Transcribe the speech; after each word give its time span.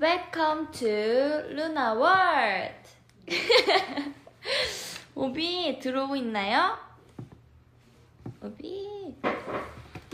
Welcome 0.00 0.72
to 0.72 1.44
Luna 1.50 1.92
World. 1.94 2.88
오비 5.14 5.78
들어오고 5.78 6.16
있나요? 6.16 6.78
오비. 8.40 9.14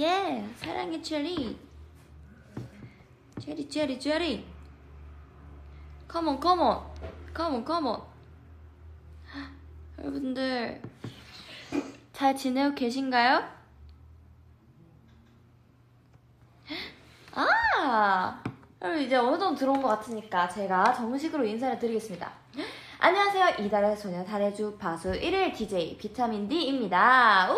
예, 0.00 0.04
yeah, 0.04 0.54
사랑의 0.56 1.00
체리. 1.04 1.56
체리, 3.38 3.68
체리, 3.68 4.00
체리. 4.00 4.44
Come 6.10 6.30
on, 6.30 6.40
come 6.42 6.62
on. 6.62 6.80
Come 7.32 7.54
on, 7.54 7.64
come 7.64 7.86
on. 7.86 8.02
여러분들 10.00 10.82
잘 12.12 12.34
지내고 12.34 12.74
계신가요? 12.74 13.48
아, 17.36 18.42
여러분 18.82 19.02
이제 19.02 19.16
어느 19.16 19.38
정도 19.38 19.54
들어온 19.58 19.80
것 19.80 19.88
같으니까 19.88 20.48
제가 20.48 20.92
정식으로 20.92 21.44
인사를 21.44 21.78
드리겠습니다. 21.78 22.30
안녕하세요. 22.98 23.64
이달의 23.64 23.96
소녀 23.96 24.22
달의 24.24 24.54
주 24.54 24.76
바수 24.76 25.12
1일 25.12 25.54
DJ 25.54 25.96
비타민 25.96 26.46
D입니다. 26.46 27.48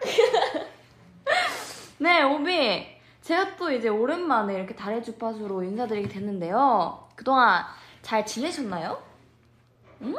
네, 1.98 2.22
오비. 2.22 2.86
제가 3.22 3.56
또 3.56 3.72
이제 3.72 3.88
오랜만에 3.88 4.54
이렇게 4.54 4.76
달의 4.76 5.02
주파수로 5.02 5.64
인사드리게 5.64 6.08
됐는데요. 6.08 7.08
그동안 7.16 7.64
잘 8.02 8.24
지내셨나요? 8.24 9.02
음. 10.02 10.14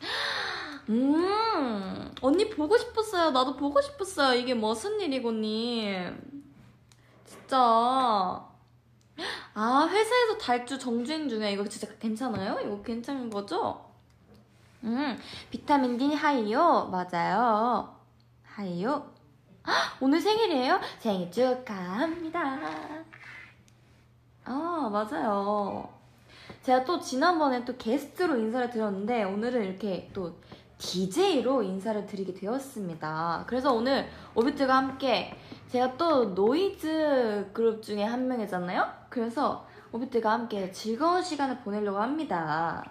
음. 0.88 2.14
언니 2.20 2.50
보고 2.50 2.76
싶었어요. 2.76 3.30
나도 3.30 3.54
보고 3.56 3.80
싶었어요. 3.80 4.34
이게 4.34 4.54
무슨 4.54 5.00
일이고님. 5.00 6.29
진짜. 7.30 7.56
아, 9.54 9.88
회사에서 9.88 10.38
달주 10.38 10.76
정주행 10.76 11.28
중에 11.28 11.52
이거 11.52 11.64
진짜 11.64 11.86
괜찮아요? 12.00 12.58
이거 12.60 12.82
괜찮은 12.82 13.30
거죠? 13.30 13.84
음, 14.82 15.16
비타민 15.50 15.96
D 15.96 16.12
하이요? 16.12 16.88
맞아요. 16.90 17.94
하이요? 18.44 19.12
오늘 20.00 20.20
생일이에요? 20.20 20.80
생일 20.98 21.30
축하합니다. 21.30 22.58
아, 24.44 24.90
맞아요. 24.90 25.88
제가 26.62 26.84
또 26.84 26.98
지난번에 26.98 27.64
또 27.64 27.76
게스트로 27.76 28.36
인사를 28.38 28.70
드렸는데 28.70 29.22
오늘은 29.22 29.64
이렇게 29.64 30.10
또 30.12 30.34
DJ로 30.80 31.62
인사를 31.62 32.06
드리게 32.06 32.34
되었습니다. 32.34 33.44
그래서 33.46 33.72
오늘 33.72 34.08
오빛과 34.34 34.74
함께 34.74 35.36
제가 35.68 35.96
또 35.96 36.26
노이즈 36.30 37.50
그룹 37.52 37.82
중에 37.82 38.02
한 38.02 38.26
명이잖아요? 38.26 38.90
그래서 39.08 39.68
오빛과 39.92 40.32
함께 40.32 40.72
즐거운 40.72 41.22
시간을 41.22 41.58
보내려고 41.58 41.98
합니다. 41.98 42.84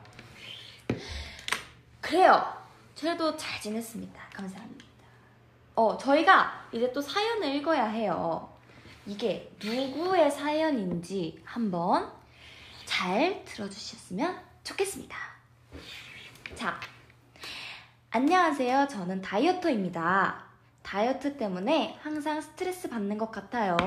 그래요. 2.00 2.54
저도 2.95 3.36
잘 3.36 3.60
지냈습니다. 3.60 4.22
감사합니다. 4.34 4.86
어, 5.76 5.98
저희가 5.98 6.67
이제 6.72 6.92
또 6.92 7.02
사연을 7.02 7.56
읽어야 7.56 7.86
해요. 7.86 8.50
이게 9.06 9.52
누구의 9.64 10.30
사연인지 10.30 11.42
한번 11.44 12.12
잘 12.86 13.44
들어주셨으면 13.45 14.40
좋겠습니다. 14.64 15.17
자, 16.56 16.80
안녕하세요. 18.11 18.88
저는 18.88 19.21
다이어터입니다. 19.21 20.43
다이어트 20.81 21.38
때문에 21.38 21.95
항상 22.02 22.41
스트레스 22.41 22.89
받는 22.89 23.19
것 23.19 23.31
같아요. 23.31 23.77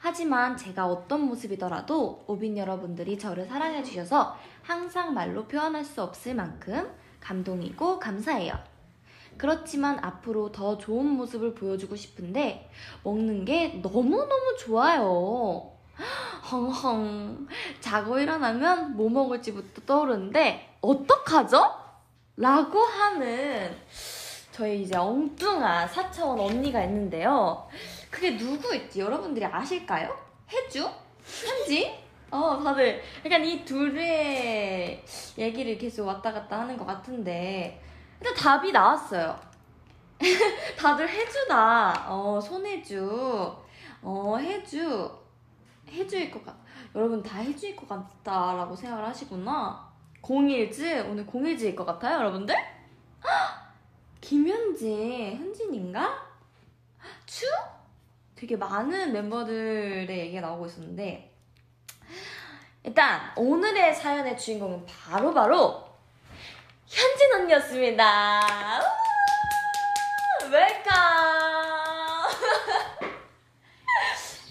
하지만 0.00 0.56
제가 0.56 0.88
어떤 0.88 1.20
모습이더라도 1.20 2.24
오빈 2.26 2.58
여러분들이 2.58 3.16
저를 3.16 3.46
사랑해 3.46 3.84
주셔서 3.84 4.36
항상 4.62 5.14
말로 5.14 5.44
표현할 5.44 5.84
수 5.84 6.02
없을 6.02 6.34
만큼 6.34 6.90
감동이고 7.20 8.00
감사해요. 8.00 8.52
그렇지만 9.36 10.00
앞으로 10.02 10.50
더 10.50 10.76
좋은 10.76 11.06
모습을 11.06 11.54
보여주고 11.54 11.94
싶은데 11.94 12.68
먹는 13.04 13.44
게 13.44 13.80
너무너무 13.80 14.56
좋아요. 14.58 15.70
헝헝. 16.50 17.46
자고 17.78 18.18
일어나면 18.18 18.96
뭐 18.96 19.08
먹을지부터 19.08 19.82
떠오르는데 19.86 20.78
어떡하죠? 20.80 21.85
라고 22.36 22.80
하는 22.80 23.74
저희 24.52 24.82
이제 24.82 24.96
엉뚱한 24.96 25.88
4차원 25.88 26.38
언니가 26.38 26.82
있는데요. 26.84 27.66
그게 28.10 28.32
누구일지 28.32 29.00
여러분들이 29.00 29.44
아실까요? 29.44 30.14
해주? 30.50 30.88
현지? 31.24 31.98
어, 32.30 32.62
다들 32.62 33.02
약간 33.24 33.44
이 33.44 33.64
둘의 33.64 35.02
얘기를 35.38 35.78
계속 35.78 36.06
왔다 36.06 36.32
갔다 36.32 36.60
하는 36.60 36.76
것 36.76 36.84
같은데 36.84 37.80
일단 38.20 38.34
답이 38.34 38.72
나왔어요. 38.72 39.38
다들 40.78 41.08
해주다. 41.08 42.06
어, 42.08 42.40
손해주. 42.40 43.54
어, 44.02 44.36
해주. 44.38 45.10
해주일 45.90 46.30
것 46.30 46.44
같, 46.44 46.54
여러분 46.94 47.22
다 47.22 47.38
해주일 47.38 47.76
것 47.76 47.88
같다라고 47.88 48.74
생각을 48.74 49.06
하시구나. 49.06 49.85
공일즈? 50.26 51.06
오늘 51.08 51.24
공일즈일 51.24 51.76
것 51.76 51.84
같아요, 51.84 52.18
여러분들? 52.18 52.52
김현지, 54.20 55.36
현진인가? 55.36 56.26
추? 57.26 57.46
되게 58.34 58.56
많은 58.56 59.12
멤버들의 59.12 60.10
얘기가 60.10 60.40
나오고 60.40 60.66
있었는데, 60.66 61.32
일단, 62.82 63.32
오늘의 63.36 63.94
사연의 63.94 64.36
주인공은 64.36 64.84
바로바로 64.86 65.32
바로 65.32 65.88
현진 66.88 67.32
언니였습니다. 67.32 68.80
Welcome! 70.50 70.92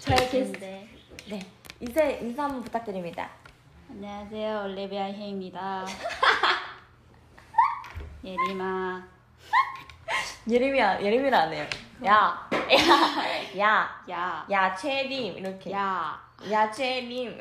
저희 0.00 0.30
게스트. 0.30 0.60
네. 1.28 1.38
인사, 1.80 2.02
인사 2.02 2.44
한번 2.44 2.64
부탁드립니다. 2.64 3.30
안녕하세요. 3.98 4.64
올리비아 4.64 5.04
혜입니다. 5.04 5.86
예림아. 8.22 9.02
예림이야, 10.50 11.00
예림이라 11.00 11.38
안 11.38 11.52
해요. 11.54 11.64
야, 12.04 12.46
야, 12.52 13.58
야, 13.58 14.02
야. 14.10 14.46
야 14.50 14.74
채림, 14.74 15.38
이렇게. 15.38 15.72
야. 15.72 16.20
야 16.50 16.70
채림. 16.70 17.38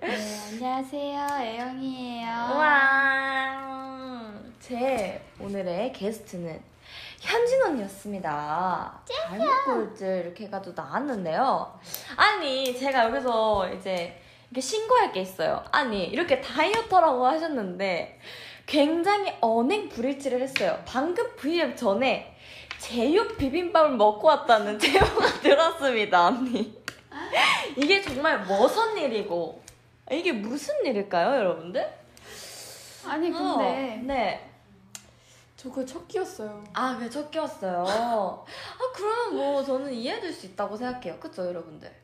네, 0.00 0.40
안녕하세요. 0.48 1.26
애영이에요. 1.42 2.26
우와. 2.54 4.32
제 4.60 5.22
오늘의 5.38 5.92
게스트는 5.92 6.58
현진 7.20 7.62
언니였습니다. 7.64 8.98
잘못골즈 9.28 10.22
이렇게 10.24 10.46
해가지고 10.46 10.74
나왔는데요. 10.74 11.78
아니, 12.16 12.74
제가 12.78 13.04
여기서 13.04 13.70
이제 13.74 14.23
이렇게 14.54 14.60
신고할 14.60 15.10
게 15.10 15.20
있어요. 15.20 15.64
아니, 15.72 16.04
이렇게 16.04 16.40
다이어터라고 16.40 17.26
하셨는데 17.26 18.20
굉장히 18.66 19.32
언행 19.40 19.88
불일치를 19.88 20.40
했어요. 20.40 20.80
방금 20.86 21.34
V앱 21.34 21.76
전에 21.76 22.36
제육 22.78 23.36
비빔밥을 23.36 23.96
먹고 23.96 24.28
왔다는 24.28 24.78
제보가 24.78 25.40
들었습니다, 25.40 26.26
언니. 26.28 26.80
이게 27.76 28.00
정말 28.00 28.44
무슨 28.44 28.96
일이고, 28.96 29.60
이게 30.12 30.30
무슨 30.30 30.72
일일까요, 30.84 31.36
여러분들? 31.36 31.92
아니, 33.06 33.32
근데. 33.32 33.98
어, 33.98 34.02
네. 34.04 34.50
저 35.56 35.68
그거 35.68 35.84
첫 35.84 36.06
끼였어요. 36.06 36.62
아, 36.74 36.94
그게 36.96 37.10
첫 37.10 37.28
끼였어요. 37.28 37.84
아, 37.88 38.44
그러면 38.94 39.34
뭐 39.34 39.64
저는 39.64 39.92
이해해줄 39.92 40.32
수 40.32 40.46
있다고 40.46 40.76
생각해요. 40.76 41.18
그쵸, 41.18 41.44
여러분들? 41.44 42.03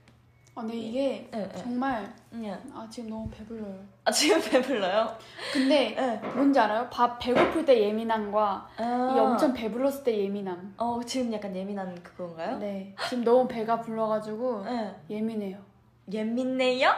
아, 0.55 0.63
근데 0.63 0.77
이게 0.77 1.29
네, 1.31 1.39
네. 1.49 1.53
정말 1.55 2.13
네. 2.31 2.53
아 2.75 2.87
지금 2.91 3.09
너무 3.11 3.31
배불러요. 3.31 3.79
아, 4.05 4.11
지금 4.11 4.41
배불러요? 4.51 5.17
근데 5.53 5.95
네. 5.97 6.17
뭔지 6.35 6.59
알아요? 6.59 6.89
밥 6.91 7.19
배고플 7.19 7.65
때 7.65 7.81
예민함과 7.81 8.69
아. 8.77 9.13
이 9.15 9.19
엄청 9.19 9.53
배불렀을 9.55 10.05
때 10.05 10.19
예민함. 10.19 10.75
어, 10.77 11.01
지금 11.07 11.33
약간 11.33 11.55
예민한 11.55 11.95
그건가요? 12.03 12.59
네. 12.59 12.95
지금 13.09 13.25
너무 13.25 13.47
배가 13.49 13.81
불러가지고 13.81 14.65
네. 14.65 14.95
예민해요. 15.09 15.59
예민네요? 16.13 16.91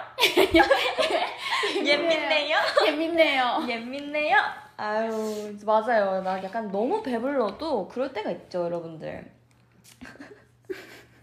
예민네요? 1.84 2.56
예민해요. 2.86 3.66
예민네요? 3.68 4.36
아유, 4.78 5.56
맞아요. 5.64 6.22
나 6.22 6.42
약간 6.42 6.70
너무 6.72 7.02
배불러도 7.02 7.88
그럴 7.88 8.12
때가 8.12 8.30
있죠, 8.30 8.64
여러분들. 8.64 9.30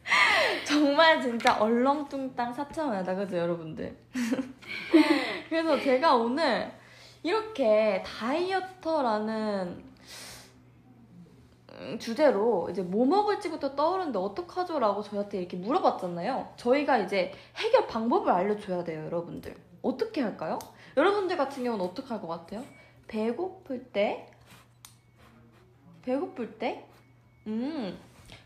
정말 0.66 1.22
진짜 1.22 1.58
얼렁뚱땅 1.60 2.54
사차원하다, 2.54 3.16
그죠, 3.16 3.38
여러분들? 3.38 3.96
그래서 5.50 5.80
제가 5.80 6.16
오늘 6.16 6.72
이렇게 7.24 8.04
다이어터라는 8.06 9.84
음, 11.72 11.98
주제로 12.00 12.68
이제 12.70 12.82
뭐 12.82 13.06
먹을지부터 13.06 13.76
떠오르는데 13.76 14.20
어떡하죠 14.20 14.80
라고 14.80 15.02
저한테 15.02 15.40
이렇게 15.40 15.56
물어봤잖아요. 15.58 16.54
저희가 16.58 16.98
이제 17.00 17.32
해결 17.56 17.88
방법을 17.88 18.32
알려줘야 18.32 18.84
돼요, 18.84 19.06
여러분들. 19.06 19.56
어떻게 19.82 20.22
할까요? 20.22 20.60
여러분들 20.98 21.38
같은 21.38 21.64
경우는 21.64 21.86
어떻게 21.86 22.10
할 22.10 22.20
것 22.22 22.28
같아요? 22.28 22.64
배고플 23.08 23.92
때, 23.92 24.28
배고플 26.04 26.58
때, 26.60 26.86
음, 27.48 27.98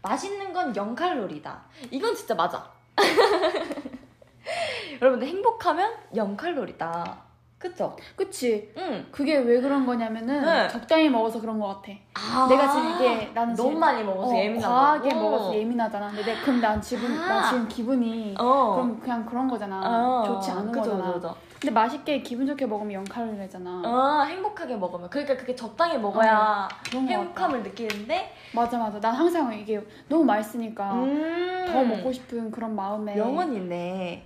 맛있는 0.08 0.52
건 0.54 0.74
0칼로리다. 0.74 1.56
이건 1.90 2.14
진짜 2.14 2.36
맞아. 2.36 2.70
여러분들 5.02 5.28
행복하면 5.28 5.92
0칼로리다. 6.14 7.16
그쵸? 7.58 7.96
그치. 8.18 8.74
응. 8.76 9.08
그게 9.10 9.38
왜 9.38 9.62
그런 9.62 9.86
거냐면은 9.86 10.44
네. 10.44 10.68
적당히 10.68 11.10
먹어서 11.10 11.40
그런 11.40 11.58
것 11.60 11.68
같아. 11.68 11.94
아, 12.16 12.46
내가 12.50 12.70
지금 12.70 12.90
이게 12.96 13.32
나는 13.34 13.56
너무 13.56 13.80
많이 13.80 14.04
먹어서 14.04 14.34
어, 14.34 14.38
예민하다. 14.38 14.76
과하게 14.76 15.14
먹어서 15.14 15.56
예민하잖아. 15.56 16.08
근데 16.10 16.24
내, 16.26 16.42
그럼 16.42 16.60
난 16.60 16.82
지금 16.82 17.18
아. 17.18 17.26
나 17.26 17.50
지금 17.50 17.66
기분이 17.70 18.36
어. 18.38 18.74
그럼 18.74 19.00
그냥 19.00 19.26
그런 19.26 19.48
거잖아. 19.48 19.80
어, 19.82 20.24
좋지 20.26 20.52
않은 20.52 20.72
그죠, 20.74 20.92
거잖아. 20.92 21.14
그죠, 21.14 21.30
그죠. 21.30 21.38
근데 21.64 21.72
맛있게 21.72 22.22
기분 22.22 22.46
좋게 22.46 22.66
먹으면 22.66 23.06
0칼로리잖아. 23.06 23.86
어, 23.86 24.24
행복하게 24.26 24.76
먹으면. 24.76 25.10
그러니까 25.10 25.38
그게 25.38 25.56
적당히 25.56 25.98
먹어야 25.98 26.68
그런 26.90 27.06
거 27.06 27.14
같아. 27.14 27.22
행복함을 27.22 27.64
느끼는데, 27.64 28.34
맞아 28.54 28.78
맞아. 28.78 29.00
난 29.00 29.16
항상 29.16 29.58
이게 29.58 29.82
너무 30.10 30.26
맛있으니까 30.26 30.92
음, 30.92 31.66
더 31.72 31.82
먹고 31.86 32.12
싶은 32.12 32.52
그런 32.52 32.76
마음에 32.76 33.16
명언 33.16 33.54
있네. 33.54 34.26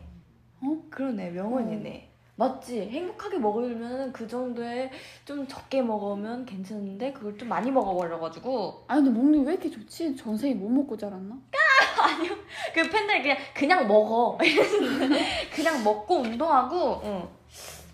어? 0.64 0.78
그러네, 0.90 1.30
명언 1.30 1.72
있네. 1.72 2.07
맞지? 2.38 2.82
행복하게 2.92 3.40
먹으려면 3.40 4.14
그 4.14 4.28
정도에 4.28 4.92
좀 5.26 5.46
적게 5.48 5.82
먹으면 5.82 6.46
괜찮은데, 6.46 7.12
그걸 7.12 7.36
좀 7.38 7.50
많이 7.50 7.72
먹어버려가지고. 7.72 8.84
아니 8.88 9.04
근데 9.04 9.20
먹는 9.20 9.40
게 9.44 9.48
왜 9.50 9.54
이렇게 9.54 9.70
좋지? 9.72 10.16
전생에 10.16 10.54
못 10.54 10.70
먹고 10.70 10.96
자랐나? 10.96 11.36
그 12.76 12.90
팬들 12.90 13.22
그냥, 13.24 13.38
그냥 13.56 13.88
먹어. 13.88 14.38
그냥 15.54 15.84
먹고 15.84 16.18
운동하고, 16.20 17.02
응. 17.06 17.28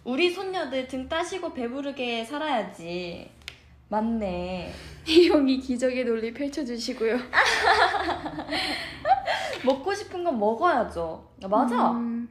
우리 0.03 0.29
손녀들 0.29 0.87
등 0.89 1.07
따시고 1.07 1.53
배부르게 1.53 2.25
살아야지. 2.25 3.31
맞네. 3.87 4.73
형이 5.05 5.59
기적의 5.59 6.03
논리 6.03 6.33
펼쳐주시고요. 6.33 7.15
먹고 9.65 9.93
싶은 9.93 10.21
건 10.25 10.37
먹어야죠. 10.37 11.29
맞아. 11.49 11.91
음, 11.91 12.27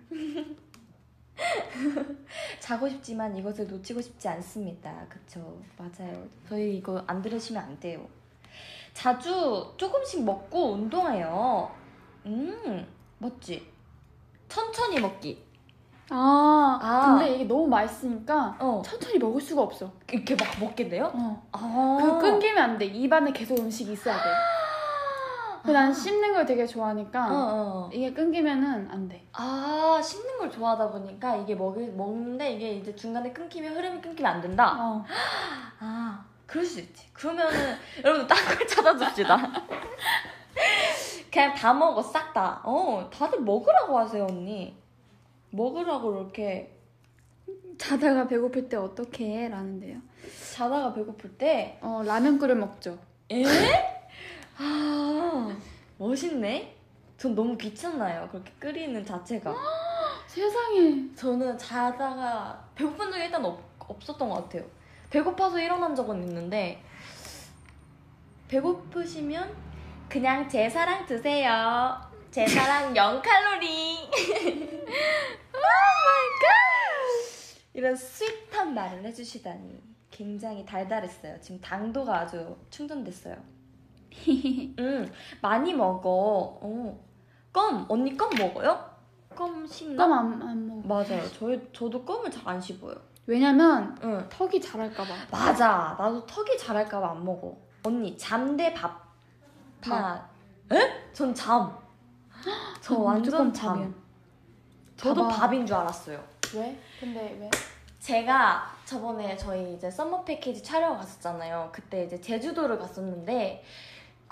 자고 2.61 2.89
싶지만 2.89 3.37
이것을 3.37 3.67
놓치고 3.69 4.01
싶지 4.01 4.29
않습니다. 4.29 4.93
그쵸? 5.09 5.59
맞아요. 5.77 6.27
저희 6.49 6.77
이거 6.77 7.03
안 7.07 7.21
들으시면 7.23 7.63
안 7.63 7.81
돼요. 7.81 8.07
자주 8.95 9.73
조금씩 9.77 10.25
먹고 10.25 10.73
운동해요. 10.73 11.71
음, 12.27 12.87
맞지? 13.19 13.67
천천히 14.49 15.01
먹기. 15.01 15.43
아, 16.11 16.79
아. 16.83 17.17
근데 17.19 17.35
이게 17.35 17.45
너무 17.45 17.67
맛있으니까 17.69 18.57
어, 18.59 18.83
천천히 18.85 19.19
먹을 19.19 19.41
수가 19.41 19.63
없어. 19.63 19.91
이렇게 20.11 20.37
막 20.37 20.47
먹겠네요? 20.61 21.11
어. 21.15 21.49
아. 21.53 21.99
그 22.01 22.19
끊기면 22.19 22.59
안 22.59 22.79
돼. 22.79 22.85
입안에 22.85 23.33
계속 23.33 23.59
음식이 23.59 23.93
있어야 23.93 24.17
돼. 24.17 24.29
난 25.65 25.93
씹는 25.93 26.33
걸 26.35 26.45
되게 26.45 26.67
좋아하니까 26.67 27.27
어, 27.27 27.35
어. 27.87 27.91
이게 27.93 28.13
끊기면은 28.13 28.91
안 28.91 29.09
돼. 29.09 29.27
아, 29.33 30.01
씹는 30.03 30.39
걸 30.39 30.51
좋아하다 30.51 30.91
보니까 30.91 31.37
이게 31.37 31.55
먹, 31.55 31.79
먹는데 31.79 32.53
이게 32.53 32.73
이제 32.73 32.95
중간에 32.97 33.33
끊기면 33.33 33.75
흐름이 33.75 34.01
끊기면 34.01 34.33
안 34.33 34.41
된다? 34.41 34.77
어. 34.79 35.05
아, 35.79 36.25
그럴 36.47 36.65
수 36.65 36.81
있지. 36.81 37.13
그러면은 37.13 37.77
여러분 38.05 38.27
딴걸 38.27 38.67
찾아줍시다. 38.67 39.37
그냥 41.33 41.55
다 41.55 41.73
먹어, 41.73 42.03
싹 42.03 42.35
다. 42.35 42.61
어, 42.65 43.09
다들 43.13 43.41
먹으라고 43.41 43.99
하세요, 43.99 44.27
언니. 44.29 44.77
먹으라고 45.51 46.13
이렇게 46.15 46.77
자다가 47.79 48.27
배고플 48.27 48.69
때 48.69 48.77
어떻게 48.77 49.25
해? 49.45 49.49
라는데요. 49.49 49.99
자다가 50.53 50.93
배고플 50.93 51.39
때, 51.39 51.79
어, 51.81 52.03
라면 52.05 52.39
끓여 52.39 52.55
먹죠. 52.55 52.99
에? 53.31 53.45
아, 54.57 55.57
멋있네. 55.99 56.77
전 57.17 57.35
너무 57.35 57.57
귀찮아요. 57.57 58.29
그렇게 58.31 58.53
끓이는 58.59 59.05
자체가. 59.05 59.55
세상에. 60.27 61.15
저는 61.15 61.57
자다가 61.59 62.69
배고픈 62.75 63.11
적이 63.11 63.25
일단 63.25 63.45
없, 63.45 63.61
없었던 63.79 64.29
것 64.29 64.35
같아요. 64.45 64.65
배고파서 65.11 65.61
일어난 65.61 65.95
적은 65.95 66.23
있는데 66.25 66.83
배고프시면 68.49 69.55
그냥 70.09 70.49
제 70.49 70.69
사랑 70.69 71.07
드세요. 71.07 72.01
제 72.31 72.47
사랑 72.47 72.93
0칼로리. 72.95 73.97
이런 77.75 77.97
스윗한 77.97 78.75
말을 78.75 79.05
해주시다니 79.07 79.83
굉장히 80.11 80.65
달달했어요. 80.65 81.41
지금 81.41 81.59
당도가 81.61 82.21
아주 82.21 82.57
충전됐어요. 82.71 83.35
음 84.79 85.13
많이 85.41 85.73
먹어. 85.75 86.59
어. 86.63 87.01
껌 87.53 87.87
언니 87.89 88.17
껌 88.17 88.31
먹어요? 88.39 88.91
껌 89.35 89.67
씹나? 89.67 90.07
껌안 90.07 90.43
안 90.43 90.67
먹어. 90.69 90.89
맞아요. 90.89 91.23
저 91.39 91.49
저도 91.73 92.05
껌을 92.05 92.31
잘 92.31 92.43
안 92.49 92.61
씹어요. 92.61 92.95
왜냐면 93.27 93.97
응. 94.03 94.27
턱이 94.29 94.61
자랄까봐. 94.61 95.15
맞아. 95.31 95.95
나도 95.99 96.27
턱이 96.27 96.59
자랄까봐 96.59 97.11
안 97.13 97.25
먹어. 97.25 97.57
언니 97.85 98.17
잠대 98.17 98.73
밥. 98.75 99.01
밥. 99.81 100.29
에? 100.73 101.13
전 101.13 101.35
잠. 101.35 101.77
저 102.81 102.97
음, 102.97 103.03
완전 103.03 103.53
잠. 103.53 103.75
밥이야. 103.75 103.91
저도 104.97 105.23
봐봐. 105.29 105.37
밥인 105.37 105.67
줄 105.67 105.77
알았어요. 105.77 106.23
왜? 106.55 106.79
근데 107.01 107.37
왜? 107.41 107.51
제가 108.01 108.67
저번에 108.85 109.37
저희 109.37 109.75
이제 109.75 109.89
썸머 109.91 110.25
패키지 110.25 110.63
촬영 110.63 110.97
갔었잖아요. 110.97 111.71
그때 111.73 112.05
이제 112.05 112.21
제주도를 112.21 112.79
갔었는데 112.79 113.63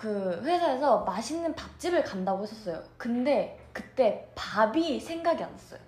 그 0.00 0.40
회사에서 0.42 1.00
맛있는 1.00 1.54
밥집을 1.54 2.02
간다고 2.02 2.42
했었어요. 2.42 2.82
근데 2.96 3.60
그때 3.70 4.26
밥이 4.34 4.98
생각이 4.98 5.44
안 5.44 5.52
났어요. 5.52 5.78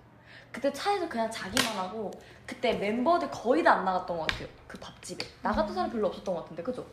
그때 0.51 0.71
차에서 0.71 1.09
그냥 1.09 1.31
자기만 1.31 1.75
하고 1.75 2.11
그때 2.45 2.73
멤버들 2.73 3.31
거의 3.31 3.63
다 3.63 3.71
안 3.73 3.85
나갔던 3.85 4.15
것 4.15 4.27
같아요. 4.27 4.47
그 4.67 4.77
밥집에 4.77 5.25
나갔던 5.41 5.73
사람 5.73 5.89
별로 5.89 6.09
없었던 6.09 6.35
것 6.35 6.41
같은데 6.43 6.61
그죠? 6.61 6.85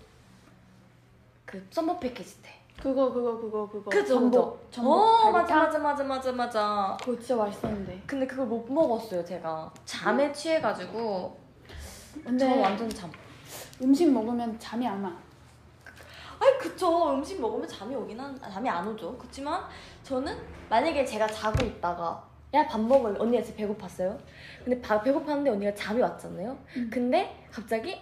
그 1.45 1.63
썸머 1.71 1.99
패키지 1.99 2.41
때. 2.41 2.49
그거 2.83 3.13
그거 3.13 3.37
그거 3.37 3.69
그거. 3.69 3.91
그죠, 3.91 4.15
전복. 4.15 4.69
전복. 4.71 4.91
어 4.91 5.31
맞아? 5.31 5.57
맞아 5.57 5.79
맞아 5.79 6.03
맞아 6.05 6.33
맞아. 6.33 6.97
그거 7.03 7.19
진짜 7.19 7.37
맛있었는데. 7.37 8.03
근데 8.07 8.27
그걸 8.27 8.47
못 8.47 8.67
먹었어요 8.73 9.23
제가 9.23 9.71
잠에 9.85 10.33
취해가지고 10.33 11.37
근데 12.25 12.49
저 12.49 12.61
완전 12.63 12.89
잠. 12.89 13.13
음식 13.83 14.11
먹으면 14.11 14.59
잠이 14.59 14.89
안 14.89 15.05
와. 15.05 15.13
아니 16.41 16.59
그쵸. 16.59 17.13
음식 17.13 17.41
먹으면 17.41 17.69
잠이 17.69 17.95
오긴 17.95 18.19
한 18.19 18.39
아, 18.43 18.51
잠이 18.51 18.69
안 18.69 18.87
오죠. 18.89 19.17
그렇지만 19.19 19.63
저는 20.03 20.37
만약에 20.69 21.05
제가 21.05 21.27
자고 21.27 21.65
있다가 21.65 22.25
야 22.55 22.67
밥 22.67 22.81
먹을래 22.81 23.17
언니가 23.21 23.43
진짜 23.45 23.63
배고팠어요. 23.65 24.19
근데 24.65 24.81
밥 24.81 25.05
배고팠는데 25.05 25.49
언니가 25.51 25.73
잠이 25.75 26.01
왔잖아요. 26.01 26.59
음. 26.77 26.91
근데 26.93 27.47
갑자기 27.53 28.01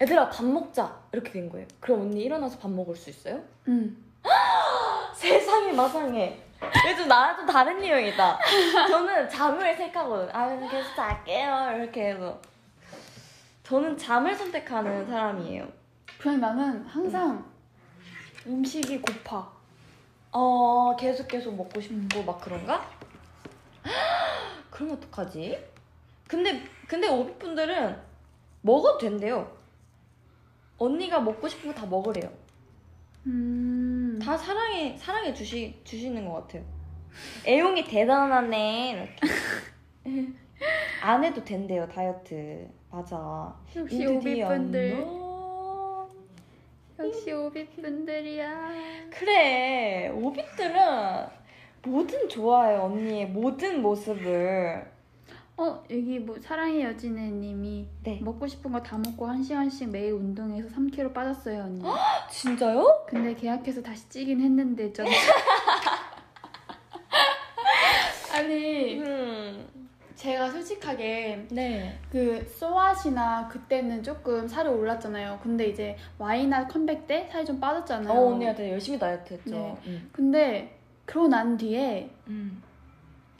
얘들아 0.00 0.28
밥 0.28 0.44
먹자. 0.44 1.00
이렇게 1.12 1.30
된 1.30 1.48
거예요. 1.48 1.66
그럼 1.80 2.02
언니 2.02 2.22
일어나서 2.22 2.58
밥 2.58 2.70
먹을 2.70 2.94
수 2.96 3.08
있어요? 3.10 3.40
응. 3.68 3.96
세상에 5.14 5.72
마상에. 5.72 6.42
요즘 6.90 7.08
나랑 7.08 7.36
좀 7.36 7.46
다른 7.46 7.82
유형이다. 7.82 8.38
저는 8.88 9.28
잠을 9.28 9.76
택하거든 9.76 10.28
아 10.34 10.48
그냥 10.48 10.68
계속 10.68 10.94
잘게요. 10.94 11.72
이렇게 11.76 12.08
해서. 12.10 12.38
저는 13.62 13.96
잠을 13.96 14.34
선택하는 14.34 15.06
사람이에요 15.08 15.66
그냥 16.22 16.40
나는 16.40 16.84
항상 16.84 17.44
음식이 18.46 19.00
고파. 19.00 19.50
어 20.30 20.94
계속 20.96 21.26
계속 21.26 21.54
먹고 21.56 21.80
싶고 21.80 22.22
막 22.22 22.40
그런가? 22.40 22.88
그럼 24.70 24.92
어떡하지? 24.92 25.58
근데 26.28 26.62
근데 26.86 27.08
오비 27.08 27.34
분들은 27.38 27.98
먹어도 28.62 28.98
된대요. 28.98 29.50
언니가 30.78 31.18
먹고 31.20 31.48
싶은 31.48 31.72
거 31.74 31.80
다 31.80 31.86
먹으래요. 31.86 32.30
음. 33.26 34.18
다 34.22 34.36
사랑해 34.36 34.96
사랑해 34.96 35.34
주시 35.34 35.80
주시는 35.82 36.24
것 36.28 36.34
같아요. 36.42 36.64
애용이 37.44 37.84
대단하네 37.84 38.90
이렇게. 40.04 40.36
안 41.02 41.24
해도 41.24 41.42
된대요 41.42 41.88
다이어트 41.88 42.68
맞아. 42.90 43.52
역시 43.74 43.96
인드디 43.96 44.06
오비 44.06 44.44
분들. 44.44 45.04
역시 47.04 47.32
오비분들이야. 47.32 48.70
그래 49.10 50.08
오빛들은 50.08 50.74
뭐든 51.84 52.28
좋아해요 52.28 52.82
언니의 52.82 53.26
모든 53.26 53.82
모습을 53.82 54.90
어 55.56 55.82
여기 55.90 56.18
뭐 56.20 56.36
사랑의 56.40 56.82
여진애 56.82 57.22
님이 57.30 57.86
네 58.04 58.20
먹고 58.22 58.46
싶은 58.46 58.70
거 58.72 58.80
다 58.82 58.96
먹고 58.98 59.26
한 59.26 59.42
시간씩 59.42 59.90
매일 59.90 60.12
운동해서 60.12 60.68
3kg 60.68 61.12
빠졌어요 61.12 61.62
언니. 61.64 61.82
진짜요? 62.30 63.04
근데 63.08 63.34
계약해서 63.34 63.82
다시 63.82 64.08
찌긴 64.08 64.40
했는데 64.40 64.92
좀. 64.92 65.04
아니 68.32 68.98
음. 68.98 69.04
제가 70.22 70.52
솔직하게 70.52 71.48
네. 71.50 71.98
그 72.08 72.46
소아시나 72.46 73.48
그때는 73.48 74.04
조금 74.04 74.46
살이 74.46 74.68
올랐잖아요. 74.68 75.40
근데 75.42 75.66
이제 75.66 75.96
와이나 76.16 76.68
컴백 76.68 77.08
때 77.08 77.28
살이 77.32 77.44
좀 77.44 77.58
빠졌잖아요. 77.58 78.16
어, 78.16 78.30
언니가 78.30 78.54
되게 78.54 78.70
열심히 78.70 79.00
다이어트 79.00 79.34
했죠. 79.34 79.50
네. 79.50 79.76
음. 79.86 80.10
근데 80.12 80.78
그러고 81.06 81.26
난 81.26 81.56
뒤에 81.56 82.08
음. 82.28 82.62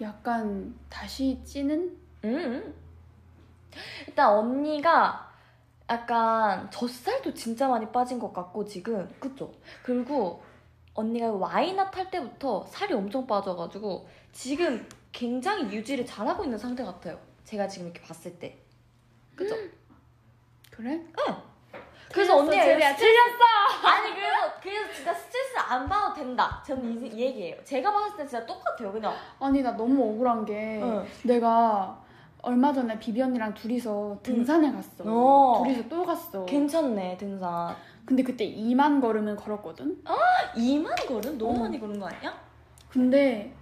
약간 0.00 0.74
다시 0.88 1.38
찌는? 1.44 1.96
음. 2.24 2.74
일단 4.08 4.30
언니가 4.30 5.30
약간 5.88 6.68
젖살도 6.72 7.32
진짜 7.34 7.68
많이 7.68 7.86
빠진 7.92 8.18
것 8.18 8.32
같고 8.32 8.64
지금 8.64 9.08
그쵸? 9.20 9.52
그리고 9.84 10.42
언니가 10.94 11.30
와이나 11.30 11.92
탈 11.92 12.10
때부터 12.10 12.66
살이 12.66 12.92
엄청 12.92 13.24
빠져가지고 13.24 14.08
지금 14.32 14.84
굉장히 15.12 15.64
유지를 15.64 16.04
잘하고 16.06 16.44
있는 16.44 16.58
상태 16.58 16.82
같아요. 16.84 17.18
제가 17.44 17.68
지금 17.68 17.88
이렇게 17.88 18.00
봤을 18.06 18.38
때. 18.38 18.58
그죠? 19.36 19.54
그래? 20.70 21.00
그래서 22.12 22.36
언니가 22.38 22.62
제리야, 22.62 22.92
스트레스 22.92 23.16
아니 23.84 24.14
그래서 24.14 24.36
그래서 24.62 24.92
진짜 24.94 25.14
스트레스 25.14 25.56
안 25.58 25.88
받아도 25.88 26.14
된다. 26.14 26.62
저는 26.66 27.06
이, 27.06 27.08
이 27.08 27.20
얘기예요. 27.20 27.64
제가 27.64 27.90
봤을 27.90 28.16
때 28.18 28.26
진짜 28.26 28.44
똑같아요. 28.44 28.92
그냥. 28.92 29.14
아니 29.38 29.62
나 29.62 29.72
너무 29.76 30.02
억울한 30.10 30.44
게 30.44 30.80
응. 30.82 31.06
내가 31.24 31.98
얼마 32.42 32.72
전에 32.72 32.98
비비 32.98 33.22
언니랑 33.22 33.54
둘이서 33.54 34.18
등산을 34.22 34.72
갔어. 34.72 35.04
어. 35.06 35.62
둘이서 35.64 35.88
또 35.88 36.04
갔어. 36.04 36.44
괜찮네 36.44 37.16
등산. 37.16 37.74
근데 38.04 38.22
그때 38.22 38.44
2만 38.46 39.00
걸음을 39.00 39.36
걸었거든. 39.36 40.02
2만 40.54 41.06
걸음 41.06 41.38
너무 41.38 41.56
어. 41.56 41.60
많이 41.60 41.78
걸은 41.80 41.98
거 41.98 42.06
아니야? 42.08 42.34
근데 42.90 43.54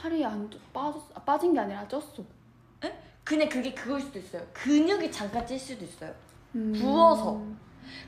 살이 0.00 0.24
안 0.24 0.48
쪄- 0.50 0.58
빠졌 0.72 1.02
아, 1.14 1.20
빠진 1.20 1.54
게 1.54 1.60
아니라 1.60 1.86
쪘어. 1.88 2.24
그냥 3.24 3.48
그게 3.48 3.74
그걸 3.74 4.00
수도 4.00 4.20
있어요. 4.20 4.40
근육이 4.52 5.10
잠깐 5.10 5.44
찔 5.44 5.58
수도 5.58 5.84
있어요. 5.84 6.14
음. 6.54 6.72
부어서. 6.72 7.40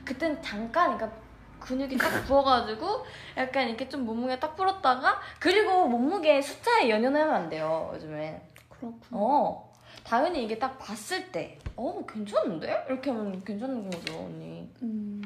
그땐 0.05 0.41
잠깐 0.41 0.95
그러니까 0.97 1.19
근육이 1.59 1.97
딱 1.97 2.07
부어가지고 2.25 3.05
약간 3.35 3.67
이렇게 3.67 3.89
좀 3.89 4.05
몸무게 4.05 4.39
딱 4.39 4.55
불었다가 4.55 5.19
그리고 5.39 5.87
몸무게 5.89 6.41
숫자에 6.41 6.89
연연하면 6.89 7.33
안 7.35 7.49
돼요 7.49 7.91
요즘에. 7.95 8.41
그렇군. 8.69 9.01
어 9.11 9.69
당연히 10.05 10.45
이게 10.45 10.57
딱 10.57 10.79
봤을 10.79 11.29
때어 11.33 12.05
괜찮은데 12.07 12.85
이렇게 12.87 13.09
하면 13.09 13.43
괜찮은 13.43 13.89
거죠 13.89 14.19
언니. 14.19 14.71
음. 14.83 15.21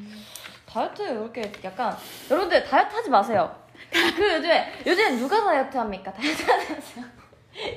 다이어트 0.66 1.02
이렇게 1.02 1.52
약간 1.62 1.96
여러분들 2.28 2.64
다이어트 2.64 2.96
하지 2.96 3.10
마세요. 3.10 3.54
그 4.16 4.34
요즘에 4.34 4.72
요즘 4.86 5.18
누가 5.18 5.42
다이어트 5.44 5.76
합니까? 5.76 6.12
다이어트 6.12 6.42
하세요. 6.50 7.04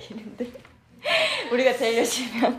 이런데 0.10 0.48
우리가 1.52 1.74
제일 1.78 1.98
열심히 2.00 2.40
하고. 2.40 2.58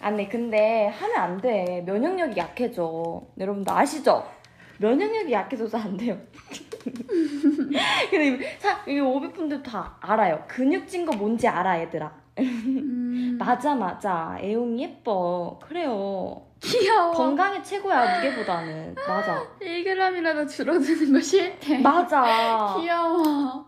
아니 0.00 0.28
근데 0.28 0.86
하면 0.86 1.16
안 1.16 1.40
돼. 1.40 1.82
면역력이 1.86 2.36
약해져. 2.38 3.22
여러분들 3.38 3.72
아시죠? 3.72 4.30
면역력이 4.78 5.32
약해져서 5.32 5.78
안 5.78 5.96
돼요. 5.96 6.18
근데 8.10 8.28
이- 8.28 8.38
사, 8.60 8.84
이 8.86 9.00
오비분들 9.00 9.62
다 9.62 9.96
알아요. 10.00 10.44
근육 10.46 10.86
찐거 10.86 11.16
뭔지 11.16 11.48
알아 11.48 11.80
얘들아. 11.80 12.12
음. 12.38 13.36
맞아 13.40 13.74
맞아. 13.74 14.36
애용이 14.40 14.82
예뻐. 14.82 15.58
그래요. 15.62 16.42
귀여워. 16.64 17.12
건강이 17.12 17.62
최고야 17.62 18.16
무게보다는 18.16 18.94
맞아 19.06 19.46
1g이라도 19.60 20.48
줄어드는 20.48 21.12
거 21.12 21.20
싫대. 21.20 21.78
맞아 21.78 22.74
귀여워. 22.80 23.66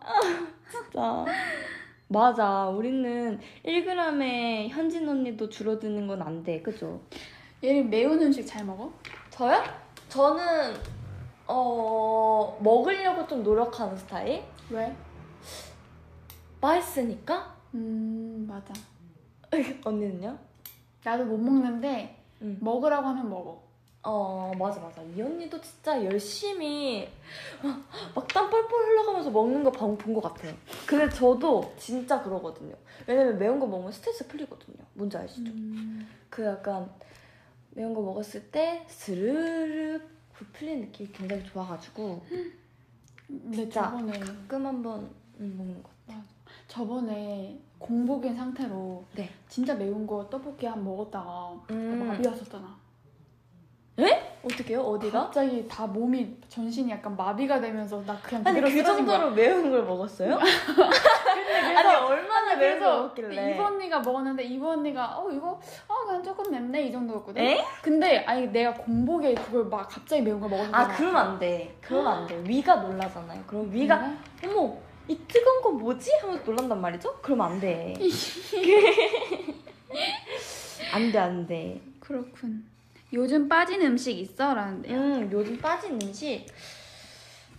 진짜 0.71 1.25
맞아 2.09 2.67
우리는 2.69 3.39
1g에 3.65 4.69
현진 4.69 5.09
언니도 5.09 5.49
줄어드는 5.49 6.07
건 6.07 6.23
안 6.23 6.43
돼 6.43 6.63
그죠? 6.63 7.01
얘는 7.63 7.91
매운 7.91 8.21
음식 8.23 8.47
잘 8.47 8.65
먹어? 8.65 8.91
저요? 9.31 9.63
저는 10.09 10.75
어 11.49 12.57
먹으려고 12.61 13.27
좀 13.27 13.43
노력하는 13.43 13.97
스타일 13.97 14.43
왜? 14.71 14.95
맛있으니까 16.61 17.55
음 17.75 18.47
맞아. 18.49 18.73
언니는요? 19.85 20.37
나도 21.05 21.25
못 21.25 21.37
먹는데 21.39 22.16
응. 22.43 22.59
먹으라고 22.61 23.07
하면 23.09 23.29
먹어. 23.31 23.65
어 24.09 24.53
맞아 24.57 24.81
맞아 24.81 25.03
이 25.03 25.21
언니도 25.21 25.61
진짜 25.61 26.05
열심히 26.05 27.09
막 28.15 28.29
땀 28.29 28.49
뻘뻘 28.49 28.71
흘러가면서 28.71 29.31
먹는 29.33 29.65
거 29.65 29.73
본 29.73 29.97
것 29.99 30.21
같아요 30.23 30.55
근데 30.87 31.09
저도 31.13 31.75
진짜 31.77 32.23
그러거든요 32.23 32.73
왜냐면 33.05 33.37
매운 33.37 33.59
거 33.59 33.67
먹으면 33.67 33.91
스트레스 33.91 34.25
풀리거든요 34.29 34.77
뭔지 34.95 35.17
아시죠? 35.17 35.51
음. 35.51 36.09
그 36.31 36.45
약간 36.45 36.89
매운 37.71 37.93
거 37.95 38.01
먹었을 38.01 38.49
때 38.53 38.85
스르르 38.89 40.01
그 40.33 40.45
풀린 40.53 40.83
느낌이 40.83 41.11
굉장히 41.11 41.43
좋아가지고 41.45 42.23
근데 43.27 43.57
진짜. 43.57 43.91
저번에 43.91 44.21
가끔 44.21 44.67
한번 44.67 45.11
음, 45.41 45.55
먹는 45.59 45.83
것 45.83 45.91
같아요 46.07 46.23
저번에 46.69 47.59
공복인 47.79 48.35
상태로 48.37 49.05
네. 49.15 49.31
진짜 49.49 49.75
매운 49.75 50.07
거 50.07 50.27
떡볶이 50.29 50.67
한 50.67 50.83
먹었다가 50.85 51.53
음. 51.71 52.07
마비 52.09 52.27
왔었잖아. 52.27 52.77
어떻게요? 54.45 54.81
어디가? 54.81 55.23
갑자기 55.25 55.67
다 55.67 55.85
몸이 55.89 56.37
전신이 56.49 56.89
약간 56.93 57.17
마비가 57.17 57.61
되면서 57.61 58.01
나 58.07 58.17
그냥 58.23 58.45
아니 58.47 58.61
그 58.61 58.71
쓰러진 58.71 59.05
거야. 59.05 59.19
정도로 59.19 59.31
매운 59.35 59.71
걸 59.73 59.85
먹었어요? 59.85 60.39
근데 60.39 61.75
아니 61.75 61.95
얼마나 61.97 62.55
매운 62.55 62.79
걸 62.79 62.89
그래서 62.89 62.97
먹었길래 63.03 63.55
이브 63.55 63.63
언니가 63.65 63.99
먹었는데 64.01 64.45
이브 64.45 64.69
언니가 64.69 65.19
어 65.19 65.29
이거 65.33 65.61
어 65.89 66.07
그냥 66.07 66.23
조금 66.23 66.53
맵네 66.53 66.83
이 66.85 66.93
정도였거든. 66.93 67.43
에? 67.43 67.65
근데 67.83 68.19
아니 68.25 68.47
내가 68.47 68.73
공복에 68.75 69.35
그걸 69.35 69.65
막 69.65 69.89
갑자기 69.89 70.23
매운 70.23 70.39
걸 70.39 70.49
먹었는데 70.51 70.77
아 70.79 70.87
그러면 70.97 71.17
안 71.17 71.39
돼 71.41 71.77
그러면 71.81 72.13
안 72.13 72.27
돼 72.29 72.41
위가 72.47 72.77
놀라잖아요 72.77 73.43
그럼 73.49 73.69
위가 73.73 74.13
어머 74.45 74.77
이 75.09 75.17
뜨거운 75.29 75.63
건 75.63 75.79
뭐지? 75.79 76.11
하면서 76.21 76.43
놀란단 76.45 76.81
말이죠? 76.81 77.19
그러면 77.23 77.47
안 77.53 77.61
돼 77.61 77.95
안 80.93 81.13
돼 81.13 81.19
안 81.19 81.47
돼 81.47 81.81
그렇군. 82.01 82.65
요즘 83.13 83.49
빠진 83.49 83.83
음식 83.83 84.19
있어? 84.19 84.53
라는데요. 84.55 84.97
음, 84.99 85.29
요즘 85.33 85.59
빠진 85.59 85.93
음식. 86.01 86.47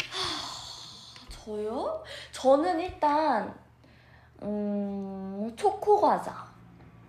하, 0.09 1.29
저요? 1.29 2.03
저는 2.31 2.79
일단, 2.79 3.53
음, 4.41 5.51
초코 5.55 5.99
과자, 6.01 6.45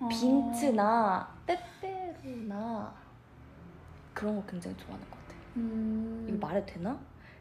어. 0.01 0.09
빈츠나, 0.09 1.29
빼빼로나, 1.47 2.95
그런 4.15 4.37
거 4.37 4.43
굉장히 4.51 4.77
좋아하는 4.77 5.05
것 5.11 5.19
같아요. 5.23 5.39
음. 5.57 6.27
이거 6.29 6.47
말해도 6.47 6.67
되나? 6.67 6.99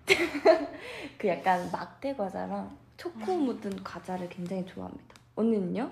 그 1.18 1.28
약간 1.28 1.70
막대 1.72 2.16
과자랑 2.16 2.76
초코 2.98 3.38
묻은 3.38 3.84
과자를 3.84 4.28
굉장히 4.30 4.66
좋아합니다. 4.66 5.16
언니는요? 5.36 5.90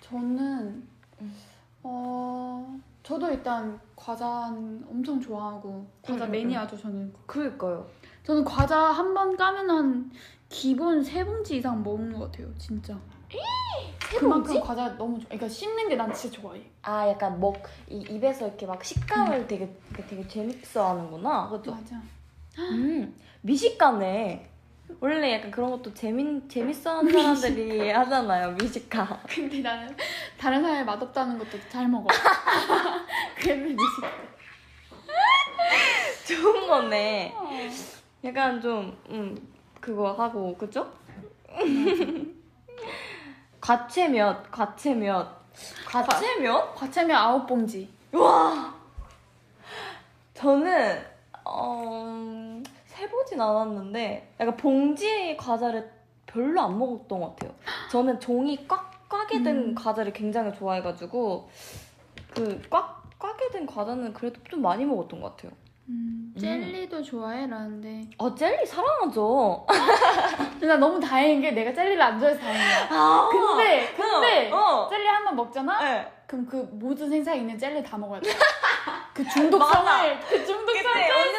저는 0.00 0.86
음. 1.20 1.36
어 1.84 2.78
저도 3.02 3.30
일단 3.30 3.78
과자 3.96 4.46
엄청 4.88 5.20
좋아하고 5.20 5.86
과자 6.02 6.24
음, 6.24 6.28
음, 6.28 6.32
매니아죠 6.32 6.76
저는. 6.78 7.12
그러니까요. 7.26 7.86
저는 8.24 8.44
과자 8.44 8.78
한 8.78 9.14
번 9.14 9.36
까면 9.36 9.70
한 9.70 10.10
기본 10.48 11.02
세 11.02 11.24
봉지 11.24 11.56
이상 11.56 11.82
먹는 11.82 12.12
것 12.18 12.30
같아요 12.30 12.48
진짜. 12.58 12.98
세 14.10 14.18
그만큼 14.18 14.52
봉지? 14.52 14.60
과자 14.60 14.96
너무 14.98 15.18
좋아. 15.18 15.24
그러니까 15.28 15.48
씹는 15.48 15.88
게 15.88 15.96
난 15.96 16.12
진짜 16.12 16.40
좋아해. 16.40 16.62
아, 16.82 17.08
약간 17.08 17.40
먹, 17.40 17.56
이 17.88 17.98
입에서 18.10 18.46
이렇게 18.46 18.66
막 18.66 18.84
식감을 18.84 19.46
되게, 19.46 19.74
되게 20.08 20.26
재밌어 20.28 20.90
하는구나. 20.90 21.48
그죠? 21.48 21.70
맞아. 21.72 22.00
음, 22.58 23.14
미식가네. 23.40 24.50
원래 25.00 25.34
약간 25.34 25.50
그런 25.50 25.70
것도 25.70 25.92
재밌, 25.94 26.48
재밌어 26.48 26.98
하는 26.98 27.12
사람들이 27.12 27.90
하잖아요, 27.90 28.52
미식가. 28.52 29.22
근데 29.28 29.60
나는 29.60 29.96
다른 30.38 30.62
사람이 30.62 30.84
맛없다는 30.84 31.38
것도 31.38 31.58
잘 31.68 31.88
먹어. 31.88 32.06
그래서 33.36 33.62
미식. 33.64 34.04
좋은 36.26 36.68
거네. 36.68 37.34
약간 38.24 38.60
좀, 38.60 38.96
음, 39.08 39.36
그거 39.80 40.12
하고, 40.12 40.56
그죠? 40.56 40.92
과채몇, 43.60 44.50
과채몇. 44.50 45.42
과채몇? 45.86 46.74
과채면 46.74 47.16
아홉 47.16 47.46
봉지. 47.46 47.88
와! 48.12 48.74
저는, 50.34 51.04
어, 51.44 52.62
세보진 53.02 53.40
않았는데, 53.40 54.34
약간 54.38 54.56
봉지 54.56 55.36
과자를 55.36 55.90
별로 56.26 56.60
안 56.60 56.78
먹었던 56.78 57.20
것 57.20 57.30
같아요. 57.36 57.52
저는 57.90 58.20
종이 58.20 58.66
꽉, 58.68 59.08
꽉이 59.08 59.42
된 59.42 59.56
음. 59.56 59.74
과자를 59.74 60.12
굉장히 60.12 60.52
좋아해가지고, 60.54 61.48
그, 62.34 62.62
꽉, 62.70 63.02
꽉이 63.18 63.50
된 63.52 63.66
과자는 63.66 64.12
그래도 64.12 64.40
좀 64.48 64.62
많이 64.62 64.84
먹었던 64.84 65.20
것 65.20 65.36
같아요. 65.36 65.52
음, 65.88 66.32
젤리도 66.40 67.02
좋아해? 67.02 67.46
라는데 67.48 68.08
아 68.16 68.32
젤리 68.38 68.64
사랑하죠. 68.64 69.66
나 70.62 70.76
너무 70.76 71.00
다행인 71.00 71.40
게 71.40 71.50
내가 71.50 71.72
젤리를 71.74 72.00
안 72.00 72.18
좋아해서 72.20 72.38
다행이야 72.40 72.86
아 72.88 73.28
근데 73.30 73.92
근데 73.96 74.50
어. 74.52 74.86
젤리 74.88 75.04
한 75.06 75.24
번 75.24 75.34
먹잖아? 75.36 75.82
네. 75.82 76.12
그럼 76.26 76.46
그 76.46 76.56
모든 76.74 77.10
세상에 77.10 77.40
있는 77.40 77.58
젤리 77.58 77.82
다 77.82 77.98
먹어야 77.98 78.20
돼. 78.20 78.30
그 79.12 79.28
중독성을 79.28 80.20
그 80.20 80.46
중독성을 80.46 80.96
언니 80.96 81.38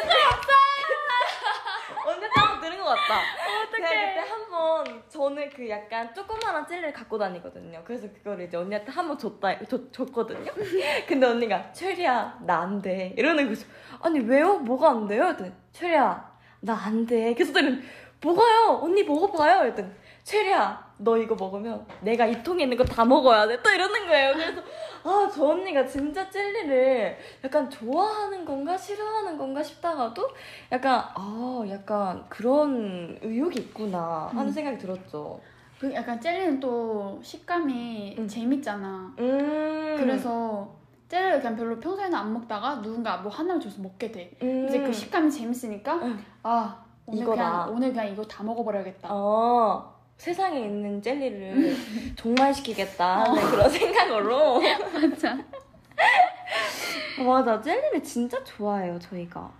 한번 3.08 3.70
같다. 3.70 3.88
제가 3.88 4.06
그때 4.14 4.20
한번 4.30 5.02
저는 5.08 5.50
그 5.50 5.68
약간 5.68 6.14
조그마한 6.14 6.66
젤리를 6.66 6.92
갖고 6.92 7.18
다니거든요. 7.18 7.82
그래서 7.84 8.08
그거를 8.12 8.46
이제 8.46 8.56
언니한테 8.56 8.90
한 8.90 9.08
번 9.08 9.18
줬다 9.18 9.58
줬, 9.66 9.92
줬거든요. 9.92 10.50
근데 11.06 11.26
언니가 11.26 11.70
최리야 11.72 12.38
나 12.46 12.62
안 12.62 12.80
돼. 12.80 13.12
이러는 13.16 13.48
거죠. 13.48 13.66
아니 14.00 14.20
왜요? 14.20 14.58
뭐가 14.58 14.90
안 14.90 15.06
돼요? 15.06 15.24
그랬더니 15.24 15.52
최리야 15.72 16.32
나 16.60 16.74
안 16.74 17.04
돼. 17.06 17.34
그래서 17.34 17.52
저는 17.52 17.82
뭐가요? 18.22 18.80
언니 18.82 19.02
먹어봐요. 19.02 19.58
그랬더니 19.60 19.88
최리야 20.22 20.94
너 20.96 21.18
이거 21.18 21.34
먹으면 21.34 21.86
내가 22.00 22.24
이 22.26 22.42
통에 22.42 22.62
있는 22.62 22.76
거 22.78 22.84
다 22.84 23.04
먹어야 23.04 23.46
돼. 23.46 23.60
또 23.62 23.70
이러는 23.70 24.06
거예요. 24.06 24.32
그래서 24.34 24.62
아 25.04 25.28
저 25.32 25.44
언니가 25.48 25.86
진짜 25.86 26.28
젤리를 26.30 27.16
약간 27.44 27.68
좋아하는 27.68 28.44
건가 28.44 28.76
싫어하는 28.76 29.36
건가 29.36 29.62
싶다가도 29.62 30.28
약간 30.72 31.04
아 31.14 31.62
약간 31.68 32.24
그런 32.28 33.18
의욕이 33.22 33.54
있구나 33.56 34.28
하는 34.32 34.46
음. 34.46 34.50
생각이 34.50 34.78
들었죠. 34.78 35.40
그 35.78 35.92
약간 35.92 36.18
젤리는 36.20 36.58
또 36.60 37.20
식감이 37.22 38.16
음. 38.18 38.26
재밌잖아. 38.26 39.14
음. 39.18 39.96
그래서 39.98 40.74
젤리를 41.08 41.40
그냥 41.40 41.56
별로 41.56 41.78
평소에는 41.78 42.14
안 42.14 42.32
먹다가 42.32 42.80
누군가 42.80 43.18
뭐 43.18 43.30
하나를 43.30 43.60
줘서 43.60 43.82
먹게 43.82 44.10
돼. 44.10 44.30
음. 44.42 44.66
이제 44.66 44.80
그 44.80 44.90
식감이 44.92 45.30
재밌으니까 45.30 45.94
음. 45.96 46.24
아 46.42 46.82
오늘 47.04 47.22
이거다. 47.22 47.36
그냥 47.36 47.74
오늘 47.76 47.88
그냥 47.90 48.08
이거 48.08 48.24
다 48.24 48.42
먹어버려야겠다. 48.42 49.08
어 49.10 49.93
세상에 50.16 50.60
있는 50.60 51.02
젤리를 51.02 51.76
종말시키겠다 52.16 53.24
하는 53.24 53.42
그런 53.42 53.68
생각으로 53.70 54.60
맞아. 54.92 55.38
맞아 57.24 57.60
젤리를 57.60 58.02
진짜 58.02 58.42
좋아해요 58.44 58.98
저희가 58.98 59.50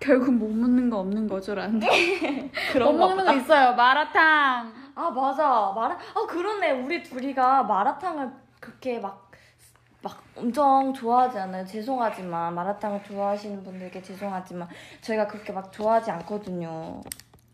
결국 0.00 0.32
못 0.34 0.48
먹는 0.48 0.90
거 0.90 1.00
없는 1.00 1.26
거죠라는데. 1.28 1.86
못 2.42 2.50
그런 2.72 2.96
거 2.96 3.08
먹는 3.08 3.24
거 3.24 3.34
있어요. 3.34 3.74
마라탕. 3.74 4.72
아 4.94 5.10
맞아 5.10 5.72
마라 5.74 5.98
아 6.14 6.26
그러네 6.28 6.70
우리 6.70 7.02
둘이가 7.02 7.64
마라탕을 7.64 8.30
그렇게 8.60 8.98
막 9.00 9.28
막 10.02 10.22
엄청 10.36 10.92
좋아하지 10.94 11.38
않아요. 11.38 11.66
죄송하지만 11.66 12.54
마라탕을 12.54 13.02
좋아하시는 13.02 13.64
분들께 13.64 14.00
죄송하지만 14.00 14.68
저희가 15.00 15.26
그렇게 15.26 15.52
막 15.52 15.72
좋아하지 15.72 16.10
않거든요. 16.12 17.00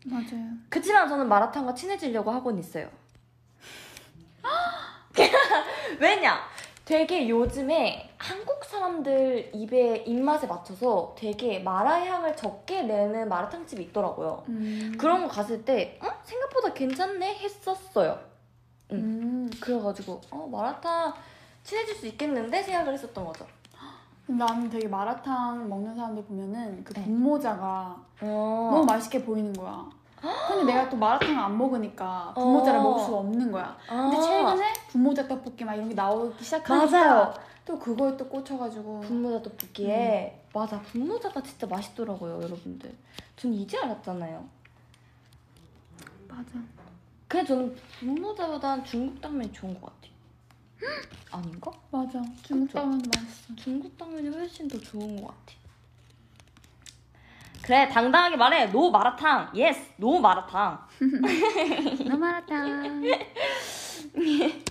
맞아요. 0.05 0.45
그치만 0.69 1.09
저는 1.09 1.27
마라탕과 1.27 1.73
친해지려고 1.73 2.31
하고는 2.31 2.59
있어요. 2.59 2.87
왜냐? 5.99 6.39
되게 6.85 7.27
요즘에 7.27 8.13
한국 8.17 8.63
사람들 8.63 9.51
입에 9.53 10.03
입맛에 10.05 10.45
맞춰서 10.45 11.15
되게 11.17 11.59
마라 11.59 12.05
향을 12.05 12.35
적게 12.35 12.83
내는 12.83 13.27
마라탕집이 13.27 13.81
있더라고요. 13.85 14.43
음. 14.49 14.95
그런 14.99 15.23
거 15.23 15.27
갔을 15.27 15.65
때 15.65 15.99
어? 16.03 16.07
생각보다 16.23 16.73
괜찮네 16.73 17.37
했었어요. 17.37 18.19
음. 18.91 19.49
그래가지고 19.59 20.21
어 20.29 20.47
마라탕 20.51 21.13
친해질 21.63 21.95
수 21.95 22.05
있겠는데 22.07 22.61
생각을 22.61 22.93
했었던 22.93 23.25
거죠. 23.25 23.47
나는 24.27 24.69
되게 24.69 24.87
마라탕 24.87 25.67
먹는 25.67 25.95
사람들 25.95 26.25
보면은 26.25 26.83
그 26.83 26.93
네. 26.93 27.03
분모자가 27.03 27.97
어. 28.21 28.69
너무 28.71 28.85
맛있게 28.85 29.23
보이는 29.23 29.53
거야. 29.53 29.89
근데 30.21 30.63
내가 30.73 30.89
또 30.89 30.97
마라탕을 30.97 31.37
안 31.37 31.57
먹으니까 31.57 32.33
분모자를 32.35 32.79
어. 32.79 32.83
먹을 32.83 33.03
수가 33.03 33.17
없는 33.17 33.51
거야. 33.51 33.77
근데 33.87 34.19
최근에 34.21 34.73
분모자 34.89 35.27
떡볶이 35.27 35.63
막 35.65 35.75
이런 35.75 35.89
게 35.89 35.95
나오기 35.95 36.43
시작하니까 36.43 36.85
맞아요. 36.99 37.33
또 37.65 37.77
그거에 37.79 38.15
또 38.15 38.27
꽂혀가지고 38.29 39.01
분모자 39.01 39.41
떡볶이에 39.43 40.41
맞아 40.53 40.79
분모자가 40.81 41.41
진짜 41.41 41.67
맛있더라고요 41.67 42.41
여러분들. 42.43 42.93
전 43.35 43.53
이제 43.53 43.77
알았잖아요. 43.77 44.45
맞아. 46.27 46.49
그냥 47.27 47.45
저는 47.45 47.75
분모자보단 47.99 48.83
중국 48.85 49.19
당면이 49.21 49.51
좋은 49.51 49.79
것 49.79 49.87
같아요. 49.87 50.13
아닌가? 51.31 51.71
맞아. 51.91 52.21
중국 52.43 52.67
그쵸? 52.67 52.79
라면도 52.79 53.09
맛있어. 53.19 53.55
중국 53.55 53.97
당면이 53.97 54.29
훨씬 54.29 54.67
더 54.67 54.77
좋은 54.79 55.21
것 55.21 55.27
같아. 55.27 55.53
그래 57.65 57.89
당당하게 57.89 58.35
말해. 58.35 58.67
No 58.71 58.91
마라탕. 58.91 59.49
Yes, 59.55 59.93
no 59.97 60.19
마라탕. 60.19 60.87
No 62.07 62.15
마라탕. 62.15 63.01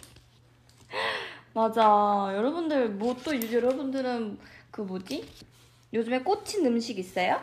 맞아. 1.54 2.30
여러분들 2.34 2.90
뭐 2.90 3.16
또 3.24 3.32
여러분들은 3.52 4.38
그 4.70 4.82
뭐지? 4.82 5.28
요즘에 5.92 6.20
꽂힌 6.22 6.64
음식 6.66 6.96
있어요? 6.98 7.40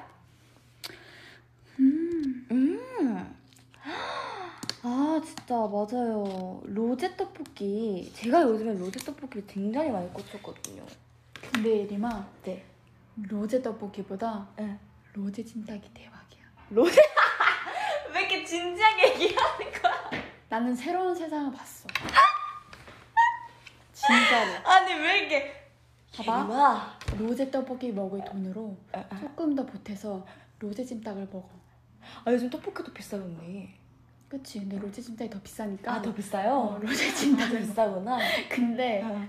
음. 1.79 3.35
아 4.83 5.21
진짜 5.23 5.55
맞아요. 5.55 6.61
로제 6.63 7.17
떡볶이. 7.17 8.09
제가 8.15 8.43
요즘에 8.43 8.77
로제 8.77 8.99
떡볶이를 9.01 9.45
굉장히 9.47 9.91
많이 9.91 10.11
꽂혔거든요. 10.13 10.83
근데 11.51 11.83
리마 11.83 12.25
네. 12.43 12.63
로제 13.27 13.61
떡볶이보다 13.61 14.47
네. 14.55 14.79
로제 15.13 15.43
찜닭이 15.43 15.81
대박이야. 15.93 16.43
로제 16.69 17.01
왜 18.13 18.19
이렇게 18.21 18.45
진지하게 18.45 19.13
얘기하는 19.23 19.71
거야? 19.81 20.09
나는 20.49 20.75
새로운 20.75 21.15
세상을 21.15 21.51
봤어. 21.51 21.87
진짜로. 23.93 24.67
아니 24.67 24.93
왜 24.93 25.19
이렇게 25.19 25.69
봐봐. 26.15 26.97
대박. 27.07 27.19
로제 27.19 27.51
떡볶이 27.51 27.91
먹을 27.91 28.23
돈으로 28.25 28.77
아, 28.93 29.03
아. 29.09 29.19
조금 29.19 29.53
더 29.55 29.65
보태서 29.65 30.25
로제 30.59 30.83
찜닭을 30.83 31.27
먹어. 31.31 31.49
아 32.25 32.31
요즘 32.31 32.49
떡볶이도 32.49 32.91
비싸졌네 32.93 33.77
그치? 34.27 34.59
근데 34.59 34.77
로제 34.79 35.01
찜닭이 35.01 35.29
더 35.29 35.39
비싸니까. 35.41 35.93
아 35.93 36.01
더 36.01 36.13
비싸요? 36.13 36.53
어, 36.53 36.79
로제 36.79 37.07
아, 37.07 37.11
더 37.11 37.15
찜닭을 37.17 37.59
먹어. 37.59 37.67
비싸구나 37.67 38.17
근데 38.49 39.01
아, 39.03 39.27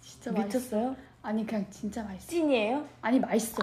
진짜 0.00 0.30
맛있어. 0.32 0.46
미쳤어요? 0.58 0.96
아니 1.22 1.46
그냥 1.46 1.66
진짜 1.70 2.02
맛있어. 2.02 2.28
찐이에요? 2.30 2.86
아니 3.00 3.18
맛있어. 3.20 3.62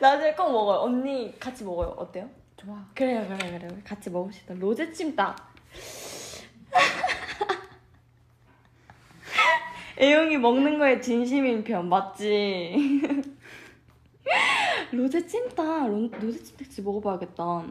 나중에 0.00 0.34
꼭 0.34 0.52
먹어요 0.52 0.80
언니 0.80 1.38
같이 1.38 1.64
먹어요 1.64 1.88
어때요? 1.96 2.28
좋아. 2.56 2.84
그래요 2.94 3.24
그래 3.28 3.58
그래 3.58 3.68
같이 3.84 4.10
먹읍시다 4.10 4.54
로제 4.54 4.92
찜닭 4.92 5.36
애용이 9.98 10.38
먹는 10.38 10.78
거에 10.78 11.00
진심인 11.00 11.64
편 11.64 11.88
맞지? 11.88 13.02
로제 14.92 15.26
찜닭 15.26 15.88
로, 15.88 16.08
로제 16.20 16.42
찜닭 16.42 16.70
집 16.70 16.84
먹어봐야겠다 16.84 17.64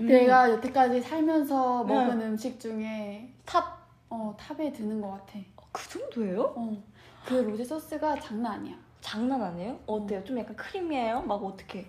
음. 0.00 0.06
내가 0.06 0.50
여태까지 0.50 1.00
살면서 1.00 1.84
네. 1.86 1.94
먹은 1.94 2.20
음식 2.22 2.60
중에 2.60 3.32
top 3.44 3.80
어 4.10 4.34
top에 4.36 4.72
드는 4.72 5.00
것 5.00 5.12
같아. 5.12 5.38
그 5.70 5.88
정도예요? 5.88 6.52
어. 6.56 6.82
그 7.24 7.34
로제 7.34 7.64
소스가 7.64 8.18
장난 8.18 8.54
아니야. 8.54 8.76
장난 9.00 9.42
아니에요? 9.42 9.78
어때요? 9.86 10.22
좀 10.24 10.38
약간 10.38 10.54
creamy해요? 10.56 11.22
막 11.22 11.42
어떻게? 11.42 11.86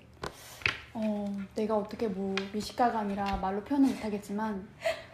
어 0.94 1.26
내가 1.56 1.78
어떻게 1.78 2.08
뭐 2.08 2.36
미식가가 2.54 3.00
아니라 3.00 3.38
말로 3.38 3.64
표현은 3.64 3.90
못하겠지만 3.90 4.68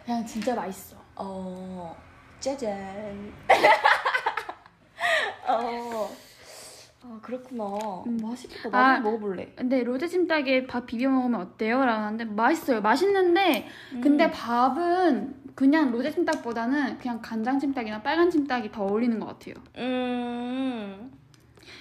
그냥 0.04 0.26
진짜 0.26 0.54
맛있어. 0.54 0.96
어 1.16 1.96
짜잔. 2.40 3.32
어. 5.48 6.10
아 7.04 7.18
그렇구나. 7.22 7.64
음. 8.06 8.16
맛있겠다. 8.22 8.76
아. 8.76 8.92
나도 8.94 9.02
먹어볼래. 9.04 9.52
근데 9.54 9.82
로제 9.84 10.08
찜닭에 10.08 10.66
밥 10.66 10.86
비벼 10.86 11.08
먹으면 11.10 11.40
어때요? 11.40 11.84
라는데 11.84 12.24
맛있어요. 12.24 12.80
맛있는데 12.80 13.68
음. 13.92 14.00
근데 14.00 14.30
밥은 14.30 15.52
그냥 15.54 15.90
로제 15.90 16.10
찜닭보다는 16.12 16.98
그냥 16.98 17.20
간장 17.22 17.58
찜닭이나 17.58 18.02
빨간 18.02 18.30
찜닭이 18.30 18.72
더 18.72 18.84
어울리는 18.84 19.18
것 19.20 19.26
같아요. 19.26 19.54
음. 19.76 21.17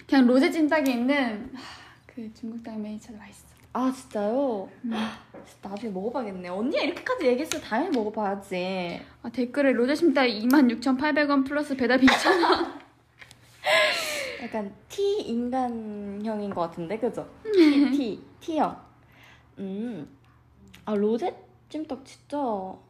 그냥 0.08 0.26
로제 0.26 0.50
찜닭에 0.52 0.90
있는 0.92 1.52
하, 1.54 1.62
그 2.06 2.32
중국 2.34 2.64
당면이 2.64 3.00
진짜 3.00 3.20
맛있어. 3.20 3.46
아 3.74 3.92
진짜요? 3.92 4.70
음. 4.86 4.94
나중에 5.62 5.92
먹어봐야겠네. 5.92 6.48
언니가 6.48 6.82
이렇게까지 6.82 7.28
얘기했으면 7.28 7.64
당연히 7.64 7.96
먹어봐야지. 7.98 9.02
아, 9.22 9.30
댓글에 9.30 9.74
로제 9.74 9.96
찜닭 9.96 10.28
26,800원 10.28 11.46
플러스 11.46 11.76
배달비 11.76 12.08
2,000원. 12.08 12.78
약간 14.44 14.74
T 14.88 15.02
인간형인 15.24 16.52
것 16.54 16.62
같은데 16.62 16.98
그죠? 16.98 17.30
T 17.44 17.92
T 17.92 18.24
T형. 18.40 18.80
음. 19.60 20.08
아 20.86 20.96
로제 20.96 21.36
찜닭 21.68 22.06
진짜 22.06 22.38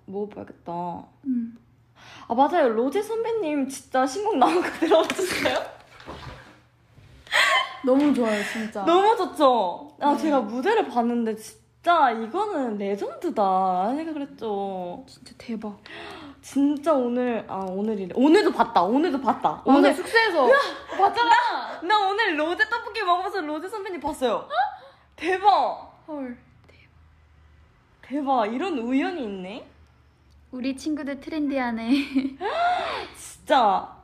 먹어봐야겠다. 0.05 1.07
음. 1.25 1.57
아 2.27 2.35
맞아요 2.35 2.69
로제 2.69 3.01
선배님 3.01 3.67
진짜 3.69 4.05
신곡 4.05 4.37
나온 4.37 4.61
거 4.61 4.69
들어보셨어요? 4.69 5.76
너무 7.87 8.13
좋아요 8.13 8.43
진짜. 8.51 8.83
너무 8.83 9.15
좋죠? 9.15 9.95
아 10.01 10.11
네. 10.11 10.17
제가 10.17 10.41
무대를 10.41 10.87
봤는데 10.89 11.35
진짜 11.37 12.11
이거는 12.11 12.77
레전드다 12.77 13.95
생각을 13.95 14.21
했죠 14.23 15.05
진짜 15.07 15.33
대박. 15.37 15.77
진짜 16.41 16.93
오늘 16.93 17.45
아 17.47 17.59
오늘이래 17.67 18.09
오늘도 18.13 18.51
봤다 18.51 18.83
오늘도 18.83 19.21
봤다 19.21 19.61
오늘 19.65 19.79
오늘 19.79 19.93
숙소에서 19.93 20.47
봤잖아. 20.97 21.81
나 21.83 22.07
오늘 22.09 22.37
로제 22.37 22.67
떡볶이 22.69 23.01
먹으면서 23.03 23.39
로제 23.41 23.69
선배님 23.69 24.01
봤어요 24.01 24.47
대박 25.15 26.03
헐. 26.07 26.37
대박 28.01 28.53
이런 28.53 28.77
우연이 28.79 29.23
있네 29.23 29.65
우리 30.51 30.75
친구들 30.75 31.19
트렌디하네. 31.21 31.91
진짜 33.17 33.95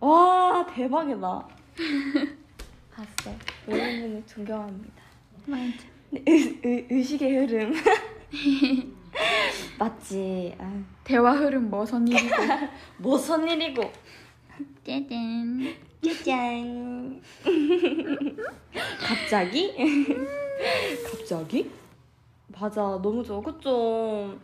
와 0.00 0.66
대박이다 0.66 1.46
봤어 2.98 3.30
여러분을 3.68 4.22
존경합니다 4.26 5.02
맞아. 5.46 5.62
네, 6.10 6.22
의, 6.26 6.60
의, 6.64 6.86
의식의 6.90 7.36
흐름 7.36 7.72
맞지 9.78 10.56
아, 10.58 10.84
대화 11.04 11.32
흐름 11.32 11.70
뭐선 11.70 12.08
일이고. 12.08 12.34
무슨 12.98 13.48
일이고 13.48 13.82
짜잔. 14.84 15.74
짜잔 16.02 17.22
갑자기? 19.00 19.74
갑자기? 21.10 21.70
맞아 22.48 22.80
너무 23.00 23.22
좋아 23.22 23.40
그쵸 23.40 24.36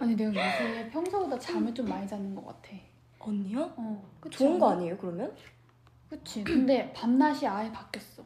아니 0.00 0.16
내가 0.16 0.30
요새 0.30 0.90
평소보다 0.90 1.38
잠을 1.38 1.74
좀 1.74 1.86
많이 1.88 2.06
자는 2.08 2.34
것 2.34 2.46
같아. 2.46 2.70
언니요? 3.18 3.72
어. 3.76 4.10
그치 4.20 4.38
좋은 4.38 4.58
거? 4.58 4.70
아니에요 4.70 4.96
그러면? 4.98 5.32
그치. 6.12 6.44
근데 6.44 6.92
밤낮이 6.94 7.46
아예 7.46 7.72
바뀌었어. 7.72 8.22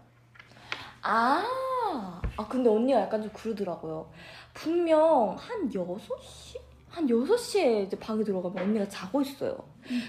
아, 1.03 2.21
아 2.37 2.49
근데 2.49 2.69
언니가 2.69 3.01
약간 3.01 3.23
좀 3.23 3.31
그러더라고요. 3.33 4.11
분명 4.53 5.37
한 5.39 5.71
6시? 5.71 6.59
한 6.89 7.07
6시에 7.07 7.85
이제 7.87 7.97
방에 7.97 8.25
들어가면 8.25 8.61
언니가 8.61 8.89
자고 8.89 9.21
있어요. 9.23 9.57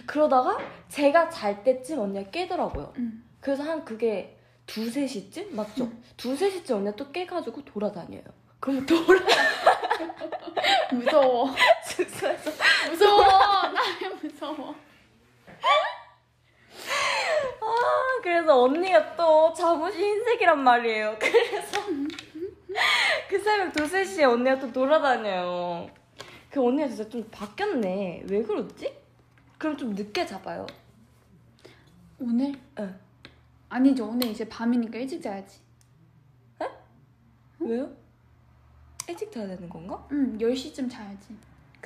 그러다가 0.08 0.58
제가 0.88 1.30
잘 1.30 1.64
때쯤 1.64 2.00
언니가 2.00 2.32
깨더라고요. 2.32 2.94
응. 2.98 3.24
그래서 3.40 3.62
한 3.62 3.86
그게 3.86 4.40
두세 4.66 5.06
시쯤? 5.06 5.56
맞죠? 5.56 5.92
두세 6.18 6.50
시쯤 6.50 6.78
언니가 6.78 6.96
또 6.96 7.12
깨가지고 7.12 7.64
돌아다녀요. 7.64 8.24
그러면 8.60 8.88
돌아, 8.88 9.20
무서워. 10.92 11.54
숙소에서. 11.86 12.52
무서워. 12.90 13.22
나 13.70 13.82
무서워. 14.20 14.76
아, 17.62 18.22
그래서 18.22 18.62
언니가 18.62 19.16
또 19.16 19.54
잠옷이 19.54 19.96
흰색이란 19.98 20.60
말이에요. 20.64 21.18
그래서 21.20 21.82
그 23.30 23.40
새벽 23.40 23.74
두세 23.74 24.04
시에 24.06 24.26
언니가 24.26 24.60
또 24.60 24.72
돌아다녀요. 24.72 25.90
그 26.50 26.64
언니가 26.66 26.88
진짜 26.88 27.10
좀 27.10 27.28
바뀌었네. 27.30 28.24
왜 28.30 28.44
그러지? 28.44 28.96
그럼 29.58 29.78
좀 29.78 29.94
늦게 29.94 30.26
잡아요. 30.26 30.66
오늘? 32.20 32.54
응. 32.80 33.00
아니죠. 33.70 34.08
오늘 34.08 34.28
이제 34.28 34.48
밤이니까 34.48 34.98
일찍 35.00 35.22
자야지. 35.22 35.60
왜요? 37.60 37.90
일찍 39.10 39.32
자야 39.32 39.48
되는 39.48 39.68
건가? 39.68 40.08
응. 40.12 40.38
10시쯤 40.38 40.90
자야지. 40.90 41.36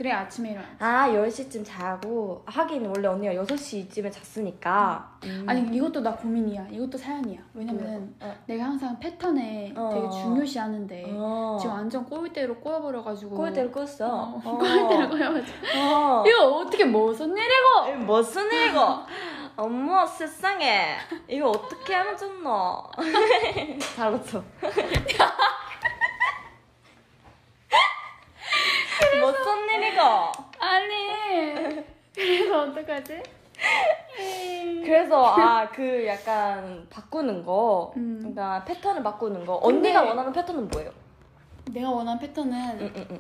그래 0.02 0.12
아침에 0.14 0.50
일어나. 0.54 0.66
아, 0.80 1.08
10시쯤 1.10 1.64
자고. 1.64 2.42
하긴 2.48 2.88
원래 2.88 3.08
언니가 3.08 3.36
6시쯤에 3.44 4.12
잤으니까. 4.12 5.16
음. 5.26 5.46
아니 5.48 5.62
이것도 5.78 6.02
나 6.02 6.16
고민이야. 6.16 6.70
이것도 6.72 6.98
사연이야. 6.98 7.40
왜냐면 7.54 8.12
어. 8.20 8.36
내가 8.48 8.64
항상 8.64 8.98
패턴에 9.00 9.72
어. 9.78 9.92
되게 9.94 10.10
중요시하는데 10.10 11.06
어. 11.16 11.56
지금 11.62 11.76
완전 11.76 12.04
꼬일대로 12.04 12.56
꼬여버려가지고 12.56 13.36
꼬일대로 13.36 13.70
껐어. 13.70 14.02
어, 14.02 14.42
꼬일대로 14.58 15.08
꼬여가지고 15.08 15.58
어. 15.78 16.24
이거 16.26 16.48
어떻게 16.48 16.84
무슨 16.84 17.38
일이고 17.38 17.90
이거 17.90 17.98
무슨 17.98 18.52
일이고? 18.52 18.80
어머 19.56 20.04
세상에 20.08 20.96
이거 21.28 21.52
어떻게 21.52 21.94
하면 21.94 22.18
좋노? 22.18 22.84
잘했어. 23.96 24.44
무슨 29.22 29.70
일이고? 29.70 30.02
아니 30.60 31.86
그래서 32.14 32.51
어떡하지? 32.64 33.22
그래서 34.84 35.26
아 35.38 35.70
그 35.72 36.06
약간 36.06 36.86
바꾸는 36.90 37.44
거, 37.46 37.94
음. 37.98 38.18
그러니까 38.20 38.64
패턴을 38.66 39.04
바꾸는 39.04 39.46
거. 39.46 39.60
근데- 39.60 39.90
언니가 39.90 40.04
원하는 40.04 40.32
패턴은 40.34 40.68
뭐예요? 40.70 40.92
내가 41.72 41.90
원하는 41.92 42.20
패턴은 42.20 42.80
응 42.82 42.94
응 42.96 43.08
응. 43.12 43.20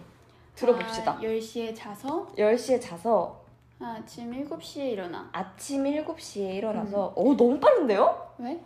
들어봅시다. 0.55 1.11
아, 1.13 1.19
10시에 1.21 1.73
자서 1.75 2.27
10시에 2.37 2.81
자서 2.81 3.39
아침 3.79 4.31
7시에 4.31 4.91
일어나 4.91 5.29
아침 5.31 5.83
7시에 5.85 6.55
일어나서 6.55 7.13
어 7.15 7.23
너무 7.37 7.59
빠른데요? 7.59 8.33
왜? 8.39 8.59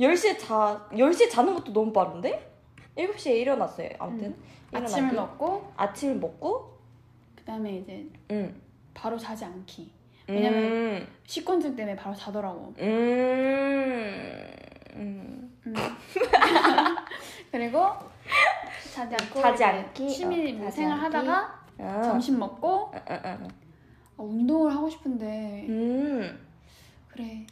10시에 0.00 0.38
자 0.38 0.86
10시에 0.92 1.30
자는 1.30 1.54
것도 1.54 1.72
너무 1.72 1.92
빠른데? 1.92 2.50
7시에 2.96 3.36
일어났어요. 3.36 3.90
아무튼 3.98 4.34
일어나고 4.72 4.86
아침을 4.94 5.14
먹고 5.14 5.72
아침을 5.76 6.16
먹고 6.16 6.72
그 7.36 7.44
다음에 7.44 7.76
이제 7.76 8.06
응. 8.30 8.60
바로 8.94 9.16
자지 9.16 9.44
않기 9.44 9.90
왜냐면 10.26 10.62
왜냐면 10.62 11.06
식곤증 11.26 11.74
때문에 11.76 11.96
바로 11.96 12.14
자더라고 12.14 12.74
음. 12.78 14.52
음. 14.94 15.58
음. 15.66 15.74
그리고 17.50 17.88
자지 18.94 19.14
않고 19.20 19.40
자지 19.40 19.64
않기, 19.64 20.08
취미 20.08 20.52
어, 20.52 20.56
뭐 20.56 20.70
생활. 20.70 20.98
하다가 20.98 21.62
아. 21.78 22.02
점심 22.02 22.38
먹고 22.38 22.90
응, 22.94 23.00
응, 23.10 23.20
응. 23.24 23.48
아, 24.16 24.22
운동을 24.22 24.74
하고 24.74 24.88
싶은데 24.88 25.66
음. 25.68 26.46
그래 27.08 27.46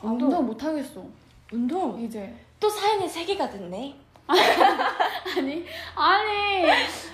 아, 0.00 0.06
운동. 0.06 0.28
운동 0.28 0.46
못 0.46 0.62
하겠어 0.62 1.04
운동. 1.52 2.00
이제 2.00 2.34
또 2.58 2.68
사연이 2.68 3.08
세 3.08 3.24
개가 3.24 3.50
됐네. 3.50 3.94
아니 5.36 5.64
아니 5.94 6.70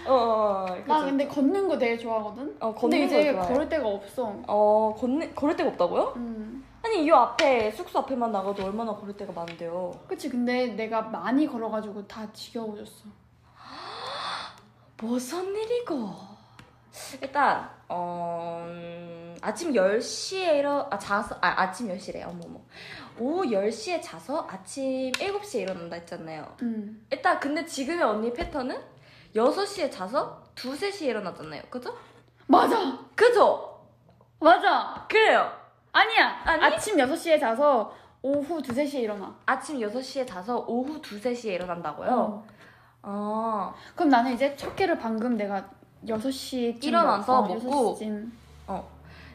어, 0.07 0.12
어, 0.12 0.66
어, 0.71 0.77
나 0.87 0.99
그치. 0.99 1.11
근데 1.11 1.27
걷는 1.29 1.68
거 1.68 1.79
되게 1.79 1.97
좋아하거든 1.99 2.57
어, 2.61 2.75
근데 2.75 2.81
걷는 2.81 3.05
이제 3.07 3.33
거 3.33 3.33
좋아해. 3.40 3.49
걸을 3.55 3.68
데가 3.68 3.88
없어 3.88 4.35
어, 4.47 4.94
걷는, 4.99 5.35
걸을 5.35 5.57
데가 5.57 5.71
없다고요? 5.71 6.12
음. 6.16 6.64
아니, 6.81 7.05
이 7.05 7.11
앞에, 7.11 7.73
숙소 7.73 7.99
앞에만 7.99 8.31
나가도 8.31 8.64
얼마나 8.64 8.94
걸을 8.94 9.16
데가 9.16 9.33
많은데요. 9.33 9.92
그치 10.07 10.29
근데 10.29 10.68
내가 10.68 11.03
많이 11.03 11.47
걸어가지고 11.47 12.07
다 12.07 12.31
지겨워졌어 12.33 13.05
무슨 15.01 15.55
일이고? 15.55 16.14
일단, 17.20 17.70
어, 17.88 18.64
음, 18.66 19.37
아침 19.40 19.72
10시에 19.72 20.59
일어, 20.59 20.87
아, 20.90 20.98
자서, 20.98 21.37
아, 21.40 21.62
아침 21.62 21.88
10시래, 21.88 22.27
어머머. 22.27 22.61
오후 23.18 23.44
10시에 23.44 24.01
자서 24.03 24.46
아침 24.51 25.12
7시에 25.12 25.62
일어난다 25.62 25.96
했잖아요. 25.96 26.57
음. 26.62 27.07
일단, 27.11 27.40
근데 27.40 27.64
지금의 27.64 28.03
언니 28.03 28.33
패턴은 28.33 28.81
6시에 29.35 29.90
자서 29.90 30.42
2, 30.57 30.72
3시에 30.72 31.03
일어났잖아요. 31.03 31.62
그죠? 31.70 31.96
맞아 32.46 32.98
그죠? 33.14 33.85
맞아 34.40 35.07
그래요. 35.09 35.53
아니야 35.92 36.40
아니? 36.44 36.64
아침 36.64 36.96
6시에 36.96 37.38
자서 37.38 37.94
오후 38.22 38.61
2, 38.61 38.62
3시에 38.62 39.01
일어나 39.01 39.37
아침 39.46 39.79
6시에 39.81 40.27
자서 40.27 40.64
오후 40.66 40.96
2, 40.98 41.01
3시에 41.20 41.53
일어난다고요? 41.55 42.11
어. 42.11 42.46
어. 43.03 43.74
그럼 43.94 44.09
나는 44.09 44.33
이제 44.33 44.57
첫 44.57 44.74
끼를 44.74 44.98
방금 44.98 45.37
내가 45.37 45.68
6시쯤 46.07 46.85
일어나서 46.85 47.43
먹, 47.43 47.51
어, 47.51 47.55
먹고. 47.55 47.99
6시쯤. 47.99 48.31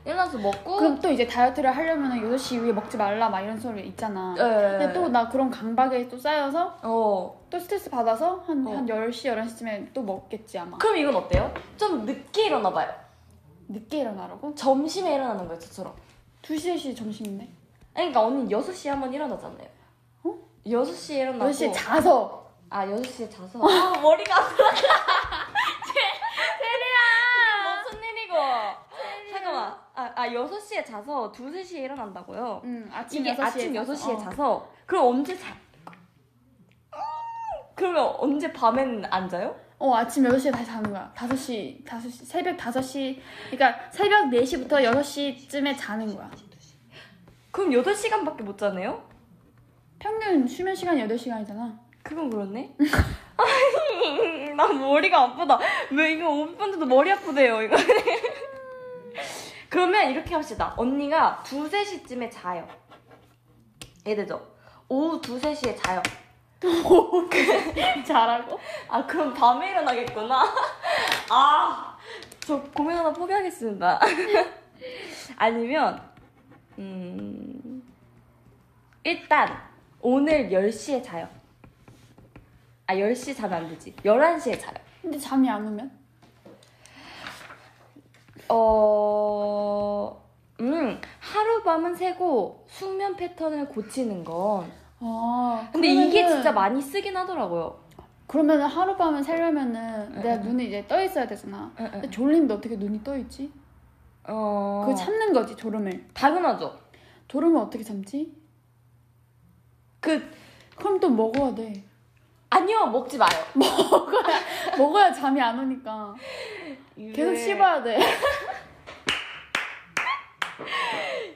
일어나서 0.05 0.37
먹고. 0.37 0.75
그럼 0.77 0.99
또 0.99 1.09
이제 1.09 1.25
다이어트를 1.25 1.73
하려면 1.75 2.11
6시 2.19 2.55
이후에 2.55 2.73
먹지 2.73 2.97
말라 2.97 3.29
막 3.29 3.39
이런 3.39 3.57
소리 3.57 3.87
있잖아 3.87 4.35
예. 4.37 4.41
근데 4.77 4.91
또 4.93 5.07
나 5.07 5.29
그런 5.29 5.49
강박에 5.49 6.09
또 6.09 6.17
쌓여서 6.17 6.77
어. 6.83 7.39
또 7.49 7.57
스트레스 7.59 7.89
받아서 7.89 8.43
한, 8.45 8.67
어. 8.67 8.71
한 8.75 8.85
10시, 8.85 9.33
11시쯤에 9.33 9.93
또 9.93 10.01
먹겠지 10.03 10.59
아마 10.59 10.77
그럼 10.77 10.97
이건 10.97 11.15
어때요? 11.15 11.53
좀 11.77 12.03
늦게 12.05 12.47
일어나봐요. 12.47 12.91
늦게 13.69 13.99
일어나라고? 14.01 14.53
점심에 14.55 15.15
일어나는 15.15 15.47
거예요, 15.47 15.57
저처럼. 15.61 15.93
2시, 16.41 16.75
3시 16.75 16.97
점심인데? 16.97 17.45
아니, 17.93 18.11
그러니까 18.11 18.25
언니 18.25 18.53
6시에 18.53 18.89
한 18.89 18.99
번 18.99 19.13
일어나잖아요. 19.13 19.67
어? 20.23 20.35
6시에 20.65 21.11
일어나고. 21.21 21.49
10시에 21.49 21.71
자서 21.73 22.45
아, 22.69 22.85
6시에 22.85 23.31
자서. 23.31 23.59
아, 23.61 23.97
머리가. 24.01 24.35
세 24.49 24.55
무슨 28.33 29.21
일이고. 29.21 29.31
잠깐만. 29.31 29.75
아, 29.95 30.11
아, 30.15 30.27
6시에 30.29 30.85
자서 30.85 31.31
2, 31.35 31.39
3시에 31.39 31.79
일어난다고요? 31.83 32.61
응, 32.65 32.89
아침 32.91 33.21
이게 33.21 33.35
6시에 33.35 33.41
아침 33.41 33.73
자서. 33.73 33.93
6시에 33.93 34.15
어. 34.15 34.17
자서. 34.17 34.71
그럼 34.85 35.07
언제 35.07 35.37
자? 35.37 35.55
그러면 37.75 38.13
언제 38.17 38.51
밤엔 38.53 39.05
안 39.09 39.27
자요? 39.27 39.55
어 39.79 39.95
아침 39.95 40.23
6시에 40.23 40.51
다시 40.51 40.65
자는 40.67 40.91
거야 40.93 41.11
5시 41.15 41.83
5시 41.83 42.25
새벽 42.25 42.55
5시 42.55 43.19
그러니까 43.49 43.89
새벽 43.91 44.29
4시부터 44.29 44.69
6시쯤에 44.93 45.75
자는 45.77 46.15
거야 46.15 46.29
그럼 47.51 47.71
8시간밖에 47.71 48.43
못 48.43 48.57
자네요? 48.57 49.03
평균 49.99 50.47
수면 50.47 50.75
시간이 50.75 51.01
8시간이잖아 51.05 51.77
그건 52.03 52.29
그렇네. 52.29 52.75
나 54.55 54.67
머리가 54.67 55.21
아프다. 55.21 55.59
왜 55.91 56.13
이거 56.13 56.29
5분째도 56.29 56.85
머리 56.85 57.11
아프대요, 57.11 57.61
이거. 57.61 57.75
그러면 59.69 60.11
이렇게 60.11 60.33
합시다. 60.35 60.73
언니가 60.77 61.43
2, 61.45 61.69
3시쯤에 61.69 62.29
자요. 62.31 62.67
이해되죠? 64.05 64.45
오후 64.87 65.17
2, 65.17 65.39
3시에 65.39 65.75
자요. 65.81 66.01
자라고? 68.05 68.59
아, 68.87 69.05
그럼 69.05 69.33
밤에 69.33 69.71
일어나겠구나. 69.71 70.43
아, 71.29 71.97
저 72.39 72.61
고민 72.61 72.95
하나 72.97 73.11
포기하겠습니다. 73.11 73.99
아니면, 75.37 76.01
음, 76.77 77.83
일단, 79.03 79.61
오늘 79.99 80.49
10시에 80.49 81.03
자요. 81.03 81.27
아, 82.87 82.95
10시 82.95 83.35
자면 83.35 83.63
안 83.63 83.69
되지. 83.69 83.95
11시에 83.97 84.59
자요. 84.59 84.73
근데 85.01 85.17
잠이 85.17 85.49
안 85.49 85.65
오면? 85.67 85.91
어, 88.49 90.21
음, 90.59 90.99
하룻밤은 91.19 91.95
새고 91.95 92.65
숙면 92.67 93.15
패턴을 93.15 93.67
고치는 93.69 94.23
건. 94.23 94.71
아 94.99 95.69
근데 95.71 95.87
이게 95.89 96.23
그러면은- 96.23 96.29
진짜 96.29 96.51
많이 96.51 96.81
쓰긴 96.81 97.15
하더라고요. 97.17 97.81
그러면은 98.27 98.65
하룻밤을 98.65 99.23
새려면은 99.23 100.13
응, 100.15 100.21
내가 100.21 100.35
응. 100.35 100.41
눈이 100.43 100.67
이제 100.67 100.85
떠 100.87 101.01
있어야 101.03 101.27
되잖아 101.27 101.71
응, 101.79 101.85
응. 101.85 101.91
근데 101.91 102.09
졸린데 102.09 102.53
어떻게 102.53 102.75
눈이 102.77 103.03
떠 103.03 103.17
있지? 103.17 103.51
어, 104.25 104.83
그거 104.85 104.95
참는 104.97 105.33
거지 105.33 105.55
졸음을 105.55 106.07
당연하죠. 106.13 106.79
졸음을 107.27 107.61
어떻게 107.61 107.83
참지? 107.83 108.33
그, 109.99 110.21
그럼 110.77 110.99
또 110.99 111.09
먹어야 111.09 111.53
돼 111.53 111.83
아니요, 112.53 112.85
먹지 112.85 113.17
마요. 113.17 113.29
먹어야 114.77 115.11
잠이 115.11 115.41
안 115.41 115.57
오니까 115.57 116.13
계속 117.15 117.35
씹어야 117.35 117.81
돼 117.81 117.97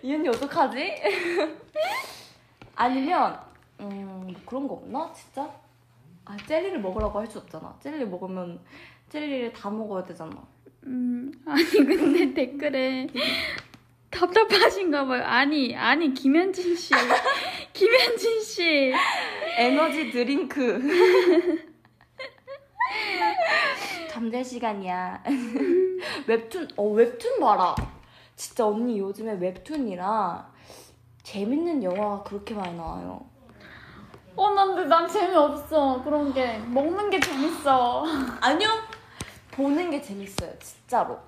이 0.04 0.14
언니 0.14 0.30
어떡하지? 0.30 0.94
아니면 2.76 3.40
음뭐 3.80 4.28
그런 4.46 4.68
거 4.68 4.76
없나 4.76 5.12
진짜? 5.12 5.50
아 6.26 6.38
젤리를 6.46 6.80
먹으라고 6.82 7.20
할 7.20 7.26
수 7.28 7.40
없잖아. 7.40 7.76
젤리 7.82 8.06
먹으면 8.06 8.60
젤리를 9.10 9.54
다 9.54 9.72
먹어야 9.72 10.04
되잖아. 10.04 10.32
음, 10.84 11.32
아니 11.48 11.64
근데 11.64 12.32
댓글에 12.34 13.08
답답하신가 14.12 15.06
봐요. 15.06 15.24
아니, 15.26 15.76
아니 15.76 16.14
김현진 16.14 16.76
씨. 16.76 16.94
김현진 17.78 18.42
씨. 18.42 18.92
에너지 19.56 20.10
드링크. 20.10 20.82
잠잘 24.10 24.44
시간이야. 24.44 25.24
웹툰 26.26 26.70
어 26.76 26.88
웹툰 26.90 27.40
봐라. 27.40 27.76
진짜 28.36 28.66
언니 28.66 28.98
요즘에 28.98 29.34
웹툰이랑 29.34 30.52
재밌는 31.22 31.84
영화가 31.84 32.24
그렇게 32.24 32.56
많이 32.56 32.76
나와요. 32.76 33.24
어, 34.36 34.52
난데 34.54 34.86
난 34.86 35.08
재미없어. 35.08 36.02
그런 36.04 36.34
게 36.34 36.58
먹는 36.58 37.12
게 37.12 37.20
재밌어. 37.20 38.04
아니요. 38.42 38.70
보는 39.52 39.92
게 39.92 40.02
재밌어요, 40.02 40.52
진짜로. 40.60 41.20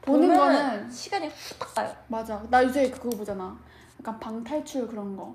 보는 0.00 0.28
보면 0.28 0.36
거는 0.38 0.90
시간이 0.90 1.28
후딱 1.28 1.74
가요. 1.74 1.94
맞아. 2.08 2.42
나 2.48 2.62
요새 2.64 2.90
그거 2.90 3.10
보잖아. 3.10 3.58
약간 4.04 4.20
방탈출 4.20 4.86
그런 4.86 5.16
거. 5.16 5.34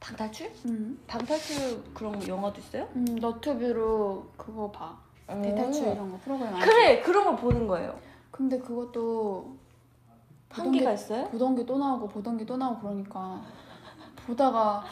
방탈출? 0.00 0.50
음, 0.64 0.98
방탈출 1.06 1.84
그런 1.92 2.26
영화도 2.26 2.58
있어요? 2.58 2.88
음 2.96 3.04
너튜브로 3.20 4.26
그거 4.38 4.70
봐. 4.70 4.96
대탈출 5.26 5.86
오. 5.88 5.92
이런 5.92 6.10
거 6.10 6.18
프로그램 6.24 6.54
알지? 6.54 6.66
그래 6.66 7.02
그런 7.02 7.24
걸 7.24 7.36
보는 7.36 7.66
거예요. 7.68 7.98
근데 8.30 8.58
그것도 8.58 9.54
보던 10.48 10.66
한계가 10.66 10.90
게 10.90 10.94
있어요? 10.94 11.28
보던 11.28 11.54
게 11.56 11.66
또 11.66 11.76
나오고 11.78 12.08
보던 12.08 12.38
게 12.38 12.46
또 12.46 12.56
나오고 12.56 12.80
그러니까 12.88 13.42
보다가 14.26 14.82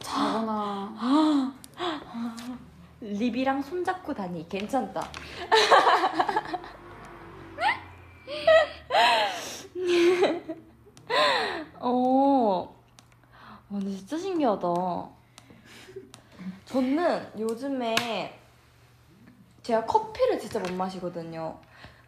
자거나 0.00 1.54
립이랑 3.00 3.62
손잡고 3.62 4.12
다니 4.12 4.48
괜찮다. 4.48 5.06
어, 11.86 12.74
와, 13.68 13.78
근데 13.78 13.90
진짜 13.96 14.16
신기하다. 14.16 14.66
저는 16.64 17.30
요즘에 17.38 18.40
제가 19.62 19.84
커피를 19.84 20.38
진짜 20.38 20.58
못 20.60 20.72
마시거든요. 20.72 21.58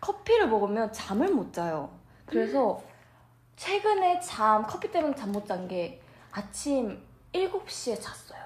커피를 0.00 0.48
먹으면 0.48 0.90
잠을 0.92 1.28
못 1.28 1.52
자요. 1.52 1.90
그래서 2.24 2.82
최근에 3.56 4.20
잠, 4.20 4.66
커피 4.66 4.90
때문에 4.90 5.14
잠 5.14 5.30
못 5.32 5.46
잔 5.46 5.68
게 5.68 6.00
아침 6.32 7.02
7시에 7.32 8.00
잤어요. 8.00 8.40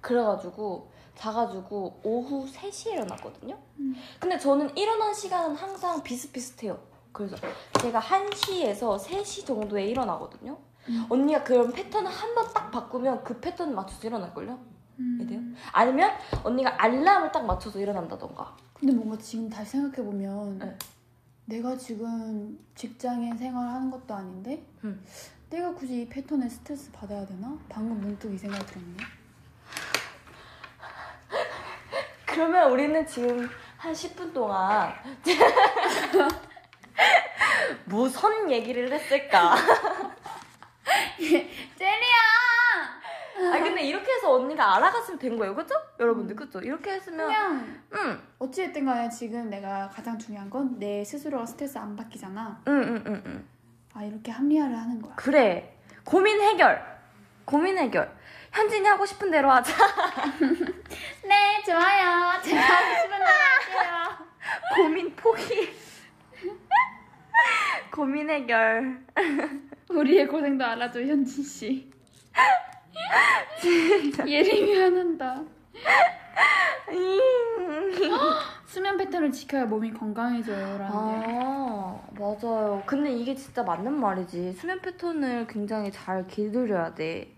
그래가지고 0.00 0.90
자가지고 1.16 2.00
오후 2.02 2.46
3시에 2.50 2.92
일어났거든요. 2.92 3.58
음. 3.78 3.94
근데 4.20 4.38
저는 4.38 4.74
일어난 4.76 5.12
시간은 5.14 5.54
항상 5.56 6.02
비슷비슷해요. 6.02 6.78
그래서 7.16 7.34
제가 7.80 7.98
1시에서 7.98 8.98
3시 8.98 9.46
정도에 9.46 9.86
일어나거든요. 9.86 10.58
음. 10.88 11.06
언니가 11.08 11.42
그런 11.42 11.72
패턴을 11.72 12.10
한 12.10 12.34
번 12.34 12.52
딱 12.52 12.70
바꾸면 12.70 13.24
그 13.24 13.40
패턴 13.40 13.74
맞춰서 13.74 14.06
일어날걸요? 14.06 14.58
음. 14.98 15.18
이래요? 15.22 15.40
아니면 15.72 16.10
언니가 16.44 16.74
알람을 16.82 17.32
딱 17.32 17.46
맞춰서 17.46 17.78
일어난다던가. 17.80 18.54
근데 18.74 18.92
뭔가 18.94 19.16
지금 19.16 19.48
다시 19.48 19.70
생각해 19.72 20.06
보면 20.06 20.58
네. 20.58 20.76
내가 21.46 21.74
지금 21.76 22.58
직장에 22.74 23.34
생활하는 23.36 23.90
것도 23.90 24.12
아닌데 24.14 24.62
음. 24.84 25.02
내가 25.48 25.72
굳이 25.72 26.02
이 26.02 26.08
패턴에 26.08 26.46
스트레스 26.50 26.90
받아야 26.92 27.24
되나? 27.24 27.56
방금 27.70 27.98
문득 28.00 28.30
이 28.34 28.36
생각이 28.36 28.66
들었네. 28.66 28.96
그러면 32.26 32.70
우리는 32.72 33.06
지금 33.06 33.48
한 33.78 33.92
10분 33.94 34.34
동안 34.34 34.92
무슨 37.84 38.50
얘기를 38.50 38.90
했을까? 38.92 39.54
제리야! 41.18 42.16
아 43.38 43.58
근데 43.58 43.82
이렇게 43.82 44.12
해서 44.12 44.32
언니가 44.32 44.76
알아갔으면 44.76 45.18
된 45.18 45.36
거예요, 45.36 45.54
그죠? 45.54 45.74
여러분들 46.00 46.34
그죠? 46.36 46.58
이렇게 46.60 46.92
했으면 46.92 47.26
그냥 47.26 47.82
응, 47.94 48.22
어찌됐든 48.38 48.84
간에 48.86 49.10
지금 49.10 49.50
내가 49.50 49.90
가장 49.90 50.18
중요한 50.18 50.48
건 50.48 50.78
내 50.78 51.04
스스로가 51.04 51.44
스트레스 51.44 51.76
안 51.78 51.94
받기잖아. 51.96 52.62
응, 52.68 52.72
응, 52.82 53.04
응, 53.06 53.22
응. 53.26 53.48
아 53.94 54.02
이렇게 54.04 54.30
합리화를 54.32 54.74
하는 54.76 55.02
거야. 55.02 55.14
그래. 55.16 55.76
고민 56.04 56.40
해결. 56.40 56.82
고민 57.44 57.76
해결. 57.78 58.10
현진이 58.52 58.86
하고 58.88 59.04
싶은 59.04 59.30
대로 59.30 59.50
하자. 59.50 59.72
네 61.24 61.62
좋아요. 61.64 62.40
제가 62.42 62.60
하고 62.62 62.94
싶은 63.02 63.10
대로 63.10 63.24
할게요. 63.24 64.26
고민 64.76 65.14
포기. 65.14 65.76
고민 67.92 68.30
해결. 68.30 69.04
우리의 69.90 70.26
고생도 70.26 70.64
알아줘 70.64 71.02
현진 71.02 71.44
씨. 71.44 71.90
예림이 74.26 74.76
화난다. 74.76 75.42
수면 78.66 78.96
패턴을 78.98 79.32
지켜야 79.32 79.64
몸이 79.64 79.92
건강해져요. 79.92 80.78
라는데. 80.78 80.92
아, 80.92 81.98
맞아요. 82.18 82.82
근데 82.84 83.12
이게 83.12 83.34
진짜 83.34 83.62
맞는 83.62 83.98
말이지. 83.98 84.52
수면 84.52 84.80
패턴을 84.80 85.46
굉장히 85.46 85.90
잘 85.90 86.26
길들여야 86.26 86.94
돼. 86.94 87.32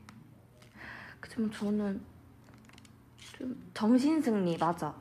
그지만 1.20 1.52
저는 1.52 2.00
좀 3.36 3.70
정신 3.72 4.20
승리 4.20 4.56
맞아. 4.58 4.92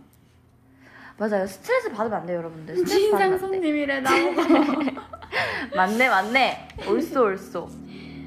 맞아요. 1.18 1.48
스트레스 1.48 1.90
받으면 1.92 2.20
안 2.20 2.26
돼요, 2.26 2.38
여러분들. 2.38 2.78
스트레스 2.78 3.12
받으면 3.12 3.12
진상 3.12 3.22
안 3.22 3.32
돼. 3.32 3.38
손님이래 3.62 4.00
나보고. 4.02 4.82
맞네, 5.76 6.10
맞네. 6.10 6.68
옳소, 6.88 7.24
옳소. 7.24 7.70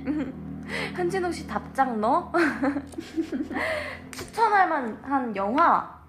현진욱 0.94 1.34
씨 1.34 1.46
답장 1.46 2.00
너? 2.00 2.32
추천할 4.10 4.68
만한 4.68 5.34
영화. 5.36 6.00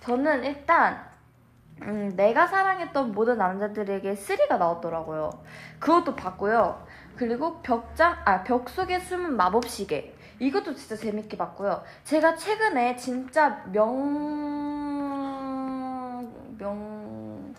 저는 0.00 0.44
일단 0.44 1.04
음, 1.82 2.12
내가 2.14 2.46
사랑했던 2.46 3.12
모든 3.12 3.38
남자들에게 3.38 4.14
3가 4.14 4.58
나왔더라고요. 4.58 5.30
그것도 5.78 6.14
봤고요. 6.14 6.84
그리고 7.16 7.60
벽장, 7.62 8.16
아, 8.24 8.42
벽 8.42 8.68
속에 8.68 8.98
숨은 9.00 9.36
마법 9.36 9.68
시계. 9.68 10.14
이것도 10.38 10.74
진짜 10.74 10.96
재밌게 10.96 11.36
봤고요. 11.36 11.82
제가 12.04 12.36
최근에 12.36 12.96
진짜 12.96 13.62
명 13.72 14.73
명, 16.74 17.54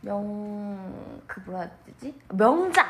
명, 0.00 1.22
그 1.26 1.38
뭐라 1.40 1.68
되지? 1.86 2.18
명작! 2.28 2.86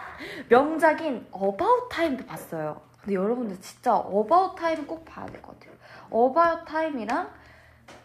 명작인 0.49 1.27
About 1.31 1.89
Time도 1.91 2.25
봤어요. 2.25 2.81
근데 3.03 3.15
여러분들 3.15 3.61
진짜 3.61 3.95
About 3.97 4.57
Time 4.57 4.87
꼭 4.87 5.05
봐야 5.05 5.27
될 5.27 5.43
것 5.43 5.59
같아요. 5.59 5.75
About 6.11 6.65
Time이랑 6.65 7.31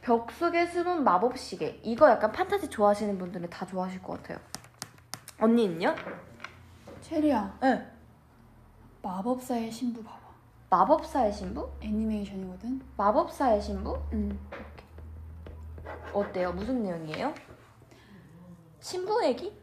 벽 0.01 0.29
속에 0.31 0.65
숨은 0.65 1.03
마법 1.03 1.37
시계. 1.37 1.79
이거 1.83 2.09
약간 2.09 2.31
판타지 2.31 2.69
좋아하시는 2.69 3.17
분들은 3.17 3.49
다 3.49 3.65
좋아하실 3.65 4.03
것 4.03 4.21
같아요. 4.21 4.37
언니는요? 5.39 5.95
체리야 7.01 7.57
네. 7.61 7.85
마법사의 9.01 9.71
신부 9.71 10.03
봐봐 10.03 10.17
마법사의 10.69 11.31
신부? 11.31 11.69
애니메이션이거든 11.81 12.81
마법사의 12.97 13.61
신부? 13.61 13.97
응 14.13 14.37
어때요? 16.15 16.53
무슨 16.53 16.81
내용이에요? 16.83 17.33
신부 18.79 19.23
얘기? 19.25 19.53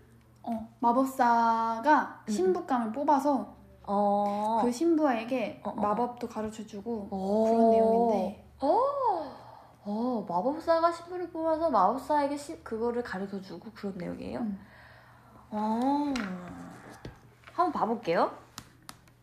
어, 0.42 0.68
마법사가 0.80 2.24
음. 2.26 2.30
신부감을 2.30 2.92
뽑아서 2.92 3.54
어. 3.84 4.60
그 4.62 4.70
신부에게 4.70 5.62
어, 5.64 5.70
어. 5.70 5.74
마법도 5.74 6.28
가르쳐주고 6.28 7.08
오. 7.10 7.44
그런 7.44 7.70
내용인데 7.70 8.44
어. 8.60 8.80
어, 9.84 10.26
마법사가 10.28 10.92
신부를 10.92 11.30
뽑아서 11.30 11.70
마법사에게 11.70 12.36
시, 12.36 12.62
그거를 12.62 13.02
가르쳐주고 13.02 13.70
그런 13.74 13.96
내용이에요? 13.96 14.40
음. 14.40 14.58
어. 15.50 16.14
한번 17.52 17.72
봐볼게요. 17.72 18.32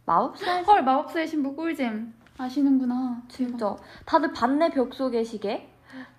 마법사의 0.05 0.63
헐 0.63 0.83
마법사의 0.83 1.27
신부 1.27 1.55
꿀잼 1.55 2.13
아시는구나 2.37 3.21
진짜 3.27 3.75
다들 4.05 4.31
봤네 4.31 4.71
벽 4.71 4.93
속의 4.93 5.23
시계 5.25 5.69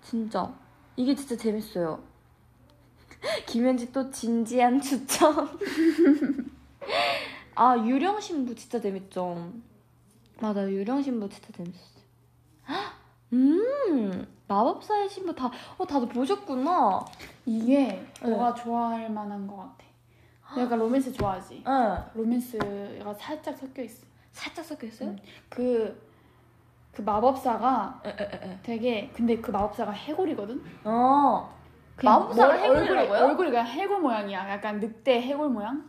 진짜 0.01 0.53
이게 1.01 1.15
진짜 1.15 1.35
재밌어요. 1.35 1.99
김현지 3.47 3.91
또 3.91 4.11
진지한 4.11 4.79
추천. 4.83 5.49
아 7.57 7.75
유령 7.79 8.21
신부 8.21 8.55
진짜 8.55 8.79
재밌죠. 8.79 9.51
맞아 10.41 10.71
유령 10.71 11.03
신부 11.03 11.27
진짜 11.31 11.49
재밌었어요. 11.57 12.05
헉, 12.69 12.93
음 13.33 14.27
마법사의 14.47 15.09
신부 15.09 15.35
다 15.35 15.51
어 15.79 15.87
다들 15.87 16.07
보셨구나. 16.09 17.03
이게 17.47 18.05
네. 18.23 18.29
너가 18.29 18.53
좋아할 18.55 19.11
만한 19.11 19.47
것 19.47 19.57
같아. 19.57 19.85
내가 20.55 20.77
로맨스 20.77 21.15
좋아하지? 21.15 21.65
응. 21.67 21.97
로맨스가 22.15 23.15
살짝 23.15 23.57
섞여 23.57 23.83
있어. 23.83 24.05
살짝 24.33 24.67
섞여 24.67 24.87
있어요? 24.87 25.09
음. 25.11 25.19
그, 25.49 25.99
그 26.93 27.03
마법사가 27.03 28.03
에 28.05 28.09
에 28.11 28.23
에 28.53 28.59
되게 28.63 29.11
근데 29.15 29.41
그 29.41 29.51
마법사가 29.51 29.93
해골이거든 29.93 30.63
어 30.85 31.55
마법사가 32.03 32.55
머- 32.57 32.63
얼굴이, 32.63 32.81
해골이라고요? 32.81 33.19
얼굴이 33.29 33.51
그냥 33.51 33.67
해골 33.67 34.01
모양이야 34.01 34.51
약간 34.51 34.81
늑대 34.81 35.21
해골 35.23 35.49
모양 35.51 35.89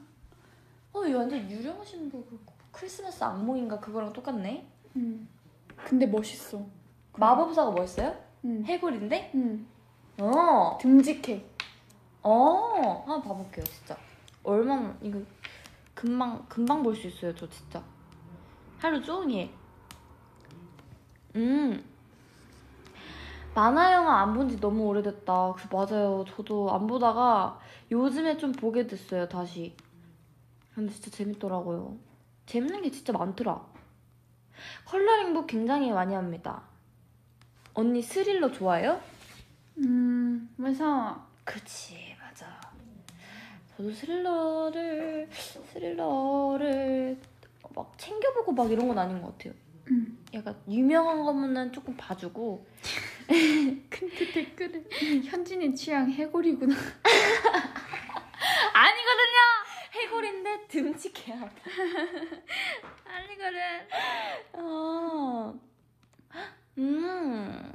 어, 0.94 1.06
이거 1.06 1.20
완전 1.20 1.50
유령 1.50 1.84
신부 1.86 2.24
그 2.26 2.40
크리스마스 2.72 3.24
악몽인가 3.24 3.80
그거랑 3.80 4.12
똑같네 4.14 4.66
음. 4.98 5.28
근데 5.86 6.06
멋있어 6.06 6.62
마법사가 7.18 7.72
뭐였어요? 7.72 8.14
음. 8.46 8.64
해골인데? 8.66 9.32
음. 9.36 9.68
어, 10.20 10.78
듬직해 10.80 11.44
어, 12.24 13.04
한번 13.08 13.22
봐볼게요, 13.24 13.66
진짜. 13.66 13.98
얼마나, 14.44 14.96
이거, 15.02 15.20
금방, 15.96 16.46
금방 16.48 16.84
볼 16.84 16.96
수 16.96 17.08
있어요, 17.08 17.34
저 17.36 17.50
진짜. 17.50 17.82
하루 18.78 19.02
종일. 19.02 19.50
음. 21.36 21.84
만화 23.54 23.94
영화 23.94 24.22
안 24.22 24.34
본 24.34 24.50
지 24.50 24.60
너무 24.60 24.86
오래됐다. 24.88 25.54
그 25.58 25.76
맞아요. 25.76 26.24
저도 26.36 26.72
안 26.74 26.88
보다가 26.88 27.60
요즘에 27.92 28.38
좀 28.38 28.52
보게 28.54 28.88
됐어요, 28.88 29.28
다시. 29.28 29.76
근데 30.74 30.92
진짜 30.94 31.12
재밌더라고요. 31.12 31.98
재밌는 32.46 32.82
게 32.82 32.92
진짜 32.92 33.12
많더라. 33.14 33.62
컬러링북 34.86 35.48
굉장히 35.48 35.92
많이 35.92 36.14
합니다. 36.14 36.64
언니 37.74 38.02
스릴러 38.02 38.52
좋아해요? 38.52 39.00
음 39.78 40.50
무서워 40.58 41.26
그치 41.46 42.16
맞아 42.22 42.46
저도 43.78 43.92
스릴러를 43.94 45.30
스릴러를 45.32 47.18
막 47.74 47.94
챙겨보고 47.98 48.52
막 48.52 48.70
이런 48.70 48.90
건 48.90 49.00
아닌 49.00 49.22
것 49.22 49.36
같아요 49.38 49.54
음. 49.90 50.24
약간 50.34 50.62
유명한 50.70 51.24
거면은 51.24 51.72
조금 51.74 51.96
봐주고. 51.98 52.66
근데 53.90 54.32
댓글에 54.34 54.84
현진이 55.24 55.74
취향 55.76 56.10
해골이구나. 56.10 56.76
아니거든요! 58.74 59.40
해골인데 59.94 60.68
듬직해야 60.68 61.40
돼 61.50 61.56
아니거든. 63.06 63.60
어. 64.54 65.54
음. 66.78 67.74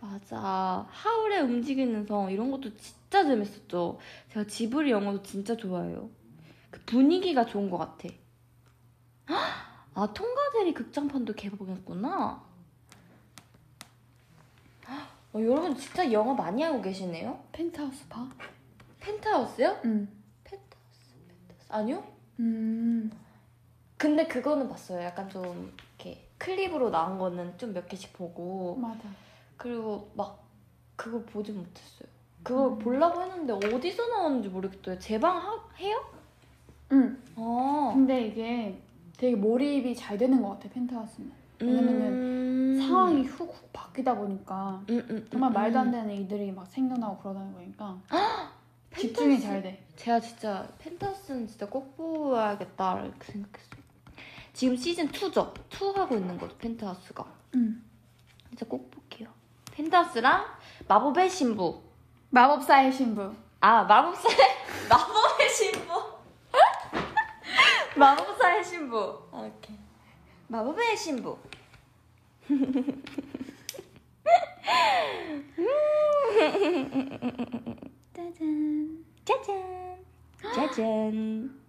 맞아. 0.00 0.86
하울의 0.90 1.42
움직이는 1.42 2.06
성 2.06 2.30
이런 2.30 2.50
것도 2.50 2.74
진짜 2.76 3.22
재밌었죠. 3.24 3.98
제가 4.30 4.46
지브리 4.46 4.90
영화도 4.90 5.22
진짜 5.22 5.56
좋아해요. 5.56 6.10
그 6.70 6.80
분위기가 6.86 7.44
좋은 7.44 7.68
것 7.68 7.76
같아 7.78 8.08
아 9.94 10.12
통과대리 10.12 10.72
극장판도 10.74 11.34
개봉했구나 11.34 12.42
어, 15.32 15.38
여러분 15.40 15.76
진짜 15.76 16.10
영화 16.12 16.34
많이 16.34 16.64
알고 16.64 16.80
계시네요 16.82 17.42
펜트하우스 17.52 18.08
봐? 18.08 18.28
펜트하우스요? 19.00 19.80
응 19.84 20.08
펜트하우스 20.44 21.14
펜트하우스 21.28 21.66
아니요? 21.72 22.04
음. 22.40 23.10
근데 23.96 24.26
그거는 24.26 24.68
봤어요 24.68 25.02
약간 25.04 25.28
좀 25.28 25.72
이렇게 25.98 26.26
클립으로 26.38 26.90
나온 26.90 27.18
거는 27.18 27.58
좀 27.58 27.72
몇 27.74 27.86
개씩 27.88 28.12
보고 28.14 28.76
맞아 28.76 29.02
그리고 29.56 30.10
막 30.14 30.42
그거 30.96 31.18
보지 31.22 31.52
못했어요. 31.52 32.08
그거 32.42 32.74
보려고 32.76 33.22
했는데 33.22 33.52
어디서 33.52 34.06
나오는지 34.08 34.48
모르겠어요. 34.48 34.98
재방 34.98 35.36
하, 35.36 35.58
해요? 35.78 36.02
응 36.92 37.22
아. 37.36 37.90
근데 37.94 38.26
이게 38.26 38.82
되게 39.20 39.36
몰입이 39.36 39.94
잘 39.94 40.16
되는 40.16 40.40
것 40.40 40.48
같아 40.48 40.70
펜트하우스는 40.70 41.30
왜냐면은 41.60 42.06
음. 42.06 42.78
상황이 42.80 43.22
훅훅 43.24 43.70
바뀌다 43.70 44.14
보니까 44.14 44.82
음, 44.88 45.06
음, 45.10 45.28
정말 45.30 45.50
음, 45.50 45.52
말도 45.52 45.78
안 45.78 45.86
음. 45.88 45.92
되는 45.92 46.14
일들이 46.14 46.50
막 46.50 46.66
생겨나고 46.66 47.18
그러다 47.18 47.40
보니까 47.52 47.98
집중이 48.96 49.34
펜트하우스. 49.34 49.42
잘 49.46 49.62
돼. 49.62 49.84
제가 49.96 50.20
진짜 50.20 50.66
펜타스는 50.78 51.46
진짜 51.48 51.66
꼭 51.66 51.94
보아야겠다 51.98 53.00
이렇게 53.02 53.32
생각했어요. 53.32 53.80
지금 54.54 54.74
시즌 54.76 55.06
2죠? 55.08 55.54
2 55.70 55.98
하고 55.98 56.14
있는 56.16 56.38
거죠 56.38 56.56
펜트하우스가. 56.56 57.26
응. 57.56 57.82
진짜 58.48 58.64
꼭 58.64 58.90
볼게요. 58.90 59.28
펜트하우스랑 59.72 60.46
마법의 60.88 61.28
신부. 61.28 61.82
마법사의 62.30 62.90
신부. 62.90 63.30
아 63.60 63.82
마법사의 63.84 64.36
마법의 64.88 65.48
신부. 65.50 65.99
마법사의 68.00 68.64
신부. 68.64 68.96
아, 69.30 69.40
오케이. 69.40 69.76
마법의 70.48 70.96
신부. 70.96 71.36
짜잔. 78.14 79.04
짜잔. 79.24 80.04
짜잔. 80.54 81.60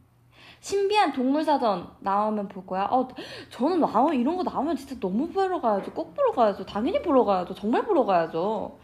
신비한 0.61 1.11
동물 1.11 1.43
사전 1.43 1.89
나오면 1.99 2.47
볼 2.47 2.65
거야. 2.65 2.85
어, 2.85 3.09
저는 3.49 3.81
나오 3.81 4.13
이런 4.13 4.37
거 4.37 4.43
나오면 4.43 4.77
진짜 4.77 4.95
너무 5.01 5.27
보러 5.27 5.59
가야죠. 5.59 5.91
꼭 5.91 6.15
보러 6.15 6.31
가야죠. 6.31 6.65
당연히 6.65 7.01
보러 7.01 7.25
가야죠. 7.25 7.53
정말 7.55 7.83
보러 7.83 8.05
가야죠. 8.05 8.79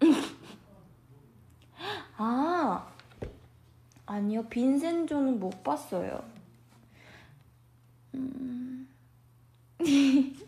아, 2.16 2.88
아니요. 4.06 4.46
빈센조는 4.48 5.38
못 5.38 5.62
봤어요. 5.62 6.31
음. 8.14 8.88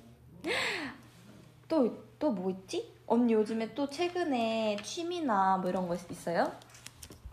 또, 1.68 2.04
또 2.18 2.30
뭐 2.30 2.50
있지? 2.50 2.92
언니 3.06 3.32
요즘에 3.34 3.74
또 3.74 3.88
최근에 3.88 4.76
취미나 4.82 5.58
뭐 5.58 5.68
이런 5.68 5.86
거 5.88 5.94
있어요? 5.94 6.50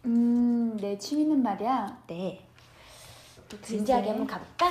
음, 0.06 0.76
내 0.78 0.98
취미는 0.98 1.42
말이야. 1.42 2.04
네. 2.08 2.46
또 3.48 3.62
진지하게. 3.62 4.10
한번 4.10 4.28
가볼까? 4.28 4.70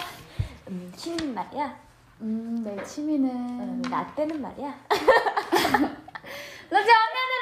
음, 0.69 0.93
취미는 0.97 1.35
말이야. 1.35 1.81
음, 2.21 2.63
내 2.63 2.73
음, 2.73 2.85
취미는 2.85 3.83
나 3.83 4.15
때는 4.15 4.41
말이야. 4.43 4.69
너 6.71 6.77
전에는 6.77 7.41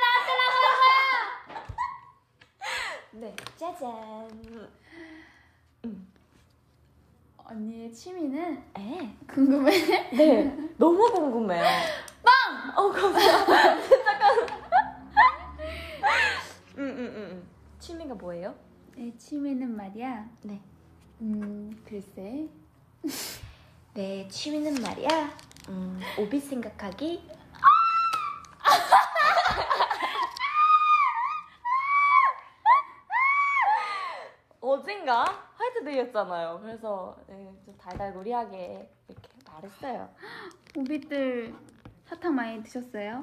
네, 3.12 3.34
짜잔. 3.56 4.68
언니의 7.50 7.90
취미는 7.92 8.62
에? 8.76 9.16
궁금해. 9.26 9.70
네, 10.14 10.44
너무 10.76 11.10
궁금해요. 11.10 11.64
빵! 12.22 12.76
어, 12.76 12.90
감사합니다. 12.92 13.80
진짜 13.88 14.18
깜 14.18 14.46
응응응. 16.78 17.14
응. 17.16 17.42
취미가 17.78 18.14
뭐예요? 18.16 18.54
내 18.94 19.16
취미는 19.16 19.74
말이야. 19.74 20.28
네. 20.42 20.60
음, 21.22 21.74
글쎄. 21.86 22.48
내 23.94 24.28
취미는 24.28 24.82
말이야. 24.82 25.08
음, 25.70 26.00
오빛 26.18 26.42
생각하기. 26.44 27.28
어젠가 34.60 35.24
화이트데이였잖아요. 35.78 36.60
그래서 36.62 37.16
네, 37.26 37.52
좀 37.64 37.76
달달구리하게 37.76 38.90
이렇게 39.08 39.28
말했어요. 39.50 40.08
오빛들 40.76 41.54
사탕 42.04 42.34
많이 42.34 42.62
드셨어요? 42.62 43.22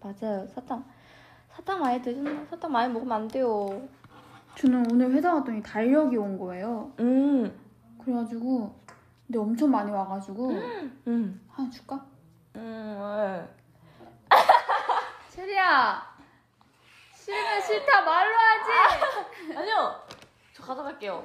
맞아요. 0.00 0.46
사탕 0.48 0.84
사탕 1.50 1.80
많이 1.80 2.02
드셨나? 2.02 2.44
사탕 2.46 2.72
많이 2.72 2.92
먹으면 2.92 3.12
안 3.12 3.28
돼요. 3.28 3.88
저는 4.56 4.90
오늘 4.92 5.10
회사 5.12 5.32
갔더니 5.34 5.62
달력이 5.62 6.16
온 6.16 6.38
거예요. 6.38 6.92
음, 7.00 7.58
그래가지고 8.02 8.74
근데 9.26 9.38
엄청 9.38 9.70
많이 9.70 9.90
와가지고 9.90 10.50
음, 11.08 11.46
하나 11.50 11.70
줄까? 11.70 12.06
음. 12.56 13.48
체리야 15.30 16.14
싫으면 17.24 17.60
싫다 17.62 18.02
말로 18.02 18.34
하지. 18.36 19.56
아니요, 19.56 20.03
저 20.64 20.68
가져갈게요. 20.68 21.22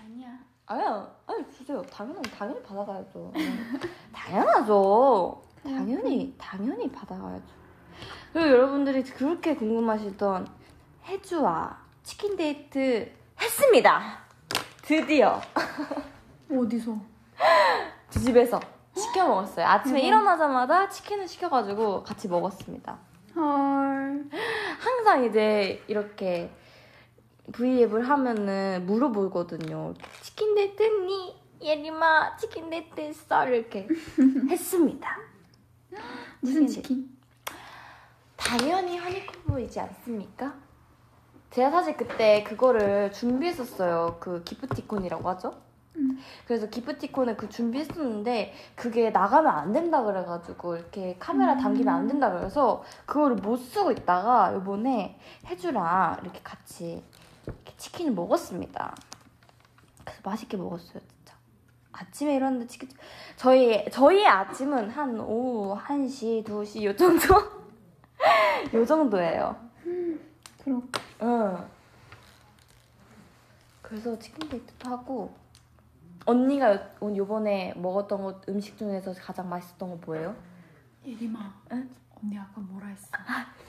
아니야. 0.00 0.28
아니요, 0.64 1.10
아니 1.26 1.44
주세요. 1.52 1.82
당연히 1.92 2.22
당연히 2.22 2.62
받아가야죠. 2.62 3.32
당연하죠. 4.14 5.42
당연히 5.62 6.34
당연히 6.38 6.90
받아가야죠. 6.90 7.44
그리고 8.32 8.48
여러분들이 8.50 9.02
그렇게 9.04 9.54
궁금하시던 9.54 10.48
해주와 11.04 11.78
치킨 12.02 12.36
데이트 12.36 13.12
했습니다. 13.40 14.18
드디어 14.82 15.40
어디서? 16.50 16.96
두 18.10 18.20
집에서 18.24 18.58
시켜 18.96 19.28
먹었어요. 19.28 19.66
아침에 19.66 20.00
대박. 20.00 20.06
일어나자마자 20.06 20.88
치킨을 20.88 21.28
시켜가지고 21.28 22.02
같이 22.04 22.26
먹었습니다. 22.28 22.96
헐. 23.34 24.30
항상 24.80 25.24
이제 25.24 25.84
이렇게 25.88 26.50
브이앱을 27.52 28.08
하면은 28.08 28.84
물어보거든요. 28.86 29.94
치킨 30.22 30.56
했니? 30.58 31.36
예림아 31.62 32.36
치킨 32.36 32.72
했어? 32.72 33.48
이렇게 33.48 33.88
했습니다. 34.50 35.16
무슨 36.40 36.66
치킨 36.66 36.82
치킨? 36.82 37.16
당연히 38.36 38.98
허니콤보이지 38.98 39.80
않습니까? 39.80 40.54
제가 41.50 41.70
사실 41.70 41.96
그때 41.96 42.42
그거를 42.44 43.10
준비했었어요. 43.12 44.18
그 44.20 44.42
기프티콘이라고 44.44 45.28
하죠? 45.30 45.54
음. 45.96 46.18
그래서 46.46 46.68
기프티콘을 46.68 47.36
그 47.36 47.48
준비했었는데 47.48 48.52
그게 48.74 49.10
나가면 49.10 49.50
안 49.50 49.72
된다 49.72 50.02
그래가지고 50.02 50.76
이렇게 50.76 51.16
카메라 51.18 51.54
음. 51.54 51.58
담기면 51.58 51.94
안 51.94 52.06
된다 52.06 52.30
그래서 52.30 52.84
그거를 53.06 53.36
못 53.36 53.56
쓰고 53.56 53.92
있다가 53.92 54.52
이번에 54.52 55.18
해주랑 55.46 56.18
이렇게 56.22 56.40
같이 56.44 57.02
치킨을 57.76 58.12
먹었습니다. 58.12 58.94
그래서 60.04 60.20
맛있게 60.24 60.56
먹었어요, 60.56 61.00
진짜. 61.08 61.36
아침에 61.92 62.36
일어났는데 62.36 62.66
치킨 62.66 62.88
저희 63.36 63.88
저희의 63.90 64.26
아침은 64.26 64.90
한 64.90 65.18
오후 65.20 65.78
1시, 65.78 66.44
2시 66.44 66.84
요 66.84 66.94
정도 66.94 67.34
요 68.74 68.84
정도예요. 68.84 69.56
그럼 70.62 70.90
응. 71.22 71.68
그래서 73.82 74.18
치킨 74.18 74.48
데이트도 74.48 74.90
하고 74.90 75.32
언니가 76.26 76.74
요, 76.74 76.80
요번에 77.02 77.72
먹었던 77.76 78.22
것 78.22 78.48
음식 78.48 78.76
중에서 78.76 79.14
가장 79.14 79.48
맛있었던 79.48 79.90
거 79.90 79.96
뭐예요? 80.06 80.34
예림아. 81.06 81.54
응? 81.72 81.88
언니 82.26 82.36
아까 82.38 82.60
뭐라 82.60 82.88
했어? 82.88 83.08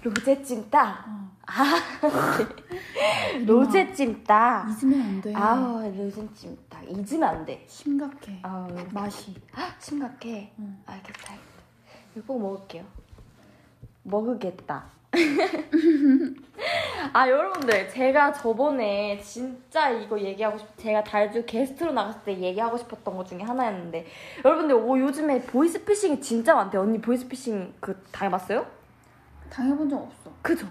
로제 0.02 0.42
찜닭. 0.42 1.06
어. 1.08 1.32
로제 3.46 3.94
찜닭. 3.94 4.70
잊으면 4.70 5.02
안 5.02 5.22
돼. 5.22 5.36
아우 5.36 5.82
로제 5.96 6.28
찜닭 6.34 6.90
잊으면 6.90 7.24
안 7.30 7.46
돼. 7.46 7.64
심각해. 7.70 8.40
아우 8.42 8.68
맛이. 8.92 9.36
심각해. 9.80 10.52
응. 10.58 10.82
알겠다. 10.88 11.34
알겠다. 11.34 11.38
이거 12.16 12.26
꼭 12.26 12.42
먹을게요. 12.42 12.84
먹으겠다. 14.08 14.86
아 17.14 17.30
여러분들 17.30 17.90
제가 17.90 18.34
저번에 18.34 19.20
진짜 19.22 19.90
이거 19.90 20.20
얘기하고 20.20 20.58
싶 20.58 20.68
제가 20.78 21.04
달주 21.04 21.46
게스트로 21.46 21.94
나갔을 21.94 22.22
때 22.24 22.38
얘기하고 22.38 22.78
싶었던 22.78 23.16
것 23.16 23.28
중에 23.28 23.42
하나였는데 23.42 24.06
여러분들 24.44 24.76
오, 24.76 25.00
요즘에 25.00 25.42
보이스피싱이 25.44 26.22
진짜 26.22 26.56
많대요 26.56 26.82
언니 26.82 27.00
보이스피싱 27.00 27.74
그 27.80 28.02
당해봤어요? 28.12 28.66
당해본 29.50 29.90
적 29.90 29.98
없어. 29.98 30.32
그죠? 30.42 30.68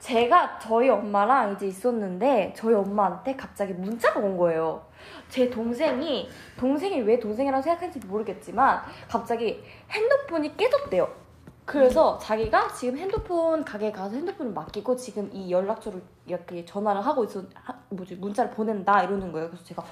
제가 0.00 0.58
저희 0.58 0.88
엄마랑 0.88 1.52
이제 1.52 1.66
있었는데 1.66 2.52
저희 2.56 2.74
엄마한테 2.74 3.36
갑자기 3.36 3.72
문자가 3.72 4.20
온 4.20 4.36
거예요. 4.36 4.84
제 5.28 5.48
동생이 5.48 6.28
동생이 6.58 7.00
왜 7.02 7.18
동생이라고 7.18 7.62
생각하는지 7.62 8.00
모르겠지만 8.06 8.82
갑자기 9.08 9.62
핸드폰이 9.90 10.56
깨졌대요. 10.56 11.27
그래서 11.72 12.16
자기가 12.16 12.68
지금 12.72 12.96
핸드폰 12.96 13.62
가게에 13.62 13.92
가서 13.92 14.14
핸드폰을 14.16 14.52
맡기고 14.52 14.96
지금 14.96 15.28
이 15.34 15.50
연락처를 15.52 16.02
이렇게 16.24 16.64
전화를 16.64 17.04
하고 17.04 17.24
있어. 17.24 17.42
하- 17.62 17.74
뭐지? 17.90 18.16
문자를 18.16 18.50
보낸다 18.52 19.02
이러는 19.02 19.30
거예요. 19.30 19.48
그래서 19.48 19.62
제가 19.64 19.84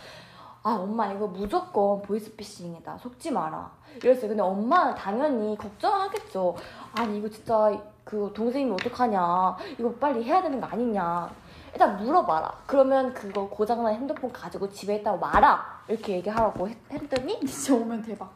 아 0.62 0.70
엄마 0.80 1.12
이거 1.12 1.26
무조건 1.26 2.00
보이스피싱이다. 2.00 2.96
속지 2.96 3.30
마라. 3.30 3.70
이랬어요. 3.96 4.28
근데 4.28 4.42
엄마는 4.42 4.94
당연히 4.94 5.54
걱정하겠죠. 5.58 6.56
아니 6.94 7.18
이거 7.18 7.28
진짜 7.28 7.70
그 8.04 8.32
동생이면 8.34 8.72
어떡하냐. 8.80 9.56
이거 9.78 9.92
빨리 10.00 10.24
해야 10.24 10.40
되는 10.40 10.58
거 10.58 10.66
아니냐. 10.68 11.28
일단 11.74 11.98
물어봐라. 11.98 12.50
그러면 12.66 13.12
그거 13.12 13.46
고장난 13.50 13.92
핸드폰 13.92 14.32
가지고 14.32 14.70
집에 14.70 14.96
있다고 14.96 15.18
말아. 15.18 15.82
이렇게 15.88 16.14
얘기하라고 16.14 16.70
했, 16.70 16.78
했더니 16.90 17.38
진짜 17.44 17.74
오면 17.74 18.00
대박. 18.00 18.32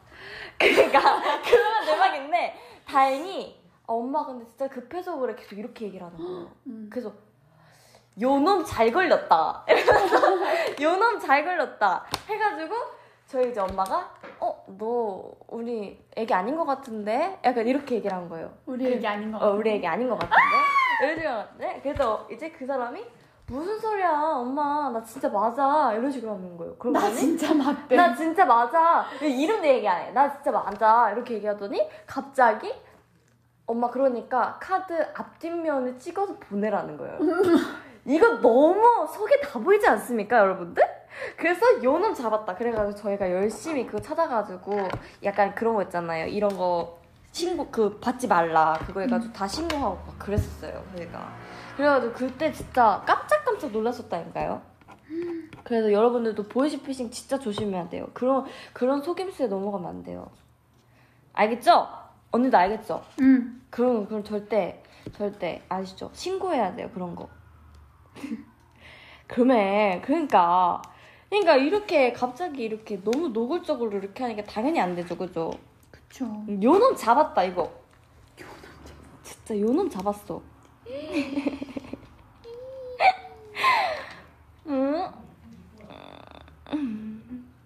그러니까 0.58 1.00
그러면 1.42 1.86
대박인데 1.86 2.54
다행히 2.90 3.60
어, 3.86 3.94
엄마 3.96 4.24
근데 4.26 4.44
진짜 4.46 4.68
급해서 4.68 5.16
그래 5.16 5.34
계속 5.36 5.58
이렇게 5.58 5.86
얘기를 5.86 6.04
하는 6.04 6.18
거예요 6.18 6.50
음. 6.66 6.88
그래서 6.90 7.12
요놈 8.20 8.64
잘 8.64 8.90
걸렸다 8.92 9.64
요놈 10.80 11.18
잘 11.20 11.44
걸렸다 11.44 12.04
해가지고 12.28 12.74
저희 13.26 13.50
이제 13.50 13.60
엄마가 13.60 14.12
어 14.40 14.60
너 14.78 15.32
우리 15.48 16.02
애기 16.16 16.32
아닌 16.32 16.56
것 16.56 16.64
같은데 16.64 17.38
약간 17.44 17.66
이렇게 17.66 17.96
얘기를 17.96 18.16
한 18.16 18.28
거예요 18.28 18.52
우리 18.66 18.84
얘기 18.86 19.06
아닌 19.06 19.30
것 19.32 19.38
어, 19.38 19.40
같아. 19.40 19.52
우리 19.52 19.70
애기 19.70 19.86
아닌 19.86 20.08
것 20.08 20.14
같은데? 20.18 20.36
이런 21.02 21.16
식으로 21.16 21.34
같은데? 21.34 21.80
그래서 21.82 22.28
이제 22.30 22.50
그 22.50 22.66
사람이 22.66 23.04
무슨 23.50 23.80
소리야? 23.80 24.10
엄마 24.36 24.90
나 24.90 25.02
진짜 25.02 25.28
맞아. 25.28 25.92
이런 25.92 26.08
식으로 26.10 26.34
하는 26.34 26.56
거예요. 26.56 26.76
그러고 26.76 26.96
나 26.96 27.10
진짜 27.10 27.52
맞대. 27.52 27.96
나 27.96 28.14
진짜 28.14 28.44
맞아. 28.44 29.04
이름도 29.20 29.66
얘기 29.66 29.88
안 29.88 30.02
해? 30.02 30.10
나 30.12 30.32
진짜 30.32 30.52
맞아. 30.52 31.10
이렇게 31.10 31.34
얘기하더니 31.34 31.88
갑자기 32.06 32.72
엄마 33.66 33.90
그러니까 33.90 34.56
카드 34.60 34.92
앞뒷면을 35.14 35.98
찍어서 35.98 36.36
보내라는 36.38 36.96
거예요. 36.96 37.18
이거 38.06 38.40
너무 38.40 39.06
속에 39.12 39.40
다 39.40 39.58
보이지 39.58 39.86
않습니까 39.88 40.38
여러분들? 40.38 40.82
그래서 41.36 41.60
요놈 41.82 42.14
잡았다. 42.14 42.54
그래가지고 42.54 42.94
저희가 42.94 43.32
열심히 43.32 43.84
그거 43.84 44.00
찾아가지고 44.00 44.78
약간 45.24 45.54
그런 45.56 45.74
거 45.74 45.82
있잖아요. 45.82 46.26
이런 46.26 46.56
거 46.56 47.00
신고 47.32 47.66
그 47.68 47.98
받지 47.98 48.28
말라. 48.28 48.78
그거 48.86 49.00
해가지고 49.00 49.32
다 49.32 49.48
신고하고 49.48 49.98
막 50.06 50.18
그랬었어요 50.20 50.84
저희가 50.96 51.39
그래가지고 51.80 52.12
그때 52.12 52.52
진짜 52.52 53.02
깜짝깜짝 53.06 53.72
놀랐었다니까요 53.72 54.60
그래서 55.64 55.90
여러분들도 55.90 56.42
보이스피싱 56.44 57.10
진짜 57.10 57.38
조심해야 57.38 57.88
돼요 57.88 58.08
그런 58.12 58.44
그런 58.74 59.00
속임수에 59.00 59.46
넘어가면 59.46 59.88
안 59.88 60.02
돼요 60.02 60.30
알겠죠? 61.32 61.88
언니도 62.32 62.56
알겠죠? 62.58 63.02
응. 63.22 63.62
그런 63.70 64.06
그럼 64.06 64.22
절대 64.22 64.82
절대 65.14 65.62
아시죠? 65.70 66.10
신고해야 66.12 66.76
돼요 66.76 66.90
그런 66.92 67.14
거. 67.14 67.28
그러면 69.26 70.02
그러니까 70.02 70.82
그러니까 71.30 71.56
이렇게 71.56 72.12
갑자기 72.12 72.64
이렇게 72.64 73.02
너무 73.02 73.28
노골적으로 73.28 73.96
이렇게 73.96 74.22
하니까 74.24 74.42
당연히 74.42 74.80
안 74.80 74.94
되죠, 74.94 75.16
그죠? 75.16 75.50
그쵸. 75.90 76.26
요놈 76.62 76.94
잡았다 76.94 77.44
이거. 77.44 77.72
진짜 79.22 79.58
요놈 79.58 79.88
잡았어. 79.88 80.49
응? 84.66 85.12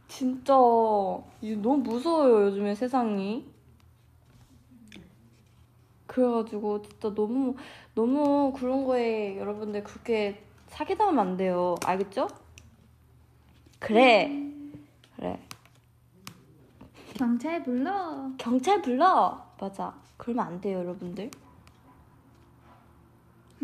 진짜 0.09 0.53
너무 0.53 1.77
무서워요 1.79 2.47
요즘에 2.47 2.75
세상이. 2.75 3.47
그래가지고 6.07 6.83
진짜 6.83 7.13
너무 7.15 7.57
너무 7.95 8.53
그런 8.53 8.85
거에 8.85 9.37
여러분들 9.39 9.83
그렇게 9.83 10.45
사기당하면 10.69 11.29
안 11.29 11.37
돼요. 11.37 11.75
알겠죠? 11.85 12.29
그래. 13.81 14.31
그래. 15.17 15.41
경찰 17.15 17.63
불러. 17.63 18.31
경찰 18.39 18.83
불러. 18.83 19.45
맞아. 19.61 19.95
그러면 20.17 20.47
안 20.47 20.61
돼요, 20.61 20.79
여러분들. 20.79 21.31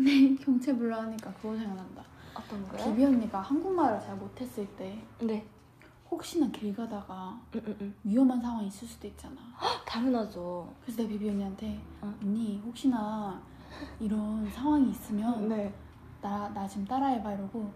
네, 0.03 0.35
경찰 0.35 0.77
불러 0.77 0.99
하니까 1.01 1.31
그거 1.33 1.55
생각난다. 1.55 2.03
어떤 2.33 2.63
비비 2.77 3.05
언니가 3.05 3.39
한국말을 3.41 3.99
잘 3.99 4.15
못했을 4.15 4.65
때 4.75 4.97
네. 5.19 5.45
혹시나 6.09 6.47
길 6.51 6.75
가다가 6.75 7.39
응, 7.55 7.61
응, 7.67 7.77
응. 7.81 7.93
위험한 8.03 8.41
상황이 8.41 8.67
있을 8.67 8.87
수도 8.87 9.07
있잖아. 9.07 9.35
당연하죠. 9.85 10.73
그래서 10.81 10.97
내가 11.03 11.09
비비 11.09 11.29
언니한테 11.29 11.79
어. 12.01 12.13
언니 12.21 12.61
혹시나 12.65 13.41
이런 13.99 14.49
상황이 14.49 14.89
있으면 14.89 15.47
네. 15.47 15.73
나, 16.21 16.49
나 16.49 16.67
지금 16.67 16.85
따라해봐 16.85 17.33
이러고 17.33 17.71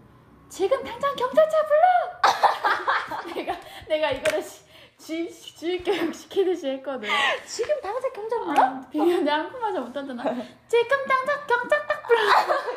지금 0.48 0.82
당장 0.84 1.14
경찰차 1.16 1.56
불러! 1.66 3.34
내가 3.34 3.56
내가 3.88 4.10
이거를 4.12 4.42
시, 4.42 4.64
주입, 4.98 5.30
주입 5.30 5.84
교육 5.84 6.14
시키듯이 6.14 6.68
했거든. 6.68 7.08
지금 7.46 7.80
당장 7.80 8.12
경찰 8.12 8.40
불러? 8.40 8.62
아, 8.62 8.80
비비 8.90 9.14
언니 9.14 9.28
한국말 9.28 9.72
잘 9.72 9.82
못하잖아. 9.82 10.22
지금 10.68 10.96
당장 11.06 11.46
경찰 11.46 11.86
딱 11.86 12.02
불러! 12.06 12.20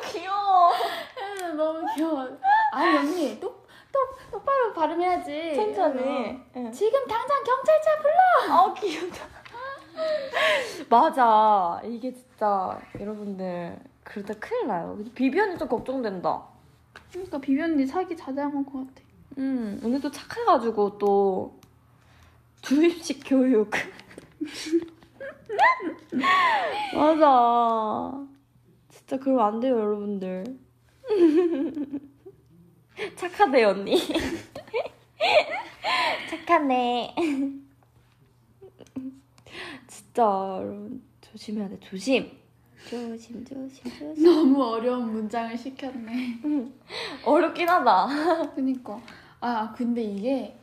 귀여워. 0.06 0.72
아, 0.72 1.48
너무 1.54 1.86
귀여워. 1.96 2.28
아니 2.74 2.98
언니 2.98 3.40
똑, 3.40 3.68
똑, 3.92 4.32
똑바로 4.32 4.74
발음해야지. 4.74 5.56
천천히. 5.56 6.02
어. 6.02 6.46
응. 6.58 6.72
지금 6.72 7.08
당장 7.08 7.44
경찰차 7.44 7.98
불러! 8.02 8.54
아 8.54 8.74
귀엽다. 8.74 9.26
맞아. 10.90 11.82
이게 11.84 12.14
진짜 12.14 12.80
여러분들 13.00 13.80
그러다 14.04 14.34
큰일 14.40 14.68
나요. 14.68 14.98
비비 15.16 15.40
언니 15.40 15.58
좀 15.58 15.68
걱정된다. 15.68 16.44
그러니까 17.12 17.38
비비 17.40 17.62
언니 17.62 17.86
사기 17.86 18.16
자제한 18.16 18.66
것 18.66 18.74
같아. 18.80 19.02
음, 19.38 19.80
언니 19.84 20.00
또 20.02 20.12
착해가지고 20.12 20.98
또 20.98 21.59
주입식 22.62 23.22
교육. 23.26 23.72
맞아. 26.93 28.28
진짜 28.89 29.18
그러면 29.18 29.45
안 29.45 29.60
돼요, 29.60 29.80
여러분들. 29.80 30.43
착하대, 33.16 33.64
언니. 33.64 33.97
착하네. 36.30 37.16
진짜, 39.88 40.24
여러분, 40.24 41.01
조심해야 41.22 41.70
돼, 41.70 41.80
조심. 41.80 42.38
조심, 42.89 43.45
조심, 43.45 43.84
조심. 43.84 44.24
너무 44.24 44.64
어려운 44.64 45.12
문장을 45.12 45.55
시켰네. 45.57 46.39
어렵긴 47.26 47.68
하다. 47.70 48.51
그니까. 48.55 48.99
아 49.41 49.74
근데 49.76 50.01
이게. 50.01 50.57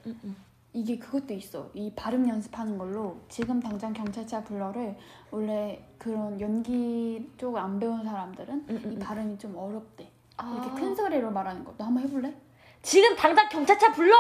이게 0.77 0.99
그것도 0.99 1.33
있어. 1.33 1.71
이 1.73 1.91
발음 1.97 2.29
연습하는 2.29 2.77
걸로 2.77 3.19
지금 3.31 3.59
당장 3.61 3.95
경찰차 3.95 4.45
불러를 4.45 4.95
원래 5.31 5.83
그런 5.97 6.39
연기 6.39 7.33
쪽 7.39 7.57
안 7.57 7.81
배운 7.81 8.05
사람들은 8.05 8.67
응, 8.69 8.83
응, 8.85 8.93
이 8.93 8.97
응. 8.97 8.99
발음이 8.99 9.39
좀 9.39 9.57
어렵대. 9.57 10.13
아. 10.37 10.53
이렇게 10.63 10.79
큰 10.79 10.95
소리로 10.95 11.31
말하는 11.31 11.65
거. 11.65 11.73
너 11.79 11.87
한번 11.87 12.03
해볼래? 12.03 12.35
지금 12.83 13.17
당장 13.17 13.49
경찰차 13.49 13.91
불러! 13.93 14.15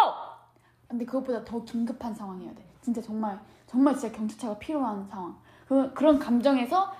근데 0.89 1.05
그것보다 1.05 1.45
더 1.45 1.63
긴급한 1.63 2.15
상황이어야 2.15 2.55
돼. 2.55 2.65
진짜 2.81 3.03
정말 3.03 3.39
정말 3.67 3.93
진짜 3.95 4.17
경찰차가 4.17 4.59
필요한 4.59 5.07
상황. 5.11 5.37
그, 5.69 5.93
그런 5.93 6.19
감정에서 6.19 6.91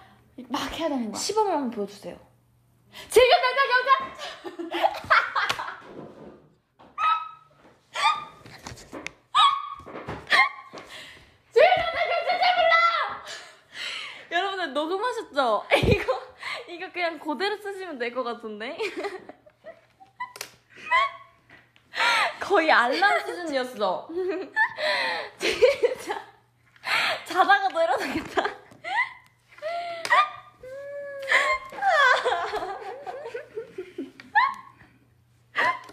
막 0.51 0.79
해야 0.79 0.91
되는 0.91 1.11
거야. 1.11 1.19
시범을 1.19 1.51
한번 1.51 1.71
보여주세요. 1.71 2.15
지금 3.09 3.27
당장 3.31 3.67
경찰! 3.73 4.17
지 11.53 11.61
금 11.61 11.67
당장 11.77 12.09
경찰차 12.29 12.55
불러! 12.57 12.75
여러분들 14.67 14.73
녹음하셨죠? 14.75 15.67
이거 15.87 16.23
이거 16.69 16.91
그냥 16.93 17.19
그대로 17.19 17.57
쓰시면 17.57 17.99
될 17.99 18.13
것 18.13 18.23
같은데. 18.25 18.77
거의 22.41 22.71
알람 22.71 23.21
수준이었어. 23.27 24.09
진짜 25.39 26.21
자다가도 27.25 27.83
일어나겠다. 27.83 28.45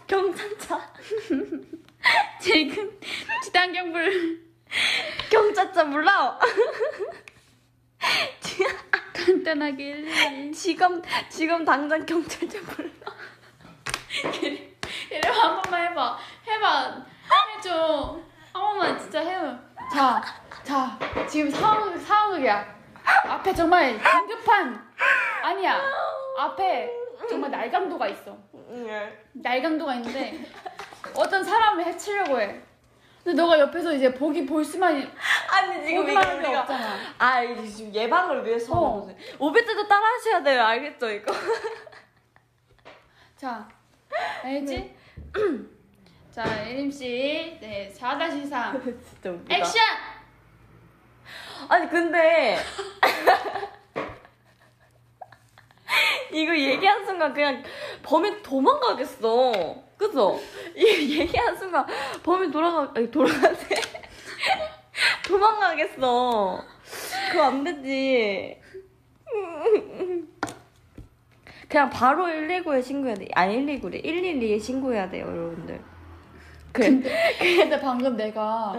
경찰차 0.06 0.92
지금 2.40 3.00
지단경불 3.42 4.40
경찰차 5.30 5.84
몰라. 5.84 6.38
간단하게 9.44 10.04
112 10.04 10.52
지금 10.56 11.02
지금 11.28 11.64
당장 11.64 12.04
경찰차 12.06 12.58
불러. 12.62 12.88
이래 15.10 15.28
한 15.28 15.60
번만 15.60 15.90
해봐. 15.90 16.18
해봐. 16.46 17.04
해줘. 17.56 18.18
한 18.52 18.62
번만 18.62 18.98
진짜 18.98 19.20
해요. 19.20 19.58
자자 19.92 20.98
지금 21.28 21.50
상황 21.50 21.98
상황극이야. 21.98 22.74
앞에 23.28 23.52
정말 23.54 24.00
긴급한 24.00 24.82
아니야. 25.42 25.80
앞에 26.38 26.90
정말 27.28 27.50
날강도가 27.50 28.08
있어. 28.08 28.36
날강도가 29.34 29.94
있는데 29.96 30.50
어떤 31.14 31.44
사람을 31.44 31.84
해치려고 31.84 32.40
해 32.40 32.60
근데 33.24 33.40
너가 33.40 33.58
옆에서 33.58 33.94
이제 33.94 34.12
보기 34.12 34.44
볼 34.44 34.62
수만 34.64 35.10
아니 35.50 35.86
지금 35.86 36.02
보기만 36.02 36.22
이거 36.22 36.30
할게 36.32 36.46
우리가 36.46 36.60
없잖아 36.60 36.96
아 37.18 37.40
이게 37.42 37.66
지금 37.66 37.94
예방을 37.94 38.44
위해서 38.46 38.72
어. 38.74 39.00
하는 39.02 39.14
거지. 39.16 39.34
오백 39.38 39.66
때도 39.66 39.88
따라 39.88 40.06
하셔야 40.06 40.42
돼요. 40.42 40.62
알겠죠 40.62 41.10
이거? 41.10 41.32
자 43.36 43.66
알지? 44.42 44.94
자 46.30 46.68
예림 46.68 46.90
씨 46.90 47.58
네 47.62 47.90
4-3 47.96 48.30
진짜 48.42 48.72
웃기다. 49.30 49.54
액션! 49.56 49.82
아니 51.68 51.88
근데 51.88 52.58
이거 56.32 56.54
얘기한 56.56 57.04
순간 57.06 57.32
그냥 57.32 57.62
범인 58.02 58.42
도망가겠어. 58.42 59.83
그죠? 59.96 60.38
이 60.76 60.84
얘기한 61.20 61.56
순간 61.56 61.86
범인 62.22 62.50
돌아가 62.50 62.90
아니 62.94 63.10
돌아가네. 63.10 63.56
도망가겠어. 65.26 66.64
그거 67.30 67.42
안 67.42 67.64
되지. 67.64 68.60
그냥 71.68 71.90
바로 71.90 72.26
119에 72.26 72.82
신고해야 72.82 73.16
돼. 73.16 73.28
아니 73.34 73.56
119래. 73.64 74.04
112에 74.04 74.60
신고해야 74.60 75.10
돼요, 75.10 75.26
여러분들. 75.26 75.82
그래. 76.72 76.88
근데 77.38 77.80
방금 77.80 78.16
내가 78.16 78.74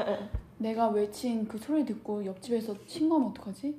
내가 0.57 0.87
외친 0.89 1.47
그 1.47 1.57
소리 1.57 1.85
듣고 1.85 2.25
옆집에서 2.25 2.75
신고하면 2.87 3.29
어떡하지? 3.31 3.75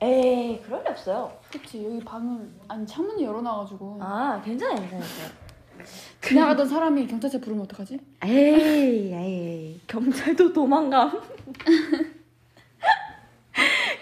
에이, 0.00 0.60
그럴 0.62 0.82
리 0.82 0.88
없어요. 0.88 1.32
그치 1.50 1.84
여기 1.84 1.98
방은 2.04 2.60
아니 2.68 2.86
창문이 2.86 3.24
열어놔가지고 3.24 3.98
아, 4.00 4.42
괜찮아요, 4.44 4.80
괜찮아요. 4.80 5.43
지나가던 6.20 6.68
사람이 6.68 7.06
경찰차 7.06 7.38
부르면 7.38 7.64
어떡하지? 7.64 7.98
에이, 8.24 9.12
에이, 9.12 9.80
경찰도 9.86 10.52
도망감. 10.52 11.22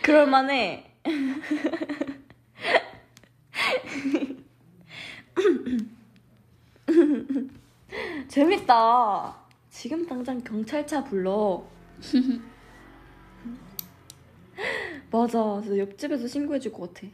그럴만해. 0.03 0.87
재밌다. 8.29 9.37
지금 9.70 10.07
당장 10.07 10.41
경찰차 10.43 11.03
불러. 11.05 11.64
맞아. 15.11 15.61
저 15.64 15.79
옆집에서 15.79 16.27
신고해줄 16.29 16.73
것 16.73 16.93
같아. 16.95 17.07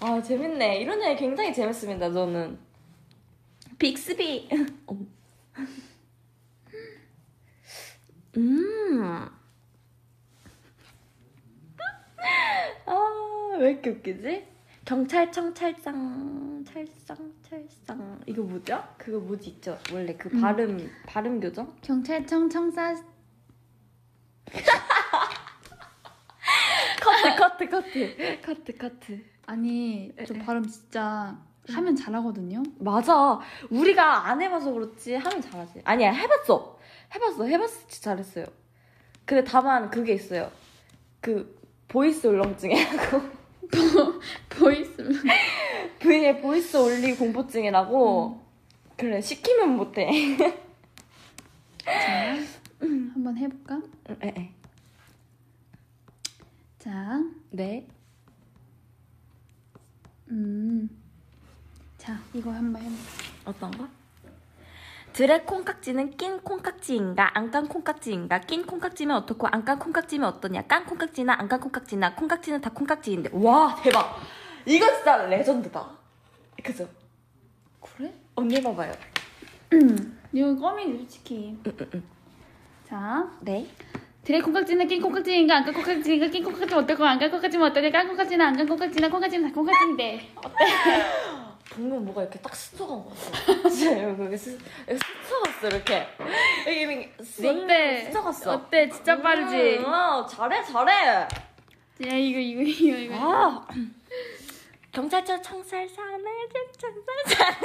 아, 0.00 0.20
재밌네. 0.22 0.78
이런 0.78 1.02
얘기 1.02 1.20
굉장히 1.20 1.52
재밌습니다, 1.52 2.10
저는. 2.10 2.58
빅스비. 3.78 4.48
음. 8.38 9.02
아, 12.86 13.56
왜 13.58 13.72
이렇게 13.72 13.90
웃기지? 13.90 14.46
경찰청 14.86 15.52
찰상, 15.54 16.64
찰상, 16.64 17.34
찰상. 17.42 18.20
이거 18.26 18.42
뭐죠? 18.42 18.82
그거 18.96 19.18
뭐지 19.20 19.50
있죠? 19.50 19.78
원래 19.92 20.16
그 20.16 20.30
음. 20.32 20.40
발음, 20.40 20.90
발음 21.06 21.38
교정? 21.40 21.76
경찰청 21.82 22.48
청사 22.48 22.94
컷, 27.00 27.36
카트 27.36 27.68
카트 27.68 28.40
카트 28.42 28.76
카트. 28.76 29.24
아니 29.50 30.12
저 30.28 30.34
발음 30.34 30.64
진짜 30.64 31.36
하면 31.70 31.96
잘하거든요. 31.96 32.62
맞아. 32.78 33.40
우리가 33.68 34.28
안 34.28 34.40
해봐서 34.40 34.70
그렇지 34.70 35.16
하면 35.16 35.42
잘하지. 35.42 35.80
아니야 35.82 36.12
해봤어. 36.12 36.78
해봤어. 37.12 37.44
해봤어. 37.46 37.88
진짜 37.88 38.10
잘했어요. 38.10 38.46
근데 39.24 39.42
다만 39.42 39.90
그게 39.90 40.12
있어요. 40.12 40.52
그 41.20 41.60
voice 41.88 42.28
울렁증이라고. 42.28 43.22
voice. 44.50 45.20
V앱 45.98 46.40
voice 46.40 46.76
only 46.76 47.16
공포증이라고. 47.16 48.40
그래 48.96 49.20
시키면 49.20 49.76
못해. 49.76 50.08
자, 51.84 52.36
한번 52.78 53.36
해볼까? 53.36 53.82
에, 54.22 54.28
에. 54.28 54.52
자, 56.78 57.20
네. 57.50 57.88
음, 60.30 60.88
자 61.98 62.18
이거 62.32 62.50
한번 62.50 62.82
해볼까? 62.82 63.02
어떤 63.44 63.70
거? 63.72 63.88
드랙 65.12 65.44
콩깍지는 65.44 66.16
낀 66.16 66.40
콩깍지인가 66.40 67.36
안깐 67.36 67.66
콩깍지인가 67.66 68.40
낀 68.42 68.64
콩깍지면 68.64 69.16
어떻고 69.16 69.48
안깐 69.48 69.78
콩깍지면 69.78 70.28
어떠냐 70.28 70.62
깐 70.68 70.86
콩깍지나 70.86 71.34
안깐 71.38 71.60
콩깍지나 71.60 72.14
콩깍지는 72.14 72.60
다 72.60 72.70
콩깍지인데 72.70 73.30
와 73.32 73.76
대박 73.82 74.16
이거 74.64 74.86
진짜 74.94 75.16
레전드다 75.26 75.90
그죠? 76.62 76.88
그래? 77.80 78.14
언니 78.36 78.56
해봐봐요 78.56 78.92
이거 80.32 80.56
껌이지 80.56 80.98
솔직히. 80.98 81.58
자, 82.86 83.28
네 83.40 83.68
드레 84.24 84.40
콩깍지는 84.40 84.86
낀 84.86 85.00
콩깍지인가? 85.02 85.56
안깐 85.56 85.74
콩깍지인가? 85.74 86.26
낀 86.28 86.44
콩깍지면 86.44 86.84
어떨고 86.84 87.04
안깐 87.04 87.30
콩깍지면 87.30 87.70
어떠냐 87.70 87.90
깐 87.90 88.08
콩깍지는 88.08 88.44
안깐 88.46 88.68
콩깍지나 88.68 89.08
콩깍지는 89.08 89.48
다 89.48 89.54
콩깍지인데. 89.54 90.28
보면 91.70 92.04
뭐가 92.04 92.22
이렇게 92.22 92.38
딱 92.40 92.54
스쳐간 92.54 93.04
거 93.04 93.10
같아. 93.10 93.68
진짜 93.68 94.02
여기 94.02 94.36
스, 94.36 94.58
여기 94.88 94.98
스쳐갔어 94.98 95.68
이렇게? 95.68 96.06
여기 96.66 97.08
어때? 97.46 98.04
스쳐갔어? 98.06 98.52
어때? 98.54 98.88
진짜 98.88 99.20
빠르지? 99.22 99.78
음, 99.78 99.84
어, 99.86 100.26
잘해 100.26 100.64
잘해! 100.64 100.92
야 101.02 101.28
이거 102.00 102.38
이거 102.40 102.62
이거 102.62 102.96
이거. 102.96 103.14
아 103.16 103.66
경찰차 104.92 105.40
청살사네 105.40 106.24
청살사 106.76 107.60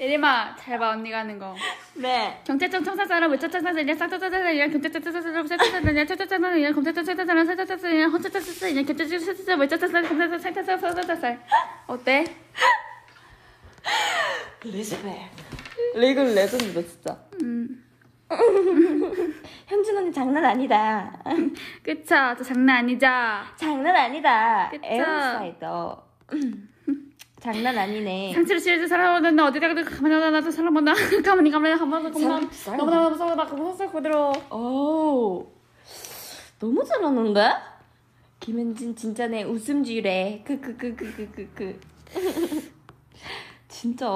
예림아 0.00 0.56
잘 0.56 0.78
봐 0.78 0.90
언니가 0.90 1.18
하는 1.20 1.38
거 1.38 1.54
네 1.94 2.40
경찰청 2.44 2.84
청사사람 2.84 3.30
외차청사사이랑 3.32 3.96
쌍차청사사이랑 3.96 4.70
경찰청 4.70 5.02
청사사람 5.02 5.46
세차청사사이랑 5.46 6.06
차차청사사이랑 6.06 6.74
검찰청 6.74 7.04
청사사람 7.04 7.46
세차청사사이랑 7.46 8.10
헌차청사사이랑 8.12 8.84
경찰청 8.86 9.18
청사사람 9.18 9.60
외차청사사이랑 9.60 10.08
검찰청 10.08 10.54
청사사람 10.54 10.94
세차청사사이 10.94 11.36
어때? 11.86 12.24
리스펙 14.64 15.14
리글 15.94 16.34
레전드다 16.34 16.82
진짜 16.82 17.18
음 17.42 17.84
현진 19.66 19.96
언니 19.96 20.12
장난 20.12 20.44
아니다 20.44 21.10
그쵸 21.82 22.14
저 22.36 22.44
장난 22.44 22.76
아니죠? 22.78 23.06
장난 23.56 23.96
아니다? 23.96 24.70
에어사이더 24.82 26.07
장난 27.40 27.78
아니네. 27.78 28.32
상처를 28.34 28.60
치료해준 28.60 28.88
사람은 28.88 29.38
어디다가 29.38 29.74
가만히 29.84 30.30
놔도 30.30 30.50
사람마다. 30.50 30.92
가만히 31.24 31.50
가만히 31.50 31.78
가만히 31.78 32.10
가만히 32.10 32.48
너무나 32.76 33.08
무서워 33.08 33.34
나 33.34 33.46
그거 33.46 33.72
살 33.72 33.90
그대로 33.92 34.32
오 34.50 35.46
너무 36.58 36.84
잘하는데 36.84 37.52
김현진 38.40 38.96
진짜 38.96 39.26
내 39.28 39.44
웃음쥐래 39.44 40.42
그 40.44 40.60
그 40.60 40.76
그 40.76 40.96
그 40.96 41.14
그 41.14 41.30
그 41.32 41.48
그. 41.54 41.80
진짜. 43.68 44.06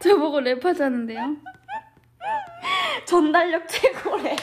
저보고 0.00 0.40
랩하자는데요? 0.40 1.40
전달력 3.06 3.66
최고래. 3.68 4.36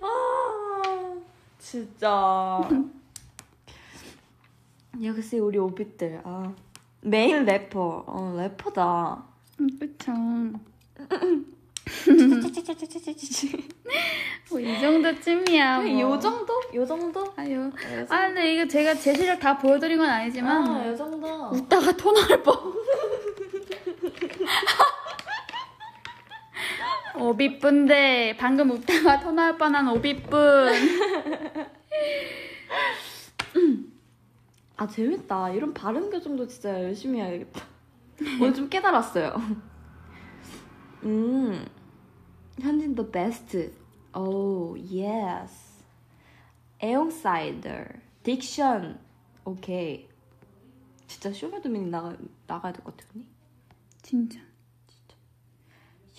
아, 0.00 1.14
진짜. 1.58 2.60
역시 5.02 5.38
우리 5.38 5.58
오빛들. 5.58 6.20
아, 6.24 6.52
메인 7.00 7.44
래퍼. 7.44 8.04
어, 8.06 8.34
래퍼다. 8.38 9.24
음, 9.60 9.68
그쵸 9.78 10.12
뭐 14.50 14.60
이 14.60 14.80
정도 14.80 15.20
쯤이야 15.20 15.80
뭐. 15.80 16.00
요 16.00 16.18
정도? 16.18 16.60
요 16.74 16.86
정도? 16.86 17.32
아유 17.36 17.70
아 18.08 18.26
근데 18.28 18.54
이거 18.54 18.66
제가 18.66 18.94
제 18.94 19.14
실력 19.14 19.38
다 19.40 19.56
보여드린 19.58 19.98
건 19.98 20.08
아니지만 20.08 20.66
아, 20.68 20.86
요 20.88 20.96
정도. 20.96 21.26
웃다가 21.50 21.92
토 21.92 22.12
나올 22.12 22.42
뻔. 22.42 22.54
오비쁜데 27.16 28.36
방금 28.38 28.70
웃다가 28.70 29.20
토 29.20 29.30
나올 29.32 29.56
뻔한 29.56 29.88
오비쁜. 29.88 30.72
아, 34.76 34.86
재밌다. 34.88 35.50
이런 35.50 35.72
발음 35.72 36.10
교정도 36.10 36.46
진짜 36.48 36.82
열심히 36.82 37.20
해야겠다. 37.20 37.64
오늘 38.40 38.54
좀 38.54 38.68
깨달았어요. 38.68 39.34
음. 41.04 41.64
현진 42.60 42.94
the 42.94 43.10
best. 43.10 43.70
Oh, 44.14 44.76
yes. 44.78 45.84
에옹사이더. 46.80 47.70
딕션. 48.24 48.98
오케이. 49.44 50.08
진짜 51.06 51.32
쇼미더미니 51.32 51.90
나가, 51.90 52.16
나가야 52.46 52.72
될 52.72 52.82
것 52.84 52.96
같아, 52.96 53.08
언니? 53.14 53.26
진짜. 54.02 54.40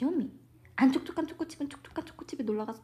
여미. 0.02 0.32
안 0.78 0.92
촉촉한 0.92 1.28
초코칩은 1.28 1.70
촉촉한 1.70 2.06
초코칩에 2.06 2.44
놀라가... 2.46 2.76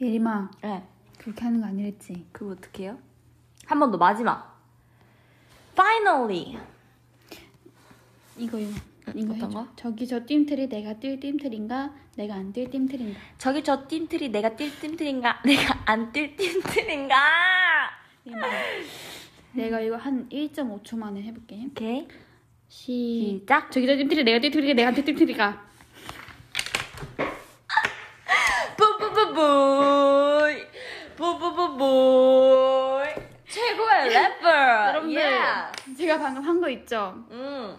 예림아 0.00 0.50
네. 0.62 0.82
그렇게 1.18 1.42
하는 1.44 1.60
거 1.60 1.66
아니랬지? 1.66 2.26
그거 2.32 2.52
어떻게 2.52 2.84
해요? 2.84 2.98
한 3.66 3.78
번 3.78 3.90
더 3.90 3.98
마지막. 3.98 4.56
Finally. 5.72 6.56
이거 8.38 8.58
이거 8.58 8.72
이거 9.14 9.34
어떤. 9.34 9.50
거? 9.52 9.68
저기 9.76 10.06
저 10.06 10.24
띠임틀이 10.24 10.68
내가 10.68 10.94
뛸 10.94 11.20
띠임틀인가? 11.20 11.92
내가 12.16 12.34
안 12.34 12.52
뛸 12.52 12.70
띠임틀인가? 12.70 13.18
저기 13.36 13.62
저 13.62 13.86
띠임틀이 13.86 14.30
내가 14.30 14.50
뛸 14.56 14.70
띠임틀인가? 14.80 15.42
내가 15.44 15.82
안 15.84 16.12
뛸 16.12 16.36
띠임틀인가? 16.36 17.14
예림아 18.26 18.46
내가 19.52 19.80
이거 19.80 19.96
한 19.96 20.28
1.5초 20.30 20.96
만에 20.98 21.22
해볼게. 21.22 21.66
오케이. 21.70 22.00
시. 22.02 22.08
시작. 22.68 23.70
저기 23.72 23.86
저 23.86 23.94
띠임틀이 23.96 24.24
내가 24.24 24.38
뛸 24.38 24.50
띠임틀이 24.52 24.74
내가 24.74 24.90
띠임틀인가? 24.92 25.68
뿌뿌뿌뿌이. 28.76 30.64
뿌뿌뿌뿌이. 31.16 33.08
최고의 33.48 34.08
래퍼. 34.10 34.48
여러분들 34.88 35.16
Yes. 35.22 35.96
제가 35.96 36.18
방금 36.18 36.42
한 36.44 36.60
거 36.60 36.68
있죠? 36.70 37.14
음. 37.30 37.76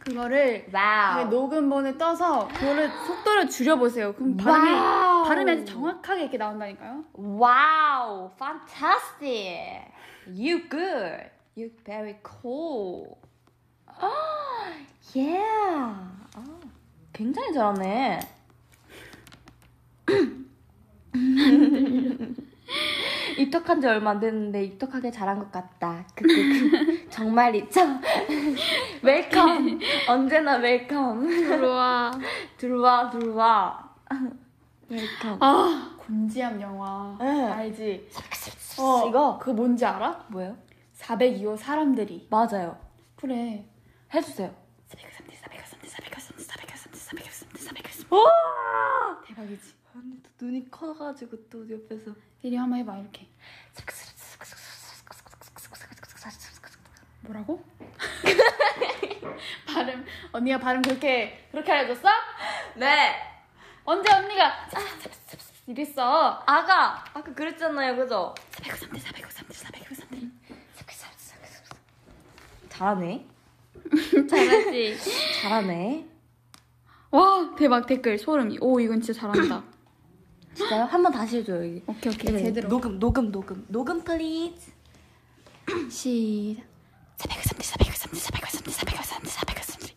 그거를 0.00 0.66
wow. 0.72 1.28
녹음본에 1.28 1.96
떠서 1.96 2.48
그거를 2.48 2.90
속도를 3.06 3.48
줄여보세요. 3.48 4.14
그럼 4.14 4.36
발음이 4.36 4.70
wow. 4.72 5.24
발음이 5.24 5.50
아주 5.52 5.64
정확하게 5.64 6.22
이렇게 6.22 6.38
나온다니까요. 6.38 7.04
Wow, 7.14 8.32
fantastic. 8.34 9.92
You 10.26 10.68
good. 10.68 11.30
You 11.56 11.70
very 11.84 12.16
cool. 12.42 13.16
yeah. 15.14 15.94
아, 16.34 16.44
굉장히 17.12 17.52
잘하네. 17.52 18.18
입덕한 23.38 23.80
지 23.80 23.86
얼마 23.86 24.10
안 24.10 24.20
됐는데 24.20 24.64
입덕하게 24.64 25.10
잘한 25.10 25.38
것 25.38 25.50
같다. 25.50 26.04
그, 26.14 26.26
그, 26.26 26.70
그. 26.70 27.10
정말이죠? 27.10 27.80
welcome. 29.02 29.78
언제나 30.08 30.56
welcome. 30.56 31.26
들어와. 31.28 32.10
들어와, 32.56 33.10
들어와. 33.10 33.90
welcome. 34.88 35.38
아 35.40 35.96
곤지암 35.98 36.60
영화 36.60 37.16
네. 37.18 37.44
알지? 37.46 38.08
어, 38.78 39.08
이거 39.08 39.38
그거 39.38 39.52
뭔지 39.54 39.84
알아? 39.86 40.26
뭐예요? 40.28 40.56
402호 40.98 41.56
사람들이 41.56 42.28
맞아요. 42.30 42.76
그래. 43.16 43.64
해주세요. 44.14 44.54
430, 44.88 45.40
430, 45.40 45.88
430, 45.88 46.38
430, 46.38 46.94
430, 46.94 47.58
430. 47.58 48.12
와! 48.12 49.22
대박이지. 49.26 49.74
언니 49.94 50.22
또 50.22 50.30
눈이 50.46 50.70
커가지고 50.70 51.48
또 51.48 51.68
옆에서. 51.70 52.12
이리 52.42 52.56
한번 52.56 52.78
해봐 52.80 52.98
이렇게. 52.98 53.28
뭐라고? 57.20 57.64
발음 59.66 60.04
언니가 60.32 60.58
발음 60.58 60.82
그렇게 60.82 61.48
그렇게 61.50 61.72
알려줬어? 61.72 62.08
네. 62.76 63.14
언제 63.84 64.12
언니가 64.12 64.68
이랬어? 65.66 66.42
아가 66.46 67.04
아까 67.14 67.22
그랬잖아요, 67.34 67.96
그죠? 67.96 68.34
493대 68.52 68.98
493대 68.98 69.52
493대 69.54 70.30
잘하네. 72.68 73.31
잘하지. 74.28 74.96
잘하네. 75.42 76.06
와 77.10 77.54
대박 77.58 77.86
댓글 77.86 78.18
소름이. 78.18 78.58
오 78.60 78.80
이건 78.80 79.00
진짜 79.00 79.20
잘한다. 79.20 79.62
진짜요? 80.54 80.84
한 80.84 81.02
번 81.02 81.12
다시 81.12 81.38
해줘요. 81.38 81.58
여기. 81.64 81.82
오케이 81.86 82.12
오케이 82.12 82.32
네, 82.32 82.42
제대로. 82.44 82.68
녹음, 82.68 82.98
녹음, 82.98 83.30
녹음, 83.32 83.64
녹음 83.68 84.02
please. 84.04 84.70
시작. 85.90 86.64
493대 87.18 87.62
493대 87.62 88.16
493대 88.18 88.70
493대 88.70 89.28
493대. 89.28 89.92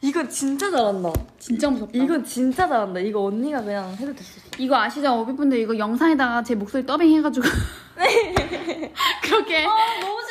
이건 0.00 0.28
진짜 0.28 0.70
잘한다. 0.70 1.12
진짜 1.38 1.70
무섭다. 1.70 1.96
이건 1.96 2.24
진짜 2.24 2.66
잘한다. 2.66 2.98
이거 3.00 3.22
언니가 3.24 3.62
그냥 3.62 3.94
해도 3.96 4.12
됐어. 4.14 4.40
이거 4.58 4.76
아시죠? 4.76 5.12
오빛분들 5.12 5.58
이거 5.58 5.76
영상에다가 5.78 6.42
제 6.42 6.54
목소리 6.56 6.84
더빙 6.84 7.16
해가지고 7.18 7.46
그렇게 9.22 9.64
아 9.64 10.00
너무 10.00 10.21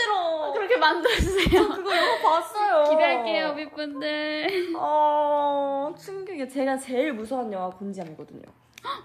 그렇게 0.72 0.78
만들어주세요. 0.78 1.68
그거 1.68 1.96
영화 1.96 2.22
봤어요. 2.22 2.90
기대할게요, 2.90 3.48
오빛분들. 3.50 4.74
어 4.78 5.94
충격이야. 6.00 6.48
제가 6.48 6.78
제일 6.78 7.14
무서운 7.14 7.52
영화 7.52 7.70
곤지암이거든요. 7.70 8.44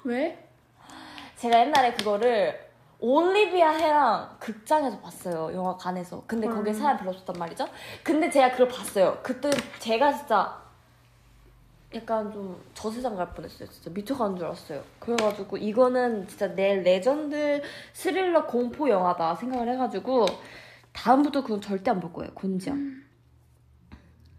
왜? 0.05 0.49
제가 1.37 1.61
옛날에 1.61 1.93
그거를 1.95 2.67
올리비아 3.01 3.71
혜랑 3.71 4.37
극장에서 4.39 5.01
봤어요. 5.01 5.53
영화관에서. 5.55 6.23
근데 6.27 6.47
거기에 6.47 6.73
음. 6.73 6.79
사람 6.79 6.97
별로 6.99 7.11
없었단 7.11 7.37
말이죠. 7.39 7.67
근데 8.03 8.31
제가 8.31 8.53
그걸 8.53 8.69
봤어요. 8.69 9.19
그때 9.23 9.51
제가 9.81 10.13
진짜 10.13 10.63
약간 11.95 12.33
좀 12.33 12.63
저세상 12.75 13.17
갈 13.17 13.33
뻔했어요. 13.35 13.69
진짜 13.69 13.91
미쳐가는 13.91 14.37
줄 14.37 14.47
알았어요. 14.47 14.83
그래가지고 14.99 15.57
이거는 15.57 16.27
진짜 16.29 16.47
내 16.49 16.77
레전드 16.77 17.63
스릴러 17.93 18.47
공포 18.47 18.89
영화다 18.89 19.35
생각을 19.35 19.69
해가지고 19.73 20.27
다음부터 21.01 21.43
그건 21.43 21.61
절대 21.61 21.91
안 21.91 22.01
볼 22.01 22.13
거예요. 22.13 22.33
곤지암. 22.35 23.05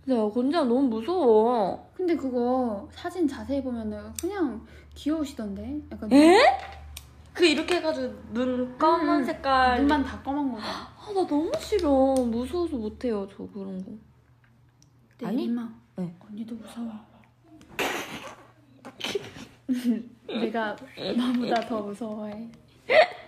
근데 0.03 0.19
곤지암 0.33 0.67
너무 0.67 0.81
무서워. 0.87 1.89
근데 1.93 2.15
그거 2.15 2.87
사진 2.91 3.27
자세히 3.27 3.61
보면은 3.61 4.11
그냥 4.19 4.65
귀여우시던데? 4.95 5.81
약간 5.91 6.11
에? 6.11 6.37
그 7.33 7.45
이렇게 7.45 7.75
해가지고 7.75 8.13
눈 8.33 8.77
검은 8.77 9.19
음, 9.19 9.23
색깔 9.25 9.79
눈만 9.79 10.03
다 10.03 10.19
검은 10.23 10.51
거잖아. 10.53 10.71
아, 10.73 11.11
나 11.13 11.27
너무 11.27 11.51
싫어. 11.59 11.89
무서워서 12.15 12.75
못해요, 12.77 13.27
저 13.29 13.45
그런 13.47 13.83
거. 13.85 13.91
아니? 15.27 15.43
이마. 15.45 15.69
네. 15.97 16.15
언니도 16.27 16.55
무서워. 16.55 16.91
내가 20.27 20.75
너보다 21.15 21.61
더 21.67 21.81
무서워해. 21.81 22.49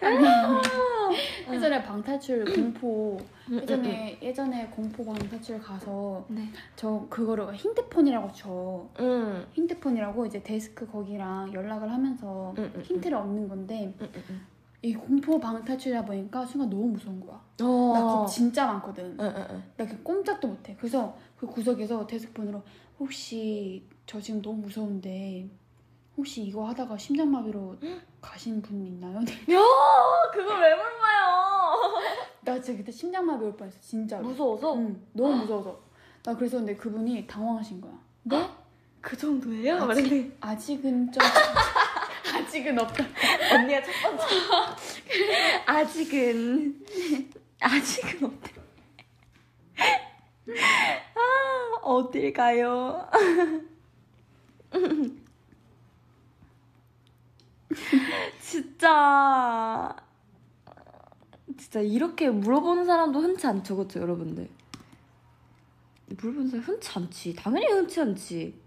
아니, 0.00 0.24
예전에 1.52 1.82
방탈출 1.82 2.44
공포 2.54 3.18
예전에 3.50 4.18
예전에 4.22 4.66
공포 4.68 5.04
방탈출 5.04 5.60
가서 5.60 6.24
네. 6.28 6.48
저 6.76 7.06
그거를 7.10 7.54
힌트폰이라고 7.54 8.32
쳐 8.32 8.88
응. 9.00 9.46
힌트폰이라고 9.52 10.26
이제 10.26 10.42
데스크 10.42 10.86
거기랑 10.86 11.52
연락을 11.52 11.90
하면서 11.90 12.54
응, 12.58 12.72
응, 12.74 12.82
힌트를 12.82 13.16
얻는 13.16 13.48
건데. 13.48 13.94
이 14.82 14.92
공포 14.92 15.40
방탈출이다 15.40 16.04
보니까 16.04 16.44
순간 16.44 16.68
너무 16.68 16.88
무서운 16.88 17.18
거야. 17.18 17.40
어. 17.62 17.92
나 17.94 18.06
겁 18.06 18.26
진짜 18.26 18.66
많거든. 18.66 19.16
나 19.16 19.86
그 19.86 20.02
꼼짝도 20.02 20.46
못해. 20.48 20.76
그래서 20.78 21.16
그 21.38 21.46
구석에서 21.46 22.06
데스크폰으로 22.06 22.62
혹시 23.00 23.82
저 24.06 24.20
지금 24.20 24.42
너무 24.42 24.58
무서운데 24.62 25.48
혹시 26.16 26.42
이거 26.44 26.68
하다가 26.68 26.96
심장마비로 26.96 27.76
가신 28.20 28.62
분 28.62 28.84
있나요? 28.86 29.16
야, 29.50 29.60
그걸 30.32 30.60
왜 30.60 30.74
물어봐요? 30.74 32.02
나 32.42 32.54
진짜 32.60 32.78
그때 32.78 32.92
심장마비 32.92 33.44
올 33.44 33.56
뻔했어. 33.56 33.78
진짜. 33.80 34.18
무서워서? 34.18 34.74
응. 34.76 35.02
너무 35.12 35.34
무서워서. 35.36 35.80
나 36.22 36.34
그래서 36.36 36.58
근데 36.58 36.74
그분이 36.76 37.26
당황하신 37.26 37.80
거야. 37.80 37.92
네? 38.22 38.48
그 39.00 39.16
정도예요? 39.16 39.74
아직- 39.74 39.86
말했는데 39.86 40.36
아직은 40.40 41.12
좀 41.12 41.22
아직은 42.34 42.78
없다. 42.78 43.04
언니가 43.52 43.82
첫 43.82 43.92
번째. 44.02 44.24
아직은 45.66 46.84
아직은 47.60 48.24
없대. 48.26 48.52
아, 51.16 51.76
어딜 51.82 52.32
가요? 52.32 53.08
진짜 58.40 59.94
진짜 61.58 61.80
이렇게 61.80 62.30
물어보는 62.30 62.84
사람도 62.84 63.20
흔치 63.20 63.46
않죠, 63.46 63.76
그렇죠, 63.76 64.00
여러분들? 64.00 64.48
물어보는 66.08 66.48
사람 66.48 66.64
흔치 66.64 66.90
않지. 66.98 67.34
당연히 67.34 67.66
흔치 67.66 68.00
않지. 68.00 68.60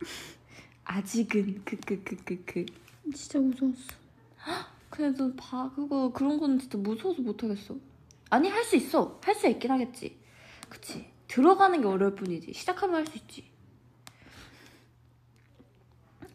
아직은 0.85 1.63
크크크크크. 1.65 2.65
진짜 3.13 3.39
무서웠어. 3.39 3.95
그냥 4.89 5.15
좀봐 5.15 5.71
그거 5.75 6.11
그런 6.13 6.39
거는 6.39 6.59
진짜 6.59 6.77
무서워서 6.77 7.21
못 7.21 7.43
하겠어. 7.43 7.75
아니 8.29 8.49
할 8.49 8.63
수 8.63 8.75
있어. 8.77 9.19
할 9.23 9.35
수 9.35 9.47
있긴 9.47 9.71
하겠지. 9.71 10.17
그치. 10.69 11.09
들어가는 11.27 11.81
게 11.81 11.87
어려울 11.87 12.15
뿐이지. 12.15 12.53
시작하면 12.53 12.95
할 12.97 13.05
수 13.07 13.17
있지. 13.17 13.49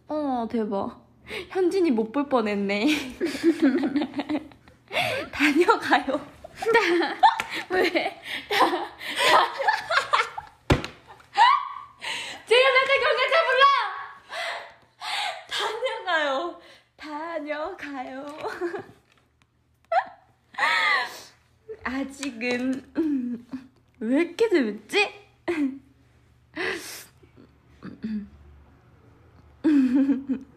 어 0.09 0.47
대박. 0.51 1.03
현진이 1.51 1.91
못 1.91 2.13
볼 2.13 2.29
뻔했네. 2.29 2.87
다녀가요. 5.33 6.27
왜? 7.71 8.21
지금 12.47 12.65
내가 12.87 13.01
경찰차 13.03 13.37
불러. 13.47 13.63
다녀가요. 15.49 16.61
다녀가요. 16.97 18.27
아직은 21.85 22.85
음, 22.97 23.47
왜 24.01 24.23
이렇게 24.23 24.49
재밌지? 24.49 25.23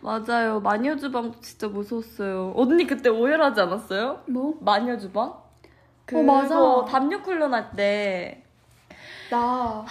맞아요. 0.00 0.60
마녀 0.60 0.96
주방도 0.96 1.40
진짜 1.40 1.68
무서웠어요. 1.68 2.52
언니 2.56 2.86
그때 2.86 3.08
오열하지 3.08 3.60
않았어요? 3.60 4.22
뭐? 4.28 4.56
마녀 4.60 4.96
주방? 4.98 5.28
어, 6.12 6.22
맞아. 6.22 6.48
그거 6.48 6.84
담요 6.84 7.18
훈련할 7.18 7.72
때. 7.76 8.42
나나 9.30 9.84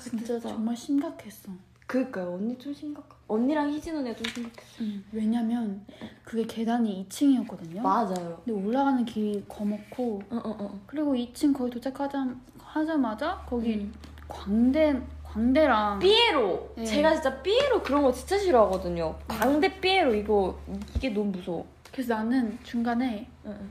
진짜 0.00 0.38
정말 0.38 0.76
심각했어. 0.76 1.50
그니까요. 1.86 2.34
언니 2.34 2.56
좀 2.58 2.72
심각. 2.72 3.08
언니랑 3.26 3.70
희진 3.70 3.96
언니가 3.96 4.14
좀 4.14 4.26
심각했어. 4.26 4.76
응. 4.82 5.04
왜냐면 5.12 5.84
그게 6.24 6.44
계단이 6.44 7.06
2층이었거든요. 7.08 7.80
맞아요. 7.80 8.40
근데 8.44 8.52
올라가는 8.52 9.04
길이 9.04 9.44
거먹고 9.48 10.22
어, 10.30 10.36
어, 10.36 10.56
어. 10.60 10.80
그리고 10.86 11.14
2층 11.14 11.54
거의 11.56 11.70
도착하자 11.70 12.26
하자마자 12.58 13.42
거기 13.48 13.74
음. 13.76 13.92
광대 14.28 15.00
광대랑 15.32 15.98
삐에로. 15.98 16.72
네. 16.76 16.84
제가 16.84 17.14
진짜 17.14 17.42
삐에로 17.42 17.82
그런 17.82 18.02
거 18.02 18.12
진짜 18.12 18.38
싫어하거든요. 18.38 19.18
광대 19.28 19.80
삐에로 19.80 20.14
이거 20.14 20.58
이게 20.96 21.10
너무 21.10 21.30
무서워. 21.30 21.66
그래서 21.92 22.14
나는 22.14 22.58
중간에 22.64 23.28
응, 23.44 23.56
응. 23.60 23.70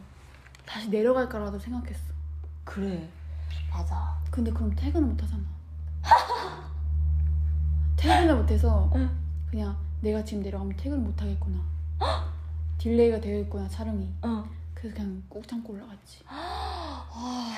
다시 0.65 0.89
내려갈까라도 0.89 1.57
생각했어. 1.57 2.13
그래. 2.63 3.07
맞아. 3.71 4.17
근데 4.29 4.51
그럼 4.51 4.73
퇴근을 4.75 5.07
못 5.07 5.23
하잖아. 5.23 5.43
퇴근을 7.97 8.35
못해서 8.35 8.91
응. 8.95 9.09
그냥 9.49 9.75
내가 10.01 10.23
지금 10.23 10.43
내려가면 10.43 10.75
퇴근을 10.77 11.03
못 11.03 11.19
하겠구나. 11.19 11.59
delay가 12.77 13.19
되어 13.19 13.39
있구나 13.39 13.67
촬영이. 13.67 14.13
어. 14.21 14.43
그래서 14.75 14.95
그냥 14.95 15.23
꼭 15.27 15.47
참고 15.47 15.73
올라갔지. 15.73 16.21
아, 16.29 17.55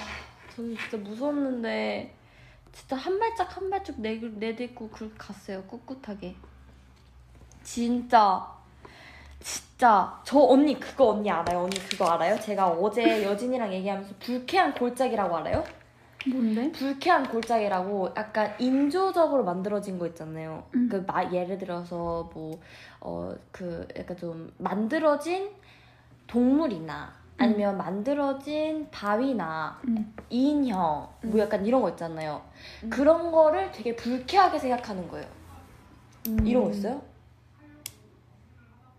저는 0.56 0.78
진짜 0.78 0.98
무서웠는데 0.98 2.16
진짜 2.74 2.96
한 2.96 3.20
발짝 3.20 3.56
한 3.58 3.70
발짝 3.70 3.96
내, 4.00 4.16
내딛고 4.16 4.90
그렇게 4.90 5.14
갔어요 5.18 5.64
꿋꿋하게 5.64 6.36
진짜 7.64 8.48
진짜 9.42 10.20
저 10.26 10.40
언니 10.40 10.80
그거 10.80 11.10
언니 11.10 11.30
알아요? 11.32 11.62
언니 11.64 11.78
그거 11.88 12.08
알아요? 12.10 12.40
제가 12.40 12.68
어제 12.70 13.24
여진이랑 13.24 13.74
얘기하면서 13.74 14.16
불쾌한 14.20 14.74
골짜기라고 14.74 15.38
알아요? 15.38 15.64
뭔데? 16.30 16.72
불쾌한 16.74 17.30
골짜기라고 17.30 18.14
약간 18.18 18.54
인조적으로 18.60 19.44
만들어진 19.46 19.98
거 19.98 20.06
있잖아요. 20.08 20.66
음. 20.76 20.90
그 20.90 20.98
마, 21.08 21.24
예를 21.32 21.58
들어서 21.58 22.30
뭐 22.34 22.60
어 23.02 23.34
그 23.52 23.88
약간 23.98 24.18
좀 24.18 24.54
만들어진 24.58 25.50
동물이나 26.28 27.14
아니면 27.40 27.78
만들어진 27.78 28.90
바위나 28.92 29.80
음. 29.88 30.14
인형 30.30 31.08
음. 31.24 31.30
뭐 31.32 31.40
약간 31.40 31.66
이런 31.66 31.82
거 31.82 31.90
있잖아요. 31.90 32.42
음. 32.84 32.90
그런 32.90 33.32
거를 33.32 33.72
되게 33.72 33.96
불쾌하게 33.96 34.60
생각하는 34.60 35.08
거예요. 35.08 35.26
음. 36.28 36.46
이런 36.46 36.66
거 36.66 36.70
있어요? 36.72 37.02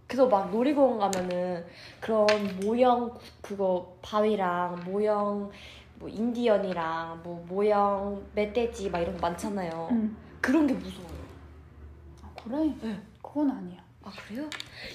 그래서 0.07 0.26
막 0.26 0.51
놀이공원 0.51 0.99
가면은 1.12 1.64
그런 2.01 2.26
모형 2.64 3.11
구- 3.11 3.20
그거 3.43 3.97
바위랑 4.03 4.80
모형 4.86 5.51
뭐 5.99 6.09
인디언이랑 6.09 7.20
뭐 7.22 7.45
모형 7.47 8.20
멧돼지 8.34 8.91
막 8.91 9.01
이런 9.01 9.14
거 9.14 9.20
많잖아요. 9.20 9.88
음. 9.93 10.16
그런 10.41 10.66
게 10.66 10.72
무서워요. 10.74 11.20
아, 12.22 12.30
그래? 12.43 12.74
네. 12.82 12.99
그건 13.22 13.51
아니야. 13.51 13.80
아 14.03 14.11
그래요? 14.26 14.48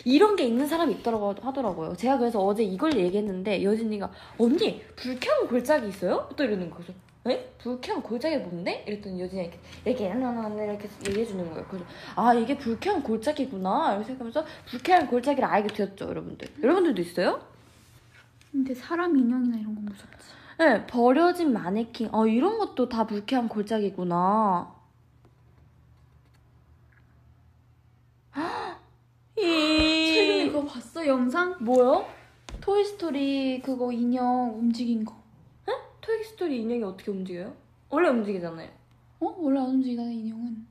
이런 0.03 0.35
게 0.35 0.45
있는 0.45 0.65
사람이 0.67 0.95
있더라고 0.95 1.35
하더라고요. 1.39 1.95
제가 1.95 2.17
그래서 2.17 2.43
어제 2.43 2.63
이걸 2.63 2.97
얘기했는데 2.97 3.63
여진이가 3.63 4.11
언니 4.39 4.81
불쾌한 4.95 5.47
골짜기 5.47 5.87
있어요? 5.89 6.27
또 6.35 6.43
이러는. 6.43 6.71
그래서 6.71 6.93
에? 7.27 7.53
불쾌한 7.59 8.01
골짜기 8.01 8.37
뭔데? 8.37 8.83
이랬더니 8.87 9.21
여진이가 9.21 9.43
이렇게 9.51 9.59
이렇게 9.85 10.09
하나하나 10.09 10.63
이렇게 10.63 10.89
얘기해 11.07 11.25
주는 11.25 11.47
거예요. 11.51 11.65
그래서 11.69 11.85
아 12.15 12.33
이게 12.33 12.57
불쾌한 12.57 13.03
골짜기구나 13.03 13.91
이렇게 13.93 14.05
생각하면서 14.07 14.45
불쾌한 14.65 15.07
골짜기를 15.07 15.47
알게 15.47 15.73
되었죠, 15.73 16.05
여러분들. 16.05 16.47
여러분들도 16.63 17.01
있어요? 17.01 17.41
근데 18.51 18.73
사람 18.73 19.15
인형이나 19.17 19.57
이런 19.57 19.75
건 19.75 19.85
무섭지. 19.85 20.15
네, 20.57 20.87
버려진 20.87 21.51
마네킹. 21.53 22.09
어 22.11 22.25
이런 22.25 22.57
것도 22.57 22.89
다 22.89 23.05
불쾌한 23.05 23.49
골짜기구나. 23.49 24.74
최근에 29.35 30.45
이 30.45 30.47
그거 30.47 30.65
봤어? 30.65 31.05
영상? 31.05 31.55
뭐요? 31.59 32.05
토이스토리 32.61 33.61
그거 33.61 33.91
인형 33.91 34.53
움직인 34.57 35.03
거. 35.05 35.15
토이스토리 36.01 36.61
인형이 36.61 36.83
어떻게 36.83 37.09
움직여요? 37.11 37.53
원래 37.89 38.09
움직이잖아요. 38.09 38.69
어? 39.19 39.35
원래 39.39 39.59
안 39.59 39.65
움직이다는 39.67 40.11
인형은. 40.13 40.67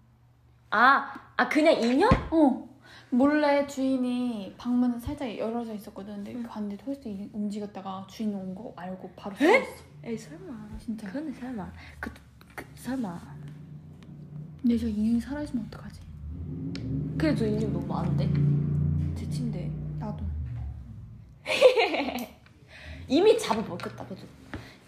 아, 0.71 1.13
아 1.37 1.49
그냥 1.49 1.81
인형? 1.83 2.09
어. 2.31 2.69
몰래 3.11 3.67
주인이 3.67 4.55
방문은 4.57 4.99
살짝 5.01 5.37
열어져 5.37 5.75
있었거든. 5.75 6.15
근데 6.17 6.35
응. 6.35 6.43
갔는데 6.45 6.77
토이스토리 6.85 7.31
움직였다가 7.33 8.07
주인 8.09 8.35
온 8.35 8.55
거 8.55 8.73
알고 8.77 9.11
바로 9.17 9.35
에? 9.41 9.63
쏘았어. 9.65 9.83
에이 10.05 10.17
설마. 10.19 10.69
진짜. 10.79 11.07
그건 11.09 11.33
설마. 11.33 11.73
그, 12.01 12.11
그 12.55 12.65
설마. 12.77 13.21
근데 14.63 14.79
저 14.79 14.87
인형이 14.89 15.21
살아있으면 15.21 15.67
어떡하지? 15.67 16.01
그래 17.19 17.35
저 17.35 17.47
인형 17.47 17.73
너무 17.73 17.87
많은데. 17.87 18.29
제 19.19 19.29
침대. 19.31 19.71
나도. 19.99 20.25
이미 23.09 23.39
잡아 23.39 23.61
먹혔다 23.63 24.07
그죠? 24.07 24.27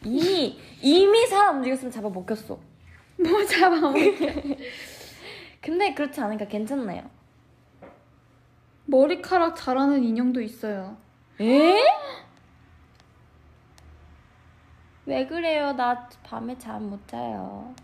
이미 0.04 0.58
이미 0.82 1.26
사람 1.26 1.58
움직였으면 1.58 1.90
잡아 1.90 2.08
먹혔어. 2.08 2.58
뭐 3.18 3.44
잡아. 3.46 3.92
근데 5.60 5.94
그렇지 5.94 6.20
않으니까 6.20 6.46
괜찮나요? 6.46 7.02
머리카락 8.86 9.56
자라는 9.56 10.04
인형도 10.04 10.40
있어요. 10.40 10.96
에? 11.40 11.76
왜 15.06 15.26
그래요? 15.26 15.72
나 15.72 16.08
밤에 16.24 16.56
잠 16.58 16.84
못 16.90 17.06
자요. 17.08 17.74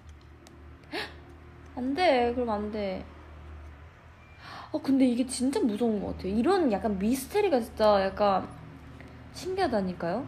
안 1.76 1.94
돼. 1.94 2.32
그럼 2.34 2.50
안 2.50 2.70
돼. 2.70 3.04
어, 4.72 4.80
근데 4.80 5.04
이게 5.06 5.26
진짜 5.26 5.60
무서운 5.60 6.00
것 6.00 6.16
같아요. 6.16 6.34
이런 6.34 6.72
약간 6.72 6.98
미스테리가 6.98 7.60
진짜 7.60 8.02
약간 8.02 8.48
신기하다니까요? 9.34 10.26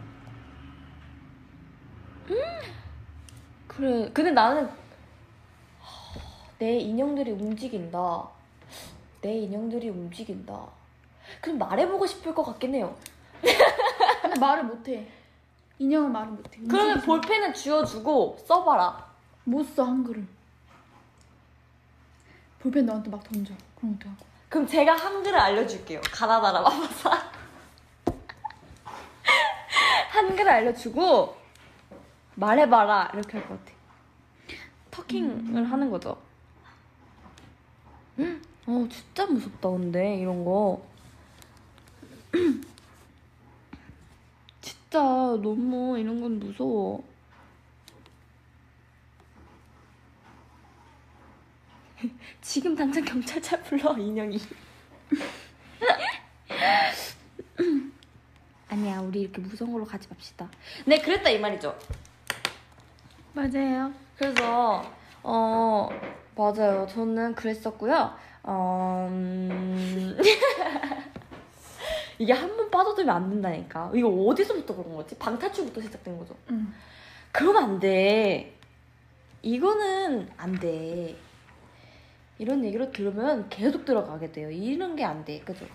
음. 2.29 2.35
그래. 3.67 4.09
근데 4.13 4.31
나는 4.31 4.65
하, 5.79 6.19
내 6.59 6.77
인형들이 6.77 7.31
움직인다. 7.31 8.27
내 9.21 9.33
인형들이 9.39 9.89
움직인다. 9.89 10.67
그럼 11.41 11.57
말해보고 11.57 12.05
싶을 12.05 12.33
것 12.35 12.43
같긴 12.43 12.75
해요. 12.75 12.95
근데 14.21 14.39
말을 14.39 14.63
못해. 14.63 15.07
인형은 15.79 16.11
말을 16.11 16.31
못해. 16.33 16.59
그러면 16.69 16.89
움직이지 16.97 17.05
볼펜은 17.07 17.53
쥐어주고 17.53 18.37
써봐라. 18.45 19.05
못 19.43 19.63
써 19.75 19.83
한글을. 19.83 20.25
볼펜 22.59 22.85
너한테 22.85 23.09
막 23.09 23.23
던져. 23.23 23.53
그럼 23.75 23.95
어떡하고? 23.99 24.34
그럼 24.49 24.67
제가 24.67 24.95
한글을 24.95 25.37
알려줄게요. 25.37 26.01
가나다라 26.11 26.61
마마사. 26.61 27.31
한글을 30.11 30.49
알려주고 30.51 31.35
말해봐라 32.35 33.11
이렇게 33.13 33.37
할 33.39 33.47
것 33.47 33.59
같아. 33.59 33.75
터킹을 34.91 35.69
하는 35.69 35.89
거죠. 35.91 36.17
음, 38.19 38.41
어 38.67 38.87
진짜 38.89 39.25
무섭다 39.25 39.69
근데 39.69 40.15
이런 40.17 40.45
거. 40.45 40.81
진짜 44.61 44.99
너무 44.99 45.97
이런 45.99 46.21
건 46.21 46.39
무서워. 46.39 47.03
지금 52.45 52.75
당장 52.75 53.03
경찰차 53.09 53.59
불러 53.63 53.97
인형이. 53.97 54.39
아니야 58.69 58.99
우리 58.99 59.21
이렇게 59.21 59.41
무서운 59.41 59.71
걸로 59.73 59.83
가지 59.85 60.07
맙시다. 60.09 60.47
네 60.85 61.01
그랬다 61.01 61.29
이 61.31 61.39
말이죠. 61.39 61.75
맞아요. 63.33 63.91
그래서 64.17 64.83
어 65.23 65.89
맞아요 66.35 66.85
저는 66.89 67.33
그랬었고요. 67.35 68.13
어, 68.43 69.07
음... 69.09 70.15
이게 72.19 72.31
한 72.31 72.55
번 72.55 72.69
빠져들면 72.69 73.15
안 73.15 73.29
된다니까. 73.29 73.91
이거 73.95 74.07
어디서부터 74.07 74.75
그런 74.75 74.95
거지? 74.95 75.17
방탈출부터 75.17 75.81
시작된 75.81 76.17
거죠. 76.19 76.35
응. 76.51 76.71
그러면 77.31 77.63
안 77.63 77.79
돼. 77.79 78.55
이거는 79.41 80.29
안 80.37 80.53
돼. 80.59 81.15
이런 82.37 82.63
얘기를 82.63 82.91
들으면 82.91 83.47
계속 83.49 83.85
들어가게 83.85 84.31
돼요. 84.31 84.49
이런 84.51 84.95
게 84.95 85.03
안 85.03 85.23
돼. 85.23 85.39
그죠? 85.39 85.65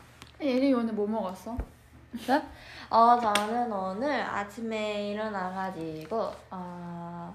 예린이 0.40 0.72
오늘 0.72 0.92
뭐 0.92 1.06
먹었어? 1.06 1.56
네? 2.12 2.42
어, 2.90 3.18
저는 3.20 3.72
오늘 3.72 4.20
아침에 4.22 5.10
일어나가지고, 5.12 6.32
어, 6.50 7.34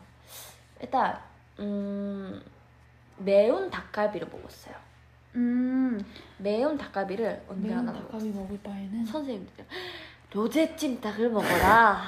일단, 0.81 1.17
음, 1.59 2.41
매운 3.17 3.69
닭갈비를 3.69 4.27
먹었어요. 4.27 4.75
음. 5.35 6.03
매운 6.37 6.77
닭갈비를 6.77 7.43
언제 7.47 7.67
매운 7.69 7.79
하나 7.79 7.93
닭갈비 7.93 8.29
먹을 8.29 8.59
바에는 8.61 9.05
선생님들 9.05 9.65
로제 10.33 10.75
찜닭을 10.75 11.29
먹어라. 11.29 12.03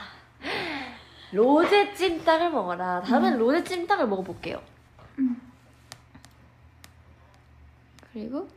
로제 1.31 1.93
찜닭을 1.93 2.49
먹어라. 2.51 3.01
다음엔 3.01 3.37
로제 3.37 3.63
찜닭을 3.63 4.07
먹어볼게요. 4.07 4.61
음. 5.19 5.41
그리고 8.17 8.47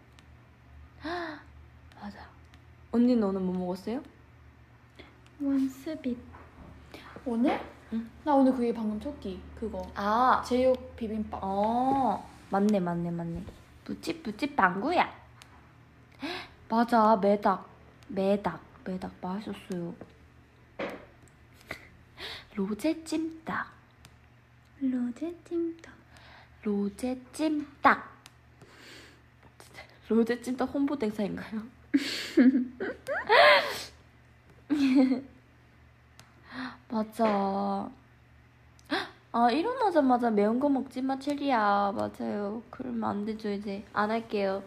맞아. 2.01 2.19
언니는 2.93 3.23
오늘 3.23 3.43
뭐 3.43 3.55
먹었어요? 3.59 4.03
원스빗. 5.39 6.17
오늘? 7.27 7.61
응. 7.93 8.11
나 8.25 8.35
오늘 8.35 8.53
그게 8.55 8.73
방금 8.73 8.99
쳤기 8.99 9.39
그거 9.55 9.87
아, 9.95 10.43
제육 10.47 10.97
비빔밥. 10.97 11.41
어, 11.43 12.27
맞네, 12.49 12.81
맞네, 12.81 13.11
맞네. 13.11 13.45
부찌 13.85 14.23
부찌 14.23 14.57
방구야. 14.57 15.13
맞아, 16.71 17.17
매닭, 17.17 17.69
매닭, 18.09 18.63
매닭 18.85 19.13
맛있었어요. 19.21 19.95
로제 22.57 23.05
찜닭, 23.05 23.67
로제 24.81 25.37
찜닭. 25.45 25.95
로제 26.63 27.21
찜닭. 27.35 28.20
로제 30.11 30.43
찜닭 30.43 30.75
홍보 30.75 30.99
대사인가요? 30.99 31.63
맞아. 36.91 37.89
아 39.33 39.49
일어나자마자 39.53 40.29
매운 40.29 40.59
거 40.59 40.69
먹지 40.69 41.01
마 41.03 41.17
체리야 41.17 41.93
맞아요 41.95 42.61
그러면 42.69 43.05
안 43.05 43.25
되죠 43.25 43.49
이제 43.49 43.85
안 43.93 44.11
할게요 44.11 44.61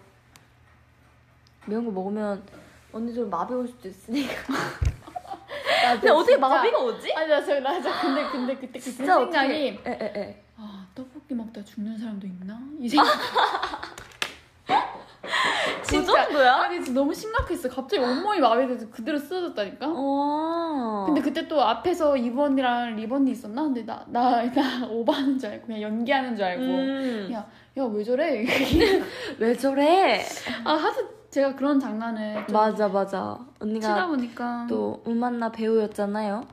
매운 1.66 1.84
거 1.84 1.92
먹으면 1.92 2.42
언니들 2.94 3.26
마비 3.26 3.54
올 3.54 3.68
수도 3.68 3.90
있으니까 3.90 4.34
근데 6.00 6.10
어떻게 6.10 6.38
마비가 6.38 6.80
오지? 6.80 7.14
아니 7.14 7.28
나 7.28 7.44
저, 7.44 7.60
나 7.60 7.82
저, 7.82 7.92
근데 8.02 8.26
근데 8.32 8.56
그때 8.56 8.72
그 8.72 8.80
진짜 8.80 9.20
생각이 9.20 9.54
에에 9.54 9.82
에 9.86 10.44
아 10.58 10.86
떡볶이 10.94 11.34
먹다 11.34 11.64
죽는 11.64 11.98
사람도 11.98 12.28
있나? 12.28 12.60
이 12.80 12.88
생각. 12.88 13.12
정도야? 16.14 16.56
아니 16.56 16.84
진짜 16.84 17.00
너무 17.00 17.14
심각했어. 17.14 17.70
갑자기 17.70 18.04
온몸이 18.04 18.40
마음에 18.40 18.68
들어서 18.68 18.90
그대로 18.90 19.18
쓰러졌다니까. 19.18 19.88
어. 19.90 21.04
근데 21.08 21.22
그때 21.22 21.48
또 21.48 21.62
앞에서 21.62 22.16
이번이랑 22.18 22.96
리번이 22.96 23.32
있었나? 23.32 23.64
근데 23.64 23.86
나 23.86 24.04
나나 24.08 24.44
오버하는 24.90 25.38
줄 25.40 25.50
알고 25.50 25.68
그냥 25.68 25.82
연기하는 25.82 26.36
줄 26.36 26.46
알고 26.46 26.64
음. 26.64 27.30
야야왜 27.78 28.04
저래? 28.04 28.46
왜 29.40 29.56
저래? 29.58 30.24
아 30.64 30.74
하도 30.74 31.24
제가 31.30 31.56
그런 31.56 31.80
장난을 31.80 32.46
좀 32.48 32.54
맞아 32.54 32.88
맞아. 32.88 33.40
치다 33.60 33.66
언니가 33.66 34.08
보니까 34.08 34.68
또 34.70 35.04
음만나 35.08 35.52
배우였잖아요. 35.52 36.46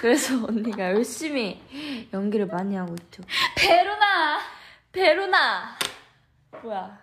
그래서 0.00 0.34
언니가 0.46 0.90
열심히 0.92 1.58
연기를 2.12 2.46
많이 2.46 2.76
하고 2.76 2.94
있죠. 3.00 3.22
베로나 3.56 4.38
베루나. 4.92 5.78
뭐야? 6.62 6.98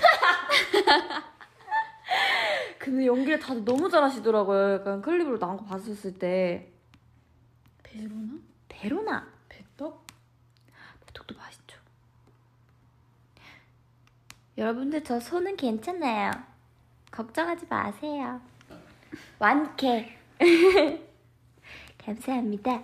근데 2.78 3.06
연기를 3.06 3.38
다들 3.38 3.64
너무 3.64 3.90
잘하시더라고요. 3.90 4.74
약간 4.74 5.02
클립으로 5.02 5.38
나온 5.38 5.56
거 5.56 5.64
봤었을 5.64 6.18
때. 6.18 6.70
베로나 7.82 8.38
베루나. 8.68 9.26
배떡 9.48 10.06
톡도 11.12 11.34
맛있죠. 11.36 11.78
여러분들 14.58 15.02
저 15.04 15.18
손은 15.18 15.56
괜찮아요. 15.56 16.30
걱정하지 17.10 17.66
마세요. 17.68 18.40
완쾌. 19.38 20.16
감사합니다. 21.98 22.82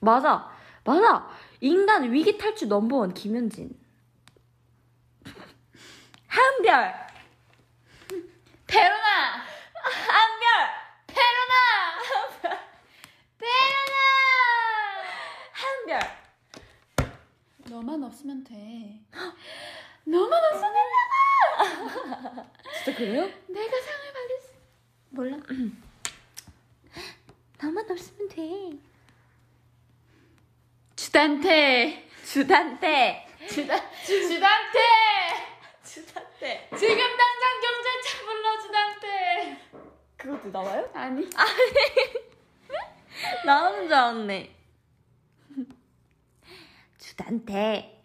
맞아, 0.00 0.50
맞아. 0.84 1.28
인간 1.60 2.10
위기 2.10 2.36
탈출 2.36 2.68
넘버원 2.68 3.14
김현진. 3.14 3.81
한별, 6.32 6.92
베로나 8.66 9.44
한별, 9.82 10.46
베로나 11.06 11.54
베로나 13.36 13.92
한별. 15.52 16.00
너만 17.68 18.02
없으면 18.04 18.42
돼 18.44 19.00
너만 20.04 20.42
없으면 20.42 20.72
된다고 20.72 22.48
진짜 22.82 22.96
그래요? 22.98 23.30
내가 23.48 23.80
상을 23.82 24.12
받을 24.14 24.40
수 24.40 24.48
몰라. 25.10 25.36
나만 27.60 27.90
없으면 27.90 28.28
돼. 28.30 28.78
주단태 30.96 32.08
주단태. 32.24 33.26
주단 33.50 33.82
주단태 34.06 35.51
주단태. 35.92 36.70
지금 36.78 36.96
당장 36.96 37.60
경찰차 37.60 38.24
불러 38.24 38.60
주단태 38.62 39.58
그것도 40.16 40.48
나와요? 40.50 40.90
아니 40.94 41.28
나오는 43.44 43.82
줄 43.86 43.94
알았네. 43.94 44.56
주단태. 46.98 48.02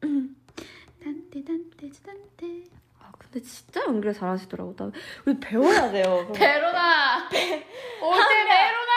단태 0.00 1.44
단태 1.44 1.90
주단태 1.90 2.64
아 2.98 3.12
근데 3.16 3.40
진짜 3.40 3.82
연기를 3.84 4.12
잘하시더라고. 4.12 4.74
나 4.74 4.90
우리 5.26 5.38
배워야 5.38 5.92
돼요. 5.92 6.32
베로나 6.34 7.26
올때 7.26 8.44
베로나 8.44 8.92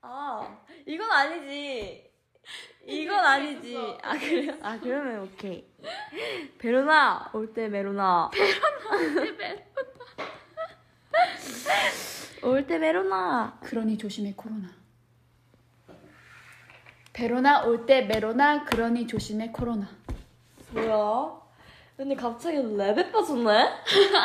아 0.00 0.64
이건 0.86 1.10
아니지. 1.12 2.10
이건 2.86 3.18
아니지. 3.24 3.96
아 4.02 4.18
그래요? 4.18 4.52
아 4.62 4.78
그러면 4.78 5.22
오케이. 5.22 5.64
베로나 6.58 7.30
올 7.32 7.52
때 7.52 7.68
메로나. 7.68 8.30
올 12.42 12.66
때 12.66 12.78
메로나. 12.78 13.58
그러니 13.62 13.96
조심해 13.96 14.34
코로나 14.36 14.68
베로나 17.12 17.62
올 17.64 17.86
때 17.86 18.02
메로나 18.02 18.64
그러니 18.64 19.06
조심해 19.06 19.50
코로나 19.50 19.88
뭐야? 20.72 21.40
근데 21.96 22.14
갑자기 22.16 22.56
랩에 22.58 23.12
빠졌네? 23.12 23.68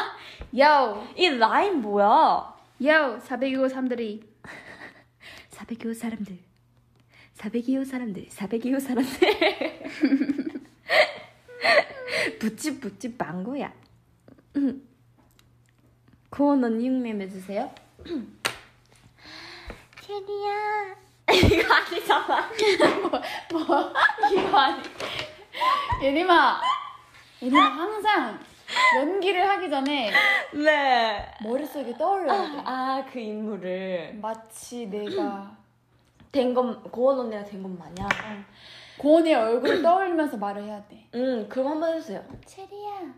야오 0.57 1.03
이 1.15 1.29
라인 1.29 1.81
뭐야? 1.81 2.55
야오 2.83 3.19
425 3.19 3.67
3들이 3.67 4.23
402호 5.51 5.93
사람들. 5.93 6.39
402호 7.39 7.85
사람들. 7.85 8.27
402호 8.27 8.79
사람들. 8.81 9.89
부찌 12.39 12.79
부찌 12.79 13.15
망고야. 13.17 13.71
고원 16.29 16.63
언니 16.63 16.87
흉내내 16.87 17.29
주세요. 17.29 17.71
체리야. 20.01 20.95
이거 21.31 21.73
아니잖아. 21.73 22.49
뭐 23.51 23.93
이거 24.33 24.57
아니 24.57 24.81
예림아 26.01 26.61
예림아 27.41 27.61
항상 27.61 28.39
연기를 28.97 29.47
하기 29.47 29.69
전에 29.69 30.11
네. 30.53 31.31
머릿속에 31.43 31.95
떠올려야 31.97 32.51
돼 32.51 32.61
아, 32.65 33.05
그 33.11 33.19
인물을. 33.19 34.17
마치 34.21 34.87
내가 34.87 35.55
된 36.31 36.53
건, 36.53 36.81
고원 36.91 37.19
언니가 37.19 37.43
된 37.43 37.61
건 37.63 37.77
마냥. 37.77 38.07
고은의 38.97 39.33
얼굴을 39.33 39.81
떠올리면서 39.83 40.35
말을 40.37 40.63
해야 40.63 40.85
돼 40.87 41.07
응, 41.15 41.47
그럼 41.47 41.67
한번 41.71 41.95
해주세요. 41.95 42.21
체리야 42.45 43.13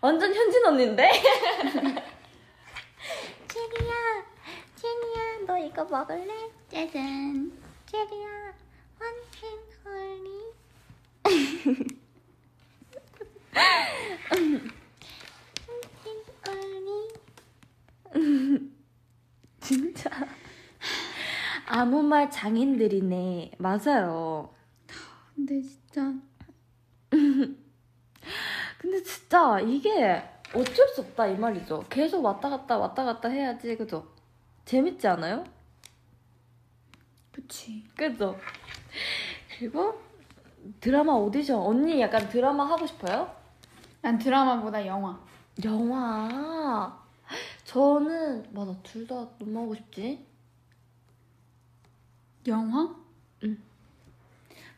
완전 0.00 0.32
현진 0.32 0.64
언니인데? 0.64 1.10
체리야, 3.48 3.94
체리야, 4.76 5.38
너 5.46 5.58
이거 5.58 5.84
먹을래? 5.84 6.32
짜잔 6.70 7.52
체리야, 7.86 8.54
원캔 9.00 9.58
홀리. 9.84 10.30
원캔 15.66 16.06
홀리. 18.14 18.68
진짜. 19.60 20.10
아무 21.66 22.02
말 22.02 22.30
장인들이네. 22.30 23.52
맞아요. 23.58 24.50
근데 25.34 25.60
진짜 25.60 26.12
근데 28.78 29.02
진짜 29.02 29.60
이게 29.60 30.22
어쩔 30.54 30.88
수 30.88 31.00
없다 31.02 31.26
이 31.26 31.36
말이죠. 31.36 31.84
계속 31.90 32.24
왔다 32.24 32.48
갔다 32.48 32.78
왔다 32.78 33.04
갔다 33.04 33.28
해야지, 33.28 33.76
그죠? 33.76 34.06
재밌지 34.64 35.06
않아요? 35.08 35.44
그치 37.32 37.84
그죠? 37.96 38.36
그리고 39.58 40.00
드라마 40.80 41.12
오디션 41.12 41.58
언니 41.60 42.00
약간 42.00 42.28
드라마 42.28 42.64
하고 42.68 42.86
싶어요? 42.86 43.30
난 44.00 44.18
드라마보다 44.18 44.86
영화 44.86 45.20
영화. 45.64 47.04
저는 47.64 48.46
맞아 48.52 48.72
둘 48.82 49.06
다 49.06 49.14
너무 49.38 49.62
하고 49.62 49.74
싶지. 49.74 50.24
영화? 52.48 52.94
응. 53.44 53.58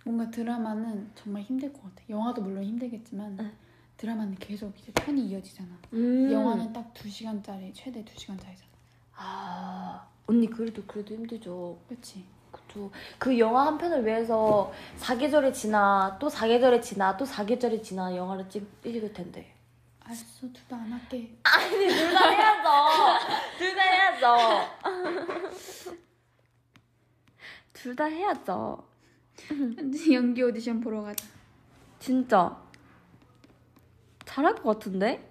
뭔가 0.05 0.31
드라마는 0.31 1.11
정말 1.15 1.43
힘들 1.43 1.73
것 1.73 1.83
같아. 1.83 2.03
영화도 2.09 2.41
물론 2.43 2.65
힘들겠지만 2.65 3.37
응. 3.41 3.53
드라마는 3.97 4.37
계속 4.37 4.79
이제 4.79 4.93
편이 4.93 5.27
이어지잖아. 5.29 5.69
음. 5.93 6.31
영화는 6.33 6.73
딱 6.73 6.93
2시간짜리, 6.95 7.73
최대 7.75 8.05
2시간짜리잖아. 8.05 8.69
아 9.17 10.07
언니 10.27 10.49
그래도 10.49 10.83
그래도 10.87 11.15
힘들죠. 11.15 11.79
그치? 11.89 12.25
그쵸. 12.53 12.91
그 13.19 13.39
영화 13.39 13.67
한 13.67 13.77
편을 13.77 14.07
위해서 14.07 14.73
사계절이 14.97 15.53
지나 15.53 16.17
또 16.21 16.29
사계절이 16.31 16.81
지나 16.81 17.17
또 17.17 17.25
사계절이 17.25 17.83
지나 17.83 18.15
영화를 18.17 18.49
찍, 18.49 18.67
찍을 18.83 19.13
텐데. 19.13 19.55
알았어, 20.05 20.25
둘 20.41 20.53
다 20.69 20.77
안 20.77 20.91
할게. 20.93 21.37
아니 21.43 21.89
둘 21.89 22.15
다 22.15 22.31
해야죠. 22.31 23.29
둘 23.59 23.77
다 23.77 23.83
해야죠. 23.83 24.69
둘 27.81 27.95
다 27.95 28.07
해야죠. 28.07 28.85
연기 30.13 30.43
오디션 30.43 30.81
보러 30.81 31.03
가자. 31.03 31.25
진짜 32.01 32.61
잘할 34.25 34.55
것 34.57 34.63
같은데? 34.65 35.31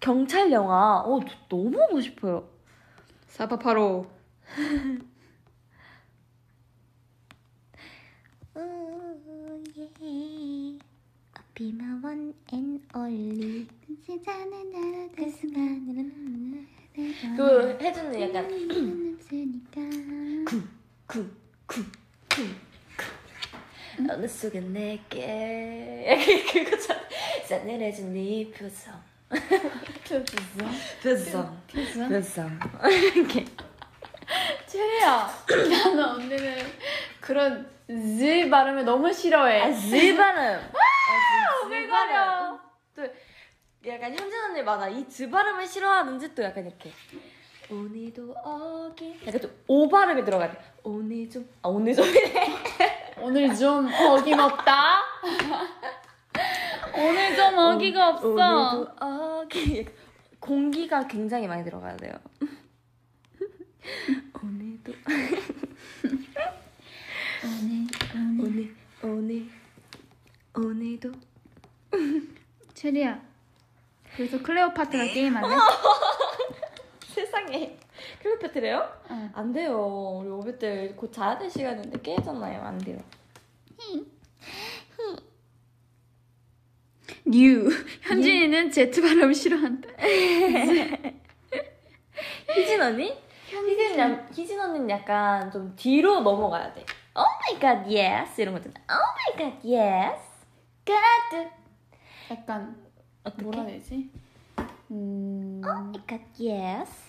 경찰 0.00 0.52
영화. 0.52 1.00
어, 1.00 1.20
저 1.26 1.34
너무 1.48 1.80
하고 1.80 2.00
싶어요. 2.00 2.48
사파파로. 3.28 4.06
오, 8.54 9.64
예. 9.76 10.78
Be 11.54 11.70
my 11.70 12.04
one 12.04 12.34
and 12.52 12.82
only. 12.94 13.66
세상은 14.06 14.70
나를 14.70 15.10
그 15.16 15.30
순간으로 15.30 16.04
그 17.36 17.78
혜준은 17.80 18.20
약간 18.20 18.44
없으니까. 19.14 19.80
쿵, 21.06 21.30
쿵, 21.68 21.84
쿵, 22.30 22.56
쿵. 23.96 24.10
어느 24.10 24.26
속엔 24.26 24.72
내게 24.72 26.16
그거잖아 26.52 27.00
싸늘해진 27.44 28.12
네 28.14 28.50
표정 28.50 29.02
표정 30.04 31.62
표정? 31.70 32.08
표정 32.08 32.58
이렇게 33.14 33.44
체리야 34.66 35.28
나는 35.48 36.04
언니는 36.04 36.72
그런 37.20 37.68
Z 37.88 38.48
발음을 38.50 38.84
너무 38.84 39.12
싫어해 39.12 39.62
아, 39.62 39.72
즈 39.72 40.16
발음. 40.16 40.40
아, 40.40 41.60
즈 41.60 41.66
오글거려. 41.66 42.60
또 42.94 43.02
약간 43.86 44.10
현진 44.14 44.38
언니 44.44 44.62
맞아. 44.62 44.88
이즈 44.88 45.30
발음을 45.30 45.66
싫어하는지 45.66 46.34
또 46.34 46.42
약간 46.42 46.66
이렇게 46.66 46.90
오늘도 47.70 48.32
어기 48.32 49.20
약간 49.26 49.40
좀오 49.40 49.88
발음이 49.88 50.24
들어가야 50.24 50.50
돼. 50.50 50.58
오늘 50.82 51.28
좀, 51.28 51.46
아 51.62 51.68
오늘 51.68 51.94
좀이래. 51.94 52.46
오늘 53.20 53.54
좀 53.54 53.86
어김없다 53.92 55.00
오늘 56.94 57.36
좀 57.36 57.58
어기가 57.58 58.08
없어 58.10 58.26
오늘도 58.28 58.92
어기 59.00 59.86
공기가 60.40 61.06
굉장히 61.06 61.46
많이 61.46 61.62
들어가야 61.64 61.96
돼요. 61.98 62.12
오늘도 64.42 64.92
오늘 67.44 67.86
오늘 68.40 68.74
오늘 69.02 69.46
오늘도 70.54 71.12
체리야. 72.72 73.20
그래서 74.16 74.42
클레오파트라 74.42 75.04
게임 75.06 75.36
안 75.36 75.44
해? 75.44 75.56
세상에 77.18 77.76
클로페트래요? 78.22 78.88
응. 79.10 79.30
안 79.34 79.52
돼요. 79.52 80.20
우리 80.20 80.28
오빛 80.28 80.56
이제 80.58 80.85
곧 80.85 81.12
자야 81.12 81.36
될 81.36 81.50
시간인데 81.50 82.00
깨잖아요. 82.00 82.62
안 82.62 82.78
돼요. 82.78 82.98
뉴. 87.24 87.68
현진이는 88.02 88.70
제트 88.70 89.02
발음 89.02 89.32
싫어한다. 89.32 89.88
희진 92.54 92.80
언니? 92.80 93.18
희진, 93.46 93.98
야, 93.98 94.28
희진 94.32 94.60
언니는 94.60 94.88
약간 94.90 95.50
좀 95.50 95.74
뒤로 95.74 96.20
넘어가야 96.20 96.72
돼. 96.74 96.84
Oh 97.14 97.26
my 97.50 97.60
god, 97.60 97.94
yes 97.94 98.40
이런 98.40 98.54
거 98.54 98.60
있잖아. 98.60 98.76
Oh 98.88 99.02
my 99.18 99.50
god, 99.52 99.68
yes. 99.68 100.22
God. 100.84 101.50
약간 102.30 102.80
어떻게? 103.24 103.42
뭐라 103.42 103.62
해야 103.62 103.72
되지? 103.72 104.10
음... 104.90 105.60
Oh 105.64 105.80
my 105.88 106.00
god, 106.06 106.24
yes. 106.40 107.07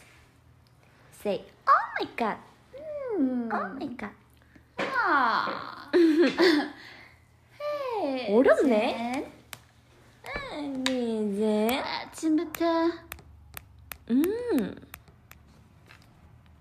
Say, 1.21 1.45
oh 1.67 1.85
my 1.99 2.07
god, 2.15 2.37
음... 3.17 3.49
oh 3.51 3.67
my 3.75 3.87
god. 3.97 4.13
아... 4.79 5.91
헤이, 7.59 8.33
어렵네. 8.33 9.31
아니 10.53 11.33
이제. 11.33 11.77
아침부터 11.77 12.65
음. 14.11 14.75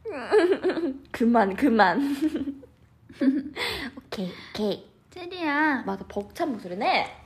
그만 1.12 1.54
그만. 1.54 2.00
오케이 3.96 4.32
오케이. 4.50 4.90
체리야. 5.10 5.82
맞아 5.86 6.04
벅찬 6.08 6.50
목소리네. 6.52 7.16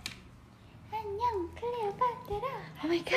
안녕 0.91 1.55
클레오파트라 1.55 2.49
oh 2.85 2.89
my 2.89 3.03
god. 3.05 3.17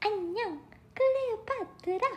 안녕 0.00 0.60
클레오파트라 0.96 2.08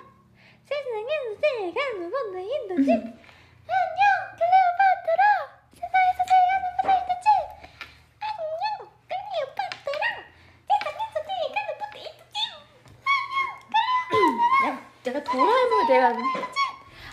세상에서 0.65 1.41
제일 1.41 1.73
가는 1.73 2.09
번호 2.09 2.39
인도지 2.39 2.91
안녕 2.91 4.01
클레오파트라 4.39 5.23
세상에서 5.73 6.19
제일 6.29 6.41
가는 6.49 6.65
번호 6.81 6.89
인도지 6.99 7.27
안녕 8.19 8.89
클레오파트라 9.11 10.03
세상에서 10.69 11.15
제일 11.27 11.41
가는 11.55 11.69
번호 11.79 11.95
인도지 12.07 12.39
안녕 14.63 14.71
야, 14.71 14.81
내가 15.03 15.23
도라에몽을 15.23 15.87
내가 15.87 16.03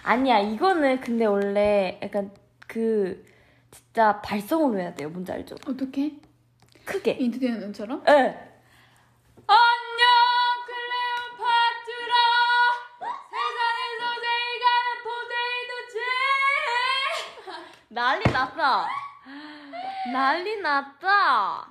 아니야 0.05 0.39
이거는 0.39 1.01
근데 1.01 1.25
원래 1.27 1.99
약간 2.03 2.31
그 2.69 3.25
진짜 3.73 4.21
발성으로 4.23 4.79
해야 4.79 4.95
돼요. 4.95 5.09
뭔지 5.09 5.33
알죠? 5.33 5.57
어떻게? 5.67 6.13
크게. 6.85 7.13
인트되는 7.13 7.59
눈처럼? 7.61 8.05
예. 8.09 8.46
난리 17.97 18.31
났다. 18.31 18.87
난리 20.13 20.61
났다. 20.61 21.67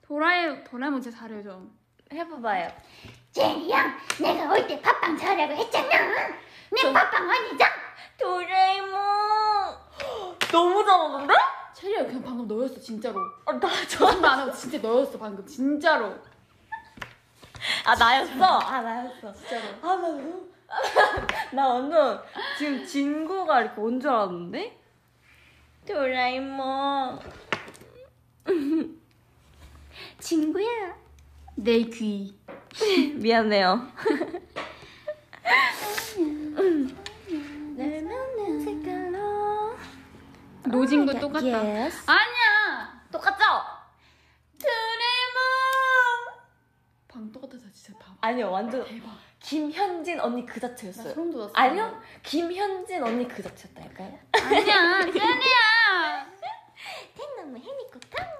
도라에 0.00 0.64
도라에몽 0.64 1.02
진짜 1.02 1.18
잘해요 1.18 1.42
좀. 1.42 1.78
해봐봐요. 2.10 2.70
제리야 3.32 3.94
내가 4.18 4.50
올 4.50 4.66
때 4.66 4.80
팥빵 4.80 5.18
사라고 5.18 5.52
했잖아 5.52 5.88
내 6.70 6.90
팥빵 6.90 7.30
아니죠? 7.30 7.64
도라에몽. 8.18 8.92
너무 10.50 10.84
잘하는데? 10.86 11.34
체리야 11.74 12.06
그냥 12.06 12.22
방금 12.22 12.48
너였어 12.48 12.80
진짜로 12.80 13.20
어, 13.44 13.52
나 13.52 13.68
저. 13.86 14.06
거짓말 14.06 14.30
안 14.30 14.38
하고 14.40 14.52
진짜 14.52 14.78
너였어 14.78 15.18
방금 15.18 15.44
진짜로 15.46 16.18
아 17.84 17.94
나였어. 17.94 18.42
아 18.44 18.80
나였어. 18.80 19.32
진짜로 19.34 19.62
아, 19.82 19.96
나 19.96 19.96
너무. 19.96 20.50
나 21.52 21.68
완전 21.68 22.22
지금 22.58 22.84
진구가 22.84 23.60
이렇게 23.62 23.80
온 23.80 24.00
줄 24.00 24.10
알았는데? 24.10 24.78
도라에몽. 25.86 27.18
친구야. 30.18 30.96
내 31.56 31.82
귀. 31.82 32.38
미안해요. 33.16 33.86
노진구 40.64 41.18
똑같다. 41.18 41.46
Yes. 41.62 42.04
아니야. 42.08 43.02
똑같죠? 43.10 43.44
도라에몽. 44.58 45.42
방 47.08 47.32
똑같아서 47.32 47.64
진짜 47.72 47.98
다 47.98 48.14
아니요, 48.20 48.50
완전 48.50 48.84
대박 48.84 49.10
김현진 49.42 50.20
언니 50.20 50.46
그나 50.46 50.68
자체였어요. 50.68 51.14
소름 51.14 51.32
돋았어 51.32 51.52
아니요, 51.54 52.00
김현진 52.22 53.02
언니 53.02 53.26
그 53.26 53.42
자체였다니까요. 53.42 54.18
아니야. 54.32 55.00
체리야.天너무 55.12 57.58
해미꽃다 57.58 58.32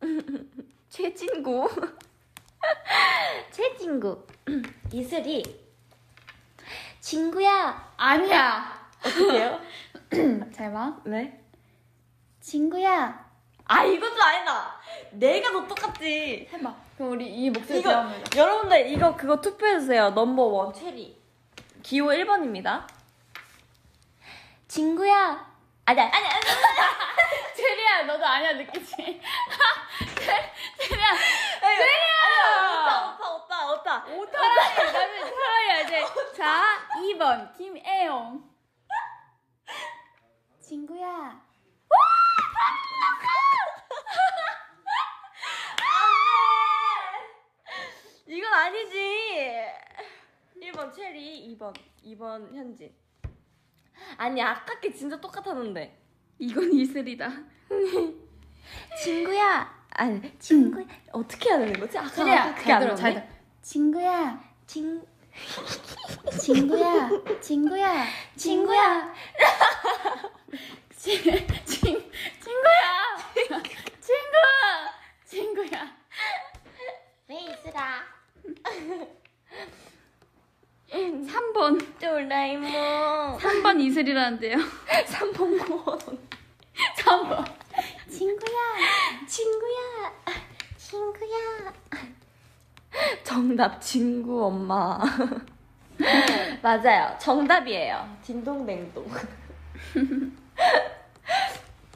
최진구. 0.88 1.68
최진구. 3.52 4.26
이슬이. 4.92 5.42
친구야. 7.00 7.92
아니야 7.96 8.88
어떡해요? 9.04 9.60
잘 10.54 10.72
봐. 10.72 10.98
왜? 11.04 11.40
친구야. 12.40 13.22
아, 13.66 13.84
이것도 13.84 14.22
아니다. 14.22 14.78
내가 15.12 15.50
더 15.52 15.66
똑같지. 15.66 16.48
해봐 16.52 16.74
그럼 16.96 17.12
우리 17.12 17.26
이 17.26 17.50
목소리 17.50 17.80
이거, 17.80 17.88
대화하면 17.90 18.24
여러분들, 18.36 18.86
이거 18.90 19.16
그거 19.16 19.40
투표해주세요. 19.40 20.10
넘버 20.10 20.42
원, 20.42 20.72
체리. 20.72 21.20
기호 21.82 22.06
1번입니다. 22.06 22.86
친구야. 24.68 25.52
아니, 25.86 26.00
아니, 26.00 26.10
아니, 26.12 26.26
아니. 26.26 26.40
체리야 27.56 28.02
너도 28.02 28.24
아니야 28.26 28.52
느끼지 28.54 28.86
체리야 28.96 29.20
체리야! 31.60 33.18
오타, 33.20 33.34
오타, 33.34 33.72
오타. 33.72 34.04
오타라니 34.06 34.92
나는 34.92 35.34
살아야 35.34 35.86
돼. 35.86 36.04
자, 36.36 36.86
2번 36.96 37.56
김애용. 37.56 38.42
친구야. 40.60 41.40
이건 48.34 48.52
아니지. 48.52 49.64
1번 50.60 50.92
체리, 50.92 51.56
2번, 51.56 51.72
2번 52.04 52.52
현진. 52.52 52.92
아니, 54.16 54.42
아깝게 54.42 54.92
진짜 54.92 55.20
똑같았는데. 55.20 56.00
이건 56.40 56.72
이슬이다. 56.72 57.30
친구야. 59.04 59.84
아니, 59.90 60.36
친구 60.40 60.82
야. 60.82 60.86
어떻게 61.12 61.50
해야 61.50 61.58
되는 61.60 61.78
거지? 61.78 61.96
아까 61.96 62.08
체리야. 62.10 62.54
그게 62.56 62.72
안잘 62.72 62.80
들어. 62.80 62.94
잘. 62.96 63.14
들어. 63.14 63.26
친구야. 63.62 64.44
친, 64.66 65.06
친구야. 66.40 67.08
친구야. 67.40 68.04
친구야. 68.34 69.14
친, 70.96 71.22
친, 71.64 72.10
친구야. 72.40 73.62
친구. 74.00 74.40
친구야. 75.24 75.96
왜 77.28 77.40
있으라 77.40 78.04
3번 80.88 81.26
3번. 81.28 81.94
도라에몽 82.14 83.38
3번 83.38 83.80
이슬이라는데요. 83.80 84.56
3번 85.06 85.66
고원 85.66 85.98
3번. 86.96 87.44
친구야, 88.08 88.58
친구야 89.26 90.12
친구야. 90.76 91.72
정답 93.24 93.80
친구 93.80 94.44
엄마 94.46 95.00
맞아요 96.62 97.16
정답이에요 97.18 98.16
딩동댕동 98.24 99.04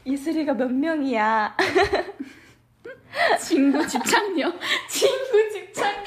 이슬이가 0.04 0.54
몇 0.54 0.72
명이야 0.72 1.56
친구 3.40 3.86
집착녀. 3.86 4.52
친구 4.88 5.50
집착녀. 5.52 6.02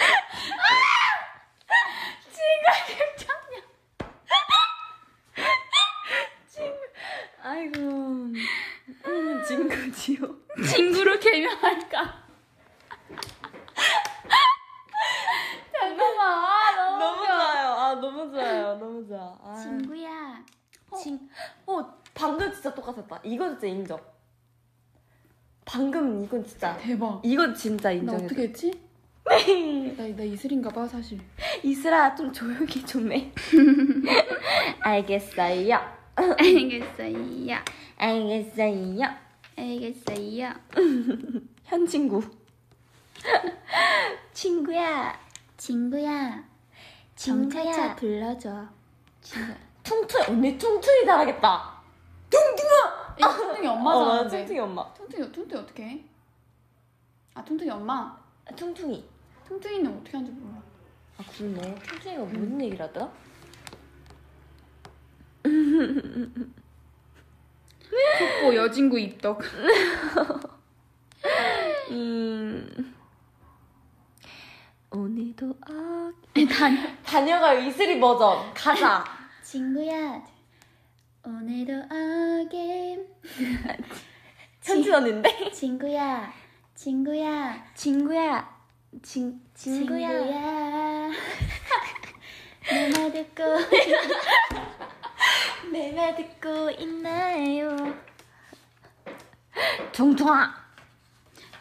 아이고 7.44 7.80
음, 7.80 9.41
친구지요 9.56 10.36
친구로 10.70 11.18
개명할까? 11.20 12.22
잠깐만. 15.80 16.28
아, 16.28 16.76
너무, 16.76 17.00
너무. 17.00 17.26
좋아요 17.26 17.68
아 17.70 17.96
너무 17.96 18.32
좋아요 18.32 18.78
너무 18.78 19.08
좋아 19.08 19.38
아. 19.44 19.56
친구야. 19.56 20.44
친, 21.02 21.30
어 21.66 21.82
방금 22.14 22.52
진짜 22.52 22.74
똑같았다 22.76 23.22
이거 23.24 23.48
진짜 23.50 23.68
인정 23.68 23.98
방금 25.64 26.22
이건 26.24 26.46
진짜 26.46 26.76
대박. 26.78 27.22
이건 27.24 27.56
진짜 27.56 27.90
나 27.90 27.94
인정해 27.94 28.26
어떻게 28.26 28.42
했지? 28.44 28.72
나, 29.24 29.36
나 30.18 30.24
이슬인가 30.24 30.70
봐, 30.70 30.86
사실. 30.88 31.20
이슬아 31.64 32.14
좀 32.16 32.34
조용히 32.34 32.68
좀 32.86 33.12
해 33.12 33.32
알겠어요 34.82 35.80
알겠어요. 36.38 37.58
알겠어요 37.98 39.22
알겠어요. 39.62 40.54
현 41.66 41.86
친구 41.88 42.22
친구야 44.34 45.20
친구야. 45.58 46.44
정차차 47.16 47.96
불러줘 47.96 48.66
퉁퉁 49.84 50.22
언니 50.28 50.58
퉁퉁이 50.58 51.06
잘하겠다 51.06 51.82
퉁퉁아 52.30 53.16
이거 53.20 53.38
퉁퉁이 53.38 53.68
엄마 53.68 53.92
어. 53.94 54.28
퉁퉁이 54.28 54.58
엄마 54.60 54.92
퉁퉁이, 54.96 55.32
퉁퉁이 55.32 55.62
어떻게 55.62 55.84
해? 55.84 56.04
아, 57.36 57.44
퉁퉁이 57.46 57.70
엄마. 57.70 58.18
퉁퉁이 58.56 59.08
퉁퉁이는 59.48 59.98
어떻게 60.00 60.18
하는지 60.18 60.36
몰라. 60.40 60.62
아 61.18 61.24
그러네 61.32 61.76
퉁퉁이가 61.76 62.24
무슨 62.26 62.60
얘기를 62.62 62.84
하더라? 62.88 63.12
속보 68.18 68.56
여진구 68.56 69.00
입덕. 69.00 69.42
음 71.92 72.96
오늘도 74.90 75.54
아 75.68 76.12
다녀가요 77.04 77.60
이슬이 77.68 78.00
버전 78.00 78.54
가자 78.54 79.04
친구야. 79.44 80.24
오늘도 81.24 81.74
again. 81.92 83.08
현진 84.64 84.94
언니인데 84.94 85.52
친구야. 85.52 86.32
친구야. 86.76 87.64
친구야 87.76 88.62
친 89.04 89.40
친구야 89.54 90.10
말 92.94 93.12
듣고 93.12 93.44
내말 95.72 96.16
듣고 96.16 96.70
있나요? 96.72 97.76
퉁퉁아! 99.92 100.62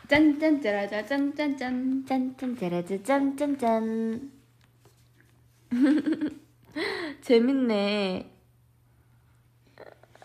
짠짠 0.08 0.60
짜라자 0.60 1.06
짠짠짠. 1.06 2.04
짠짠 2.06 2.56
짜라짜 2.56 3.02
짠짠짠. 3.02 4.32
재밌네. 7.20 8.28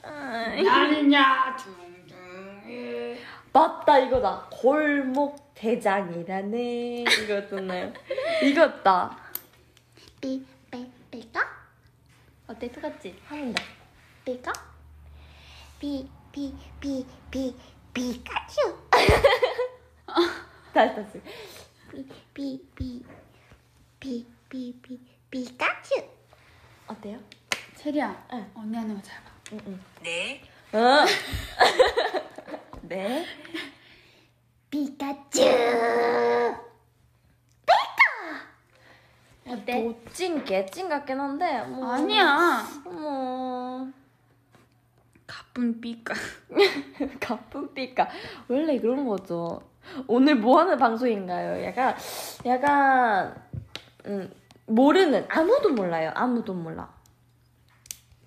나는야 0.02 1.56
둥둥이. 1.56 3.18
맞다 3.54 4.00
이거다. 4.00 4.48
골목 4.52 5.54
대장이라네. 5.54 7.02
이거였잖아요? 7.04 7.94
이거였다. 8.44 9.18
삐삐 10.20 10.92
삐까? 11.12 11.55
어때 12.48 12.72
똑같지? 12.72 13.20
하면 13.28 13.54
돼 13.54 13.64
삐까? 14.24 14.52
삐삐삐삐 15.80 17.56
피카츄. 17.94 18.88
다시 20.74 20.96
다시 20.96 21.22
삐삐삐 22.34 23.06
삐삐삐 24.00 25.00
피카츄. 25.32 25.96
어때요? 26.88 27.20
체리야. 27.78 28.28
응. 28.34 28.52
언니 28.56 28.78
하는 28.78 28.96
거잘 28.96 29.24
봐. 29.24 29.32
응 29.54 29.60
응 29.68 29.80
네, 30.02 30.42
어. 30.74 31.06
네 32.84 33.26
피카츄. 34.70 35.42
어때? 39.48 39.84
도찐 39.84 40.44
개찐 40.44 40.90
같긴 40.90 41.20
한데 41.20 41.64
뭐. 41.64 41.92
아니야. 41.92 42.66
어머 42.86 43.88
가쁜 45.28 45.80
삐까. 45.80 46.14
가쁜 47.20 47.74
삐까 47.74 48.10
원래 48.48 48.80
그런 48.80 49.06
거죠 49.08 49.62
오늘 50.08 50.36
뭐 50.36 50.60
하는 50.60 50.78
방송인가요? 50.78 51.64
약간 51.66 51.96
약간 52.46 53.36
음 54.06 54.32
모르는 54.68 55.26
아무도 55.30 55.70
몰라요 55.70 56.12
아무도 56.16 56.54
몰라 56.54 56.92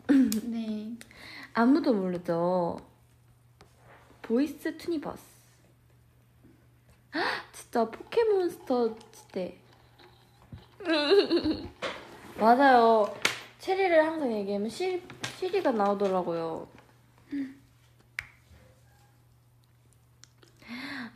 네. 0.08 0.92
아무도 1.54 1.92
모르죠 1.94 2.78
보이스 4.22 4.76
투니버스 4.76 5.22
헉, 7.14 7.22
진짜 7.52 7.84
포켓몬스터 7.84 8.94
시대 9.12 9.58
맞아요 12.38 13.12
체리를 13.58 14.06
항상 14.06 14.32
얘기하면 14.32 14.70
시, 14.70 15.02
시리가 15.38 15.72
나오더라고요 15.72 16.68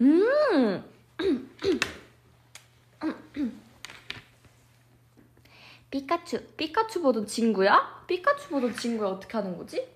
음 0.01 0.85
피카츄 5.91 6.41
피카츄 6.57 7.03
보던 7.03 7.27
친구야? 7.27 8.03
피카츄 8.07 8.49
보던 8.49 8.75
친구야 8.77 9.09
어떻게 9.11 9.37
하는 9.37 9.57
거지? 9.59 9.87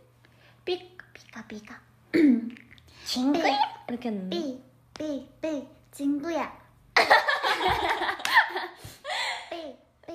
삐 0.64 0.94
삐까 1.14 1.46
삐까. 1.46 1.80
친구야 3.04 3.56
이렇게 3.88 4.08
했는데 4.10 4.36
삐 4.36 4.60
삐 4.98 5.26
삐 5.40 5.66
친구야. 5.92 6.54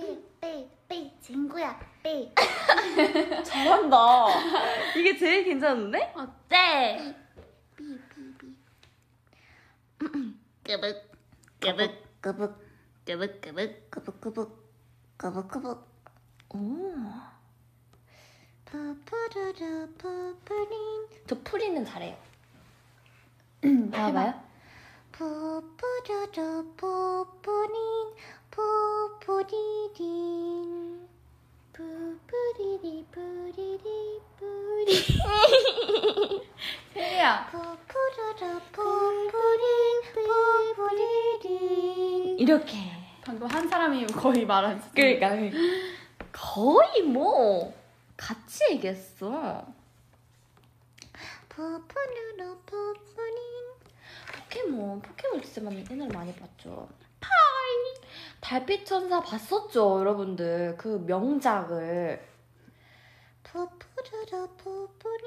삐삐삐삐 0.01 1.13
친구야. 1.21 1.79
삐. 2.03 2.33
잘한다 3.45 4.27
이게 4.97 5.15
제일 5.17 5.43
괜찮은데? 5.45 6.13
어때? 6.15 7.15
삐삐삐. 7.77 8.55
끄북, 10.63 11.09
끄북, 11.59 12.21
꾸북 12.21 12.61
끄북, 13.05 13.41
끄북. 13.41 13.91
꾸북꾸북 13.91 14.71
꾸북꾸북. 15.17 15.91
오. 16.53 16.93
푸푸르르 18.65 19.87
푸푸린 19.97 21.07
저 21.27 21.35
프리는 21.43 21.83
잘해요 21.83 22.17
음, 23.65 23.91
봐봐요 23.91 24.33
푸푸르르 25.11 26.63
푸푸린 26.77 28.15
푸푸리린 29.91 31.07
푸푸리리 31.73 33.05
뿌리리 33.11 34.19
뿌리 34.37 34.91
체리야. 36.93 37.47
푸푸르르 37.49 38.59
푸푸린 38.71 39.65
푸푸리린 40.75 42.39
이렇게. 42.39 42.77
방금 43.23 43.47
한 43.47 43.67
사람이 43.69 44.05
거의 44.07 44.45
말한. 44.45 44.81
그러니까. 44.93 45.29
거의 46.33 47.03
뭐 47.03 47.73
같이 48.17 48.63
얘기했어. 48.71 49.65
푸푸르르 51.49 52.57
푸푸린 52.65 53.37
포켓몬 54.33 55.01
포켓몬 55.01 55.41
진짜 55.41 55.61
많이 55.61 55.83
옛날에 55.89 56.11
많이 56.13 56.33
봤죠 56.35 56.87
달빛 58.51 58.85
천사 58.85 59.21
봤었죠, 59.21 60.01
여러분들. 60.01 60.75
그 60.77 61.01
명작을. 61.07 62.21
푸푸르르 63.43 64.45
푸푸링. 64.57 65.23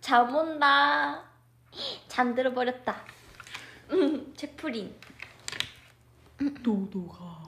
잠 0.00 0.32
온다. 0.32 1.24
잠들어 2.06 2.54
버렸다. 2.54 2.94
음, 3.90 4.32
채프린. 4.36 4.94
노도가. 6.62 7.42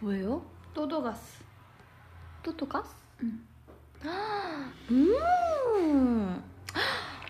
뭐예요? 0.00 0.44
또도가스. 0.74 1.42
또또가스? 2.42 2.94
응. 3.22 3.46
음. 4.90 6.44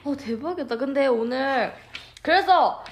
어, 0.03 0.17
대박이다. 0.17 0.77
근데 0.77 1.07
오늘, 1.07 1.73
그래서, 2.21 2.83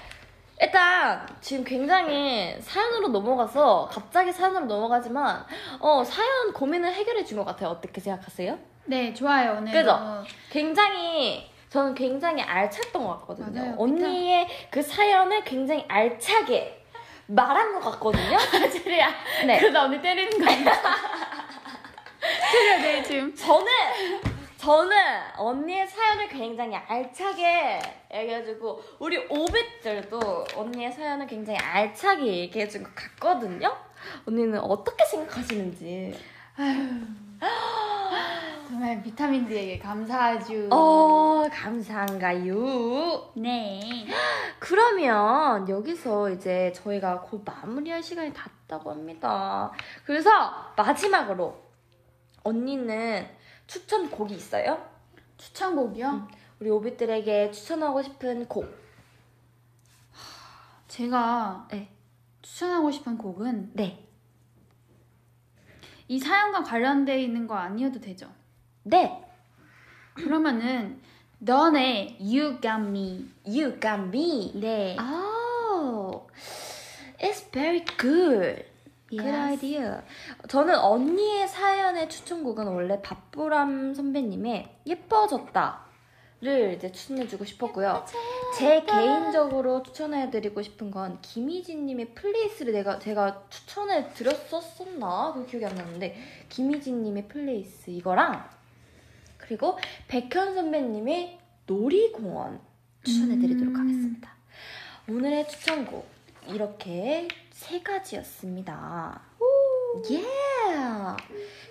일단, 0.65 1.27
지금 1.43 1.63
굉장히 1.63 2.57
사연으로 2.59 3.09
넘어가서, 3.09 3.89
갑자기 3.93 4.33
사연으로 4.33 4.65
넘어가지만, 4.65 5.45
어, 5.81 6.03
사연 6.05 6.53
고민을 6.55 6.91
해결해 6.93 7.23
준 7.25 7.35
것 7.37 7.45
같아요. 7.45 7.69
어떻게 7.71 8.01
생각하세요? 8.01 8.57
네, 8.87 9.13
좋아요. 9.13 9.57
오늘. 9.59 9.73
그죠? 9.73 10.25
굉장히, 10.51 11.51
저는 11.69 11.95
굉장히 11.95 12.43
알찼던 12.43 13.03
것 13.05 13.21
같거든요. 13.21 13.61
맞아요. 13.61 13.75
언니의 13.79 14.49
그 14.71 14.81
사연을 14.81 15.45
굉장히 15.45 15.85
알차게 15.89 16.83
말한 17.27 17.75
것 17.81 17.91
같거든요. 17.93 18.39
제리야. 18.73 19.09
네. 19.47 19.59
그러다 19.59 19.83
언니 19.85 20.01
때리는 20.01 20.39
거 20.43 20.51
아니야? 20.51 20.73
제리야, 22.53 22.79
네, 22.79 23.03
지금. 23.03 23.35
저는 23.35 23.67
저는 24.65 24.97
언니의 25.37 25.87
사연을 25.87 26.27
굉장히 26.29 26.75
알차게 26.75 27.81
얘기해주고 28.15 28.83
우리 28.99 29.19
오빛들도 29.29 30.47
언니의 30.57 30.91
사연을 30.91 31.27
굉장히 31.27 31.59
알차게 31.59 32.27
얘기해준 32.27 32.83
것 32.83 32.95
같거든요. 32.95 33.77
언니는 34.27 34.59
어떻게 34.61 35.05
생각하시는지. 35.05 36.19
정말 38.67 39.03
비타민 39.03 39.47
D에게 39.47 39.79
감사하죠. 39.79 40.71
어 40.71 41.47
감사한가요? 41.53 43.33
네. 43.35 44.07
그러면 44.59 45.69
여기서 45.69 46.31
이제 46.31 46.73
저희가 46.75 47.21
곧 47.21 47.45
마무리할 47.45 48.03
시간이 48.03 48.33
닿았다고 48.33 48.93
합니다. 48.93 49.71
그래서 50.07 50.31
마지막으로 50.75 51.55
언니는 52.45 53.44
추천곡이 53.67 54.35
있어요? 54.35 54.89
추천곡이요? 55.37 56.29
우리 56.61 56.71
오빛들에게 56.71 57.51
추천하고 57.51 58.03
싶은 58.03 58.47
곡. 58.47 58.73
제가 60.89 61.67
네. 61.71 61.91
추천하고 62.43 62.91
싶은 62.91 63.19
곡은 63.19 63.73
네. 63.75 64.07
이 66.07 66.19
사연과 66.19 66.63
관련돼 66.63 67.23
있는 67.23 67.47
거 67.47 67.57
아니어도 67.57 68.01
되죠. 68.01 68.31
네. 68.83 69.25
그러면은 70.15 71.01
너네 71.39 72.19
You 72.21 72.61
Got 72.61 72.83
Me. 72.83 73.31
You 73.45 73.81
got 73.81 74.03
me. 74.03 74.53
네. 74.55 74.97
Oh, 75.01 76.27
it's 77.19 77.51
very 77.51 77.85
good. 77.99 78.74
Good 79.17 79.29
Yes. 79.37 79.65
idea. 79.65 80.01
저는 80.49 80.79
언니의 80.79 81.49
사연의 81.49 82.09
추천곡은 82.09 82.67
원래 82.67 83.01
밥보람 83.03 83.95
선배님의 83.95 84.79
예뻐졌다를 84.87 86.75
이제 86.77 86.91
추천해주고 86.93 87.45
싶었고요. 87.45 88.05
제 88.57 88.83
개인적으로 88.83 89.83
추천해드리고 89.83 90.63
싶은 90.63 90.91
건 90.91 91.19
김희진님의 91.23 92.15
플레이스를 92.15 92.73
내가 92.73 92.99
제가 92.99 93.45
추천해 93.51 94.13
드렸었었나 94.15 95.33
그 95.35 95.47
기억이 95.47 95.65
안 95.67 95.75
나는데 95.75 96.17
김희진님의 96.49 97.29
플레이스 97.29 97.91
이거랑 97.91 98.49
그리고 99.39 99.79
백현 100.09 100.55
선배님의 100.55 101.39
놀이공원 101.67 102.61
추천해드리도록 103.05 103.75
음. 103.75 103.81
하겠습니다. 103.81 104.35
오늘의 105.09 105.49
추천곡 105.49 106.07
이렇게 106.49 107.29
세 107.55 107.81
가지였습니다. 107.81 109.21
예! 110.11 110.25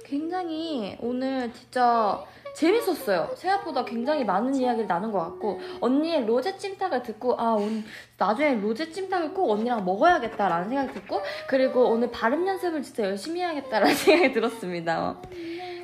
굉장히 0.06 0.98
오늘 1.02 1.52
진짜 1.52 2.24
재밌었어요. 2.56 3.32
생각보다 3.36 3.84
굉장히 3.84 4.24
많은 4.24 4.56
이야기를 4.56 4.88
나눈 4.88 5.12
것 5.12 5.20
같고 5.20 5.60
언니의 5.82 6.26
로제 6.26 6.58
찜닭을 6.58 7.04
듣고 7.04 7.38
아 7.38 7.52
오늘 7.56 7.84
나중에 8.18 8.56
로제 8.62 8.92
찜닭을 8.92 9.34
꼭 9.34 9.52
언니랑 9.52 9.84
먹어야겠다라는 9.84 10.70
생각이 10.70 10.94
듣고 10.94 11.22
그리고 11.50 11.90
오늘 11.90 12.10
발음 12.12 12.48
연습을 12.48 12.82
진짜 12.82 13.04
열심히 13.04 13.42
해야겠다라는 13.42 13.94
생각이 13.94 14.34
들었습니다. 14.34 15.22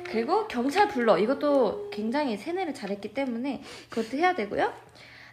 그리고 0.04 0.48
경찰 0.48 0.88
불러 0.88 1.18
이것도 1.18 1.90
굉장히 1.90 2.38
세뇌를 2.38 2.72
잘했기 2.72 3.12
때문에 3.12 3.62
그것도 3.90 4.16
해야 4.16 4.34
되고요. 4.34 4.72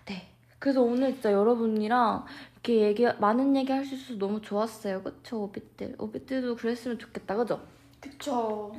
네. 0.08 0.28
그래서 0.60 0.82
오늘 0.82 1.14
진짜 1.14 1.32
여러분이랑 1.34 2.26
이렇게 2.54 2.82
얘기 2.82 3.06
많은 3.20 3.56
얘기 3.56 3.72
할 3.72 3.86
수 3.86 3.96
있어서 3.96 4.18
너무 4.18 4.42
좋았어요. 4.42 5.04
그쵸 5.04 5.44
오빛들 5.44 5.96
오빛들도 6.00 6.56
그랬으면 6.56 6.98
좋겠다 7.00 7.36
그죠? 7.36 7.66
그쵸. 8.02 8.76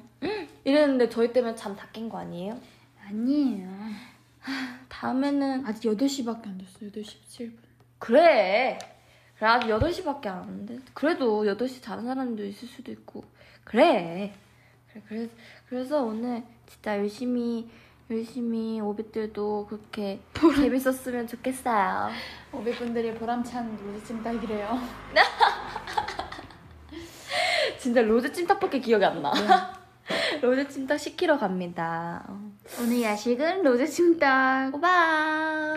이랬는데 0.64 1.08
저희 1.08 1.32
때문에 1.32 1.54
잠 1.54 1.76
다 1.76 1.88
깬 1.92 2.08
거 2.08 2.18
아니에요? 2.18 2.58
아니에요. 3.06 3.68
다음에는 4.88 5.66
아직 5.66 5.88
8시밖에 5.88 6.46
안 6.46 6.58
됐어. 6.58 6.80
8시 6.80 7.04
17분. 7.04 7.52
그래 7.98 8.78
그래 9.36 9.48
아직 9.48 9.68
8시밖에 9.68 10.26
안 10.26 10.38
왔는데 10.38 10.78
그래도 10.94 11.44
8시 11.44 11.82
자는 11.82 12.04
사람도 12.04 12.44
있을 12.44 12.68
수도 12.68 12.90
있고 12.92 13.24
그래 13.64 14.32
그래 14.92 15.02
그래서, 15.08 15.32
그래서 15.68 16.02
오늘 16.02 16.42
진짜 16.66 16.96
열심히 16.98 17.68
열심히 18.10 18.80
오빛들도 18.80 19.66
그렇게 19.68 20.20
재밌었으면 20.56 21.26
좋겠어요 21.26 22.10
500분들이 22.52 23.18
보람찬 23.18 23.78
로즈찜닭이래요. 23.84 24.78
진짜 27.78 28.00
로제 28.02 28.32
찜닭밖에 28.32 28.80
기억이 28.80 29.04
안 29.04 29.22
나 29.22 29.32
로제 30.40 30.68
찜닭 30.68 30.98
시키러 30.98 31.38
갑니다 31.38 32.24
어. 32.28 32.50
오늘 32.80 33.02
야식은 33.02 33.62
로즈찜닭. 33.62 34.74
오바 34.74 35.74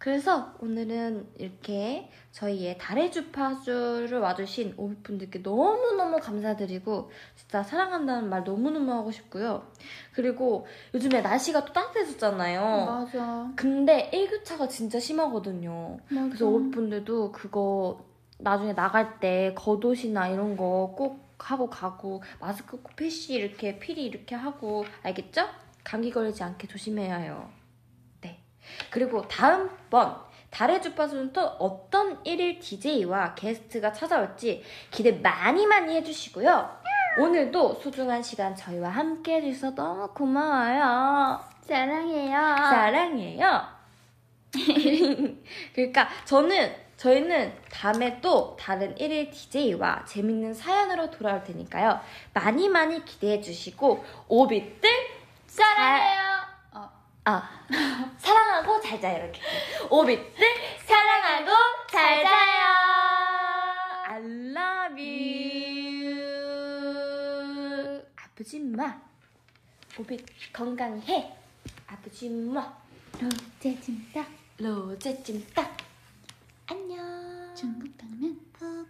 그래서 0.00 0.54
오늘은 0.60 1.28
이렇게 1.36 2.08
저희의 2.32 2.78
달의 2.78 3.12
주파수를 3.12 4.18
와주신 4.18 4.72
오빛분들께 4.78 5.40
너무너무 5.40 6.18
감사드리고 6.18 7.10
진짜 7.36 7.62
사랑한다는 7.62 8.30
말 8.30 8.42
너무너무 8.42 8.90
하고 8.92 9.10
싶고요 9.12 9.62
그리고 10.14 10.66
요즘에 10.94 11.20
날씨가 11.20 11.66
또 11.66 11.72
따뜻해졌잖아요 11.74 12.86
맞아. 12.86 13.52
근데 13.56 14.08
일교차가 14.14 14.68
진짜 14.68 14.98
심하거든요 14.98 15.98
맞아. 16.08 16.26
그래서 16.28 16.46
오빛분들도 16.48 17.32
그거 17.32 18.02
나중에 18.38 18.72
나갈 18.74 19.20
때 19.20 19.54
겉옷이나 19.54 20.28
이런 20.28 20.56
거 20.56 20.94
꼭 20.96 21.28
하고 21.42 21.68
가고 21.70 22.22
마스크 22.38 22.80
꼭 22.82 22.96
필시 22.96 23.32
이렇게 23.34 23.78
필히 23.78 24.04
이렇게 24.04 24.34
하고 24.34 24.84
알겠죠? 25.02 25.46
감기 25.84 26.10
걸리지 26.10 26.42
않게 26.42 26.68
조심해야 26.68 27.16
해요. 27.16 27.50
네. 28.80 28.86
그리고 28.90 29.26
다음번 29.28 30.16
달의 30.50 30.82
주파수는 30.82 31.32
또 31.32 31.42
어떤 31.42 32.22
1일 32.24 32.60
DJ와 32.60 33.34
게스트가 33.34 33.92
찾아올지 33.92 34.64
기대 34.90 35.12
많이 35.12 35.66
많이 35.66 35.94
해주시고요. 35.96 36.80
오늘도 37.18 37.74
소중한 37.74 38.22
시간 38.22 38.54
저희와 38.54 38.90
함께 38.90 39.36
해주셔서 39.36 39.74
너무 39.74 40.08
고마워요. 40.08 41.40
사랑해요. 41.62 42.56
사랑해요. 42.56 43.62
그러니까 45.74 46.08
저는 46.24 46.74
저희는 46.96 47.54
다음에 47.70 48.20
또 48.20 48.56
다른 48.58 48.94
1일 48.96 49.30
DJ와 49.32 50.04
재밌는 50.04 50.52
사연으로 50.52 51.10
돌아올 51.10 51.42
테니까요. 51.44 52.00
많이 52.34 52.68
많이 52.68 53.04
기대해 53.04 53.40
주시고 53.40 54.04
오빛들 54.28 54.90
사랑해요. 55.46 56.39
아 57.30 57.48
사랑하고 58.18 58.80
잘 58.80 59.00
자요 59.00 59.22
이렇게 59.22 59.40
오빛들 59.88 60.44
사랑하고 60.84 61.52
잘 61.88 62.24
자요. 62.24 62.64
I 64.06 64.18
love 64.18 65.00
you. 66.00 68.02
아프지 68.16 68.58
마. 68.58 69.00
오빛 69.96 70.26
건강해. 70.52 71.32
아프지 71.86 72.28
마. 72.30 72.76
로즈찜닭. 73.20 74.26
로제 74.58 75.22
찜닭. 75.22 75.76
안녕. 76.66 77.54
중국 77.54 77.96
당면. 77.96 78.40
푸 78.52 78.84